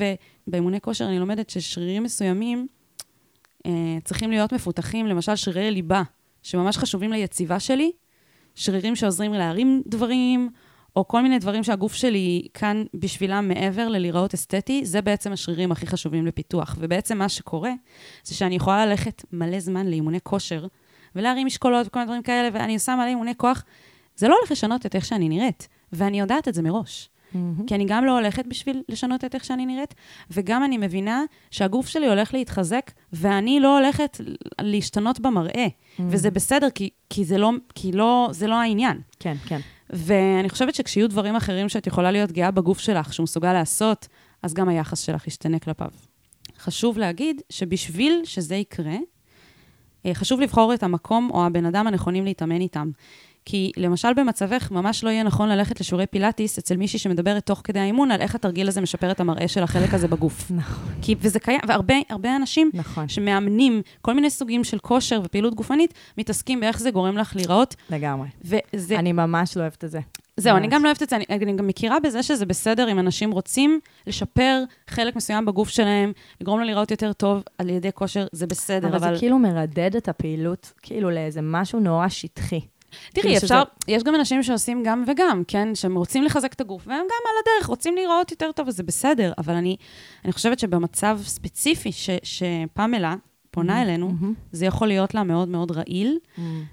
ובאימוני 0.48 0.82
כושר 0.82 1.06
אני 1.06 1.20
לומדת 1.20 1.50
ששרירים 1.50 2.04
מסוימים 2.04 2.68
צריכים 4.04 4.32
להיות 4.32 4.54
מפותחים, 4.54 5.08
למשל 5.08 5.36
שרירי 5.36 5.72
ליבה, 5.72 6.04
שממש 6.44 6.78
חשובים 6.78 7.12
ליציבה 7.12 7.60
שלי, 7.60 7.92
שרירים 8.56 8.96
שעוזרים 8.96 9.34
להרים 9.34 9.82
דברים, 9.88 10.50
או 10.96 11.08
כל 11.08 11.22
מיני 11.22 11.40
דברים 11.40 11.64
שהגוף 11.64 11.94
שלי 11.94 12.48
כאן 12.54 12.84
בשבילם 12.94 13.48
מעבר 13.48 13.88
ללהיראות 13.88 14.34
אסתטי, 14.34 14.86
זה 14.86 15.02
בעצם 15.02 15.32
השרירים 15.32 15.72
הכי 15.72 15.88
חשובים 15.88 16.26
לפיתוח. 16.26 16.76
ובעצם 16.80 17.18
מה 17.18 17.30
שקורה, 17.30 17.72
זה 18.24 18.36
שאני 18.36 18.56
יכולה 18.56 18.86
ללכת 18.86 19.24
מלא 19.32 19.60
זמן 19.60 19.88
לאימוני 19.88 20.20
כושר, 20.24 20.68
ולהרים 21.16 21.48
משקולות 21.48 21.88
וכל 21.88 22.00
מיני 22.00 22.08
דברים 22.08 22.24
כאלה, 22.24 22.50
ואני 22.54 22.74
עושה 22.74 22.96
מלא 22.96 23.06
אימוני 23.06 23.36
כוח, 23.38 23.64
זה 24.16 24.28
לא 24.28 24.36
הולך 24.40 24.52
לשנות 24.52 24.86
את 24.86 24.96
איך 24.96 25.06
שאני 25.06 25.30
נראית, 25.30 25.68
ואני 25.94 26.20
יודעת 26.20 26.48
את 26.48 26.54
זה 26.54 26.62
מראש. 26.62 27.10
מהמם. 27.34 27.66
כי 27.66 27.76
אני 27.76 27.86
גם 27.88 28.06
לא 28.06 28.18
הולכת 28.18 28.46
בשביל 28.48 28.84
לשנות 28.90 29.26
את 29.26 29.36
איך 29.36 29.46
שאני 29.46 29.66
נראית, 29.66 29.96
וגם 30.32 30.64
אני 30.64 30.78
מבינה 30.78 31.24
שהגוף 31.52 31.88
שלי 31.88 32.08
הולך 32.08 32.34
להתחזק, 32.34 32.92
ואני 33.14 33.60
לא 33.60 33.78
הולכת 33.78 34.22
להשתנות 34.62 35.20
במראה. 35.20 35.68
וזה 36.00 36.32
בסדר, 36.32 36.70
כי, 36.70 36.90
כי, 37.10 37.26
זה, 37.26 37.38
לא, 37.38 37.52
כי 37.76 37.92
לא, 37.92 38.30
זה 38.32 38.48
לא 38.48 38.56
העניין. 38.56 39.02
כן, 39.20 39.36
כן. 39.46 39.60
ואני 39.90 40.50
חושבת 40.50 40.76
שכשיהיו 40.76 41.10
דברים 41.10 41.36
אחרים 41.36 41.70
שאת 41.70 41.88
יכולה 41.88 42.12
להיות 42.12 42.32
גאה 42.32 42.52
בגוף 42.52 42.80
שלך, 42.80 43.14
שהוא 43.14 43.24
מסוגל 43.24 43.54
לעשות, 43.54 44.08
אז 44.44 44.54
גם 44.54 44.70
היחס 44.70 45.00
שלך 45.00 45.28
ישתנה 45.28 45.60
כלפיו. 45.60 45.90
חשוב 46.60 46.98
להגיד 46.98 47.42
שבשביל 47.50 48.22
שזה 48.26 48.56
יקרה, 48.56 48.96
אה, 50.06 50.14
חשוב 50.14 50.40
לבחור 50.40 50.74
את 50.74 50.84
המקום 50.84 51.30
או 51.34 51.46
הבן 51.46 51.66
אדם 51.66 51.88
הנכונים 51.88 52.26
להתאמן 52.26 52.62
איתם. 52.62 52.92
כי 53.46 53.72
למשל 53.78 54.14
במצבך, 54.14 54.72
ממש 54.72 55.04
לא 55.04 55.10
יהיה 55.10 55.24
נכון 55.24 55.50
ללכת 55.50 55.80
לשיעורי 55.80 56.08
פילאטיס 56.08 56.58
אצל 56.58 56.78
מישהי 56.78 57.00
שמדברת 57.00 57.46
תוך 57.46 57.62
כדי 57.64 57.80
האימון 57.80 58.12
על 58.12 58.22
איך 58.22 58.36
התרגיל 58.36 58.68
הזה 58.68 58.82
משפר 58.82 59.12
את 59.12 59.20
המראה 59.20 59.48
של 59.48 59.64
החלק 59.64 59.94
הזה 59.94 60.08
בגוף. 60.08 60.52
נכון. 60.52 60.94
כי, 61.02 61.16
וזה 61.20 61.40
קיים, 61.40 61.60
והרבה 61.68 61.96
הרבה 62.10 62.36
אנשים 62.36 62.72
נכון, 62.74 63.08
שמאמנים 63.08 63.82
כל 64.02 64.14
מיני 64.14 64.30
סוגים 64.30 64.64
של 64.64 64.80
כושר 64.80 65.22
ופעילות 65.24 65.56
גופנית, 65.56 65.94
מתעסקים 66.18 66.60
באיך 66.60 66.80
זה 66.80 66.92
גורם 66.92 67.18
לך 67.18 67.36
להיראות, 67.36 67.76
לגמרי. 67.90 68.28
וזה... 68.44 69.00
אני 69.00 69.12
ממש 69.12 69.58
לא 69.58 69.62
אוהבת 69.62 69.84
את 69.84 69.92
זה. 69.92 70.00
זהו, 70.38 70.58
אני. 70.58 70.68
גם 70.68 70.84
לא 70.84 70.88
אוהבת 70.88 71.04
את 71.04 71.10
זה, 71.10 71.16
אני, 71.16 71.26
אני 71.30 71.54
גם 71.56 71.68
מכירה 71.68 72.00
בזה 72.00 72.24
שזה 72.24 72.46
בסדר 72.46 72.92
אם 72.92 73.00
אנשים 73.00 73.32
רוצים 73.32 73.80
לשפר 74.08 74.64
חלק 74.88 75.16
מסוים 75.16 75.46
בגוף 75.46 75.70
שלהם, 75.70 76.12
לגרום 76.42 76.60
לו 76.60 76.66
להיראות 76.66 76.92
יותר 76.92 77.14
טוב 77.14 77.44
על 77.58 77.70
ידי 77.70 77.92
כושר, 77.94 78.28
זה 78.32 78.48
בסדר, 78.48 78.88
אבל 78.88 78.96
אבל... 78.96 79.14
זה 79.14 79.20
כאילו 79.20 79.40
מרדד 79.40 79.96
את 79.96 80.10
הפעילות, 80.10 80.74
כאילו 80.82 81.10
לאיזה 81.10 81.40
משהו 81.44 81.80
נורא 81.80 82.08
שטחי. 82.08 82.60
תראי, 83.14 83.22
כאילו 83.24 83.36
אפשר, 83.38 83.46
שזה- 83.48 83.94
יש 83.96 84.04
גם 84.04 84.16
אנשים 84.16 84.44
שעושים 84.44 84.84
גם 84.86 85.04
וגם, 85.08 85.44
כן? 85.48 85.76
שהם 85.76 85.96
רוצים 85.98 86.24
לחזק 86.24 86.54
את 86.54 86.62
הגוף, 86.62 86.88
והם 86.88 86.98
גם 86.98 87.22
על 87.26 87.36
הדרך 87.44 87.68
רוצים 87.70 87.96
להיראות 87.96 88.32
יותר 88.32 88.52
טוב, 88.52 88.68
וזה 88.68 88.84
בסדר, 88.84 89.34
אבל 89.38 89.54
אני, 89.54 89.76
אני 90.26 90.34
חושבת 90.34 90.60
שבמצב 90.60 91.20
ספציפי 91.24 91.92
ש, 91.92 92.10
שפמלה 92.24 93.16
פונה 93.52 93.82
אלינו, 93.82 94.08
מהמם. 94.10 94.34
זה 94.52 94.66
יכול 94.66 94.88
להיות 94.88 95.14
לה 95.16 95.24
מאוד 95.24 95.48
מאוד 95.50 95.72
רעיל, 95.72 96.18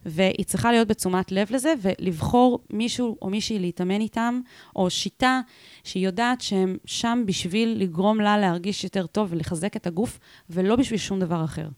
והיא 0.07 0.45
צריכה 0.47 0.73
להיות 0.73 0.89
בתשומת 0.89 1.33
לב 1.33 1.49
לזה, 1.51 1.75
ולבחור 1.83 2.59
מישהו 2.71 3.17
או 3.23 3.31
מישהי 3.31 3.59
להתאמן 3.59 4.01
איתם, 4.01 4.41
או 4.77 4.91
שיטה 4.91 5.41
שהיא 5.85 6.07
יודעת 6.07 6.41
שהם 6.41 6.77
שם 6.85 7.23
בשביל 7.27 7.77
לגרום 7.79 8.21
לה 8.21 8.39
להרגיש 8.39 8.85
יותר 8.85 9.07
טוב 9.07 9.29
ולחזק 9.31 9.77
את 9.77 9.87
הגוף, 9.87 10.19
ולא 10.51 10.77
בשביל 10.77 10.99
שום 10.99 11.21
דבר 11.21 11.45
אחר. 11.45 11.69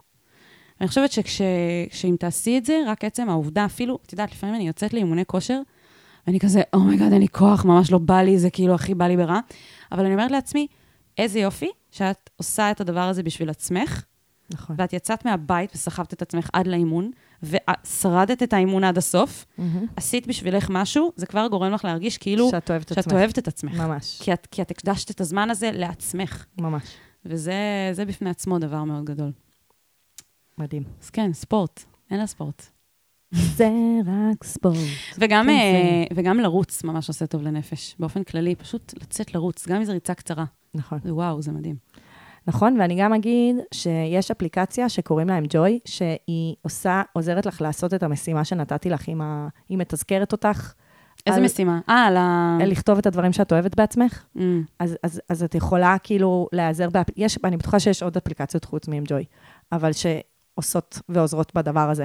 אני 0.80 0.88
חושבת 0.88 1.12
שכשאם 1.12 2.16
תעשי 2.18 2.58
את 2.58 2.64
זה, 2.64 2.80
רק 2.86 3.04
עצם 3.04 3.28
העובדה, 3.28 3.64
אפילו, 3.64 3.98
את 4.06 4.12
יודעת, 4.12 4.32
לפעמים 4.32 4.54
אני 4.54 4.66
יוצאת 4.66 4.92
לאימוני 4.92 5.24
כושר, 5.26 5.60
ואני 6.26 6.40
כזה, 6.40 6.62
oh 6.74 6.84
my 6.84 6.93
God, 6.93 7.12
אין 7.12 7.20
לי 7.20 7.28
כוח, 7.28 7.64
ממש 7.64 7.90
לא 7.90 7.98
בא 7.98 8.22
לי, 8.22 8.38
זה 8.38 8.50
כאילו 8.50 8.74
הכי 8.74 8.94
בא 8.94 9.06
לי 9.06 9.16
ברע. 9.16 9.40
אבל 9.92 10.04
אני 10.04 10.14
אומרת 10.14 10.30
לעצמי, 10.30 10.66
איזה 11.18 11.38
יופי 11.38 11.70
שאת 11.90 12.30
עושה 12.36 12.70
את 12.70 12.80
הדבר 12.80 13.00
הזה 13.00 13.22
בשביל 13.22 13.50
עצמך, 13.50 14.04
נכון. 14.54 14.76
ואת 14.78 14.92
יצאת 14.92 15.24
מהבית 15.24 15.72
וסחבת 15.74 16.12
את 16.12 16.22
עצמך 16.22 16.50
עד 16.52 16.66
לאימון, 16.66 17.10
ושרדת 17.42 18.42
את 18.42 18.52
האימון 18.52 18.84
עד 18.84 18.98
הסוף, 18.98 19.46
מהמם. 19.58 19.86
עשית 19.96 20.26
בשבילך 20.26 20.66
משהו, 20.70 21.12
זה 21.16 21.26
כבר 21.26 21.46
גורם 21.46 21.72
לך 21.72 21.84
להרגיש 21.84 22.18
כאילו 22.18 22.50
שאת 22.50 22.70
אוהבת 22.70 22.84
את 22.84 22.88
שאת 22.88 22.98
עצמך. 22.98 23.12
אוהבת 23.12 23.38
את 23.38 23.48
עצמך. 23.48 23.76
ממש, 23.76 24.18
כי 24.22 24.32
את, 24.32 24.46
כי 24.50 24.62
את 24.62 24.70
הקדשת 24.70 25.10
את 25.10 25.20
הזמן 25.20 25.50
הזה 25.50 25.70
לעצמך, 25.72 26.44
ממש. 26.58 26.82
וזה 27.24 27.54
זה 27.92 28.04
בפני 28.04 28.30
עצמו 28.30 28.58
דבר 28.58 28.84
מאוד 28.84 29.04
גדול. 29.04 29.32
מדהים. 30.60 30.82
אז 31.02 31.10
כן, 31.10 31.32
ספורט, 31.32 31.84
אין 32.10 32.20
לה 32.20 32.26
ספורט. 32.26 32.66
זה 33.30 33.68
רק 34.06 34.44
ספורט. 34.44 34.76
וגם, 35.18 35.44
כן, 35.46 35.50
אה, 35.50 36.04
וגם 36.14 36.40
לרוץ 36.40 36.84
ממש 36.84 37.08
עושה 37.08 37.26
טוב 37.26 37.42
לנפש, 37.42 37.96
באופן 37.98 38.24
כללי, 38.24 38.54
פשוט 38.54 38.94
לצאת 39.02 39.34
לרוץ, 39.34 39.68
גם 39.68 39.76
אם 39.76 39.84
זו 39.84 39.92
ריצה 39.92 40.14
קצרה. 40.14 40.44
נכון. 40.74 40.98
זה 41.04 41.14
וואו, 41.14 41.42
זה 41.42 41.52
מדהים. 41.52 41.76
נכון, 42.46 42.76
ואני 42.80 42.94
גם 43.00 43.12
אגיד 43.12 43.56
שיש 43.74 44.30
אפליקציה 44.30 44.88
שקוראים 44.88 45.28
להם 45.28 45.44
ג'וי, 45.48 45.78
שהיא 45.84 46.54
עושה, 46.62 47.02
עוזרת 47.12 47.46
לך 47.46 47.60
לעשות 47.60 47.94
את 47.94 48.02
המשימה 48.02 48.44
שנתתי 48.44 48.90
לך, 48.90 49.08
עם 49.08 49.20
ה... 49.20 49.48
היא 49.68 49.78
מתזכרת 49.78 50.32
אותך. 50.32 50.72
איזה 51.26 51.38
על- 51.38 51.44
משימה? 51.44 51.80
אה, 51.88 52.04
על 52.04 52.16
ה... 52.16 52.58
לכתוב 52.66 52.98
את 52.98 53.06
הדברים 53.06 53.32
שאת 53.32 53.52
אוהבת 53.52 53.76
בעצמך. 53.76 54.24
Mm, 54.36 54.40
אז, 54.78 54.96
אז, 55.02 55.20
אז 55.28 55.42
את 55.42 55.54
יכולה 55.54 55.96
כאילו 56.02 56.48
להיעזר, 56.52 56.90
באפ... 56.90 57.06
יש, 57.16 57.38
אני 57.44 57.56
בטוחה 57.56 57.80
שיש 57.80 58.02
עוד 58.02 58.16
אפליקציות 58.16 58.64
חוץ 58.64 58.88
מ-Enjoy, 58.88 59.24
אבל 59.72 59.92
שעושות 60.54 61.00
ועוזרות 61.08 61.54
בדבר 61.54 61.90
הזה. 61.90 62.04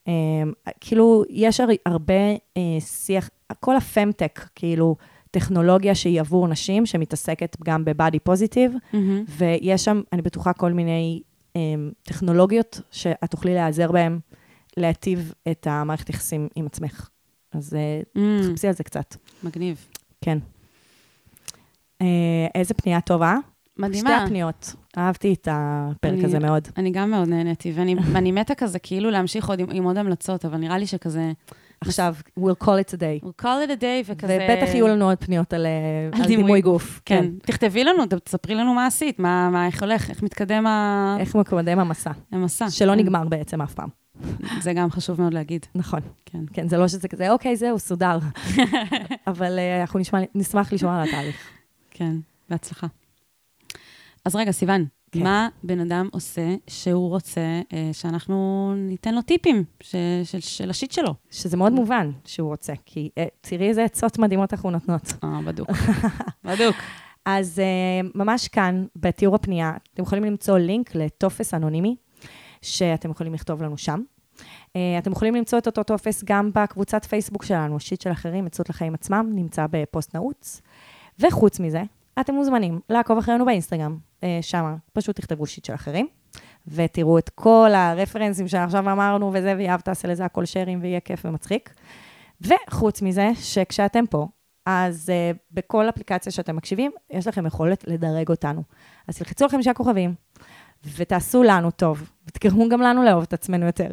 Um, 0.00 0.08
כאילו, 0.80 1.24
יש 1.30 1.60
הר, 1.60 1.68
הרבה 1.86 2.34
uh, 2.34 2.58
שיח, 2.80 3.30
כל 3.60 3.76
הפמטק, 3.76 4.40
כאילו, 4.54 4.96
טכנולוגיה 5.30 5.94
שהיא 5.94 6.20
עבור 6.20 6.48
נשים, 6.48 6.86
שמתעסקת 6.86 7.56
גם 7.64 7.84
בבאדי 7.84 8.18
פוזיטיב, 8.18 8.72
מהמם. 8.92 9.24
ויש 9.28 9.84
שם, 9.84 10.00
אני 10.12 10.22
בטוחה, 10.22 10.52
כל 10.52 10.72
מיני 10.72 11.22
um, 11.48 11.60
טכנולוגיות 12.02 12.80
שאת 12.90 13.30
תוכלי 13.30 13.54
להיעזר 13.54 13.92
בהן, 13.92 14.18
להטיב 14.76 15.32
את 15.50 15.66
המערכת 15.70 16.10
יחסים 16.10 16.48
עם 16.54 16.66
עצמך. 16.66 17.08
אז 17.52 17.72
uh, 17.72 18.18
Mm, 18.18 18.46
תחפשי 18.48 18.66
על 18.68 18.74
זה 18.74 18.84
קצת. 18.84 19.16
מגניב. 19.44 19.86
כן. 20.20 20.38
אה, 22.02 22.06
איזה 22.54 22.74
פנייה 22.74 23.00
טובה. 23.00 23.36
שתי 23.74 23.82
מדהימה. 23.82 24.22
הפניות. 24.24 24.74
אהבתי 24.98 25.32
את 25.34 25.48
הפרק 25.50 26.12
אני- 26.12 26.24
הזה 26.24 26.38
מאוד. 26.38 26.68
אני 26.76 26.90
גם 26.90 27.10
מאוד 27.10 27.28
נהניתי, 27.28 27.72
ואני 27.74 27.94
ואני 28.12 28.32
מתה 28.32 28.54
כזה 28.54 28.78
כאילו 28.78 29.10
להמשיך 29.10 29.48
עוד 29.48 29.60
עם, 29.60 29.66
עם 29.72 29.84
עוד 29.84 29.96
המלצות, 29.98 30.44
אבל 30.44 30.58
נראה 30.58 30.78
לי 30.78 30.86
שכזה, 30.86 31.32
עכשיו, 31.80 32.14
we'll 32.40 32.64
call 32.64 32.78
it 32.86 32.94
a 32.94 32.98
day. 32.98 33.24
we'll 33.26 33.42
call 33.42 33.66
it 33.68 33.78
a 33.78 33.80
day, 33.80 34.06
וכזה... 34.06 34.38
ובטח 34.50 34.74
יהיו 34.74 34.88
לנו 34.88 35.04
עוד 35.08 35.18
פניות 35.18 35.52
על, 35.52 35.66
אה, 35.66 35.70
על 36.16 36.22
על 36.22 36.26
דימוי 36.28 36.60
גוף. 36.60 37.00
כן. 37.04 37.24
תכתבי 37.42 37.84
לנו, 37.84 38.02
תספרי 38.24 38.54
לנו 38.54 38.74
מה 38.74 38.86
עשית, 38.86 39.18
מה, 39.18 39.50
מה, 39.50 39.66
איך 39.66 39.82
הולך, 39.82 40.10
איך 40.10 40.22
מתקדם 40.22 40.66
ה- 40.66 41.16
איך 41.20 41.34
מקדם 41.34 41.78
המסע, 41.78 42.10
המסע. 42.32 42.70
שלא 42.70 42.92
כן. 42.92 42.98
נגמר 42.98 43.24
בעצם 43.28 43.62
אף 43.62 43.74
פעם. 43.74 43.88
זה 44.60 44.72
גם 44.72 44.90
חשוב 44.90 45.20
מאוד 45.20 45.34
להגיד, 45.34 45.66
נכון. 45.74 46.00
כן. 46.26 46.38
כן, 46.52 46.68
זה 46.68 46.78
לא 46.78 46.88
שזה 46.88 47.08
כזה, 47.08 47.30
אוקיי, 47.30 47.56
זהו, 47.56 47.78
סודר. 47.78 48.18
אבל 49.26 49.58
אה, 49.58 49.80
אנחנו 49.80 49.98
נשמע, 50.00 50.18
נשמח 50.34 50.72
לשמוע 50.72 50.96
על 51.02 51.08
התהליך. 51.08 51.36
כן, 51.90 52.12
בהצלחה. 52.50 52.86
אז 54.24 54.36
רגע, 54.36 54.50
סיוון, 54.52 54.86
כן. 55.12 55.22
מה 55.22 55.48
בן 55.62 55.80
אדם 55.80 56.08
עושה 56.12 56.54
שהוא 56.66 57.08
רוצה 57.08 57.40
אה, 57.72 57.90
שאנחנו 57.92 58.72
ניתן 58.76 59.14
לו 59.14 59.22
טיפים 59.22 59.64
ש, 59.80 59.94
של, 60.24 60.40
של 60.40 60.70
השיט 60.70 60.92
שלו? 60.92 61.14
שזה 61.30 61.56
מאוד 61.56 61.72
מובן 61.72 62.10
שהוא 62.24 62.48
רוצה, 62.48 62.72
כי 62.86 63.10
אה, 63.18 63.26
תראי 63.40 63.68
איזה 63.68 63.84
עצות 63.84 64.18
מדהימות 64.18 64.52
אנחנו 64.52 64.70
נותנות. 64.70 65.12
אה, 65.24 65.40
בדוק. 65.46 65.68
בדוק. 66.44 66.76
אז 67.24 67.58
uh, 67.58 68.10
ממש 68.14 68.48
כאן, 68.48 68.86
בתיאור 68.96 69.34
הפנייה, 69.34 69.72
אתם 69.94 70.02
יכולים 70.02 70.24
למצוא 70.24 70.58
לינק 70.58 70.94
לטופס 70.94 71.54
אנונימי, 71.54 71.96
שאתם 72.62 73.10
יכולים 73.10 73.34
לכתוב 73.34 73.62
לנו 73.62 73.78
שם. 73.78 74.00
Uh, 74.38 74.42
אתם 74.98 75.12
יכולים 75.12 75.34
למצוא 75.34 75.58
את 75.58 75.66
אותו 75.66 75.82
טופס 75.82 76.24
גם 76.24 76.50
בקבוצת 76.54 77.04
פייסבוק 77.04 77.44
שלנו, 77.44 77.80
שיט 77.80 78.00
של 78.00 78.12
אחרים, 78.12 78.46
עצות 78.46 78.68
לחיים 78.68 78.94
עצמם, 78.94 79.30
נמצא 79.34 79.66
בפוסט 79.70 80.14
נעוץ. 80.14 80.62
וחוץ 81.18 81.60
מזה, 81.60 81.82
אתם 82.20 82.34
מוזמנים 82.34 82.80
לעקוב 82.90 83.18
אחרינו 83.18 83.44
באינסטגרם, 83.44 83.98
שם 84.40 84.76
פשוט 84.92 85.16
תכתבו 85.16 85.46
שיט 85.46 85.64
של 85.64 85.74
אחרים, 85.74 86.08
ותראו 86.68 87.18
את 87.18 87.28
כל 87.28 87.70
הרפרנסים 87.74 88.48
שעכשיו 88.48 88.92
אמרנו 88.92 89.30
וזה, 89.34 89.54
ויהב 89.56 89.80
תעשה 89.80 90.08
לזה 90.08 90.24
הכל 90.24 90.44
share 90.44 90.68
ים 90.68 90.78
ויהיה 90.82 91.00
כיף 91.00 91.24
ומצחיק. 91.24 91.74
וחוץ 92.40 93.02
מזה, 93.02 93.30
שכשאתם 93.40 94.04
פה, 94.10 94.26
אז 94.66 95.10
uh, 95.10 95.38
בכל 95.50 95.88
אפליקציה 95.88 96.32
שאתם 96.32 96.56
מקשיבים, 96.56 96.92
יש 97.10 97.26
לכם 97.26 97.46
יכולת 97.46 97.84
לדרג 97.86 98.28
אותנו. 98.28 98.62
אז 99.08 99.18
תלחצו 99.18 99.44
על 99.44 99.50
חמישה 99.50 99.74
כוכבים, 99.74 100.14
ותעשו 100.96 101.42
לנו 101.42 101.70
טוב, 101.70 102.10
ותגרמו 102.26 102.68
גם 102.68 102.80
לנו 102.80 103.02
לאהוב 103.02 103.22
את 103.22 103.32
עצמנו 103.32 103.66
יותר. 103.66 103.88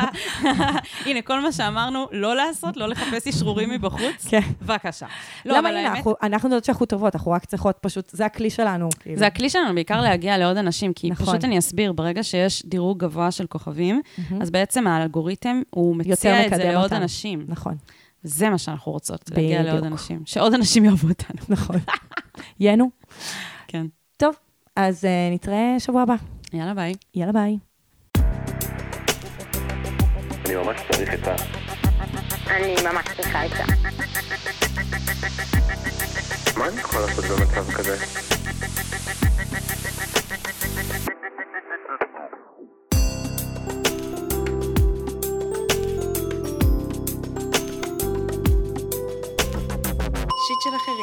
הנה, 1.06 1.22
כל 1.22 1.40
מה 1.40 1.52
שאמרנו 1.52 2.06
לא 2.12 2.36
לעשות, 2.36 2.76
לא 2.76 2.88
לחפש 2.88 3.26
אשרורים 3.28 3.70
מבחוץ, 3.70 4.26
כן. 4.28 4.40
בבקשה. 4.62 5.06
לא, 5.46 5.56
למה 5.56 5.68
הנה, 5.68 5.94
אנחנו, 5.94 6.14
אנחנו 6.22 6.48
יודעות 6.48 6.64
שאנחנו 6.64 6.86
טובות, 6.86 7.14
אנחנו 7.14 7.30
רק 7.30 7.44
צריכות 7.44 7.78
פשוט, 7.80 8.10
זה 8.10 8.26
הכלי 8.26 8.50
שלנו. 8.50 8.88
כאילו. 9.00 9.18
זה 9.18 9.26
הכלי 9.26 9.50
שלנו, 9.50 9.74
בעיקר 9.74 10.00
להגיע 10.00 10.38
לעוד 10.38 10.56
אנשים, 10.56 10.92
כי 10.92 11.10
נכון. 11.10 11.26
פשוט 11.26 11.44
אני 11.44 11.58
אסביר, 11.58 11.92
ברגע 11.92 12.22
שיש 12.22 12.66
דירוג 12.66 12.98
גבוה 12.98 13.30
של 13.30 13.46
כוכבים. 13.46 14.02
אז 14.40 14.50
בעצם 14.50 14.86
האלגוריתם, 14.86 15.62
הוא 15.70 15.96
מציע 15.96 16.46
את 16.46 16.54
זה 16.54 16.72
לעוד 16.72 16.84
אותנו. 16.84 17.02
אנשים. 17.02 17.44
נכון, 17.48 17.74
זה 18.22 18.50
מה 18.50 18.58
שאנחנו 18.58 18.92
רוצות, 18.92 19.30
להגיע. 19.30 19.62
לעוד 19.62 19.84
אנשים. 19.84 20.22
שעוד 20.26 20.54
אנשים 20.54 20.84
יאהבו 20.84 21.08
אותנו. 21.08 21.40
נכון. 21.48 21.76
ינו. 22.60 22.90
כן. 23.68 23.86
אז 24.88 25.04
uh, 25.04 25.34
נתראה 25.34 25.74
שבוע 25.78 26.02
הבא. 26.02 26.14
יאללה, 26.52 26.74
ביי. 26.74 26.94
יאללה 27.14 27.32
ביי. 27.32 27.58
אני 30.46 30.54
ממש 30.56 30.80
צריך 30.90 31.14
את 31.14 31.28
ה... 31.28 31.34
אני 32.46 32.74
ממש 32.84 33.04
צריכה 33.16 33.42
עצה. 33.42 33.64
מה 36.56 36.68
אני 36.68 36.80
יכול 36.80 37.00
לעשות 37.00 37.24
במצב 37.24 37.72
כזה? 37.72 37.96
שיט 50.46 50.60
של 50.64 50.76
אחרים. 50.76 50.99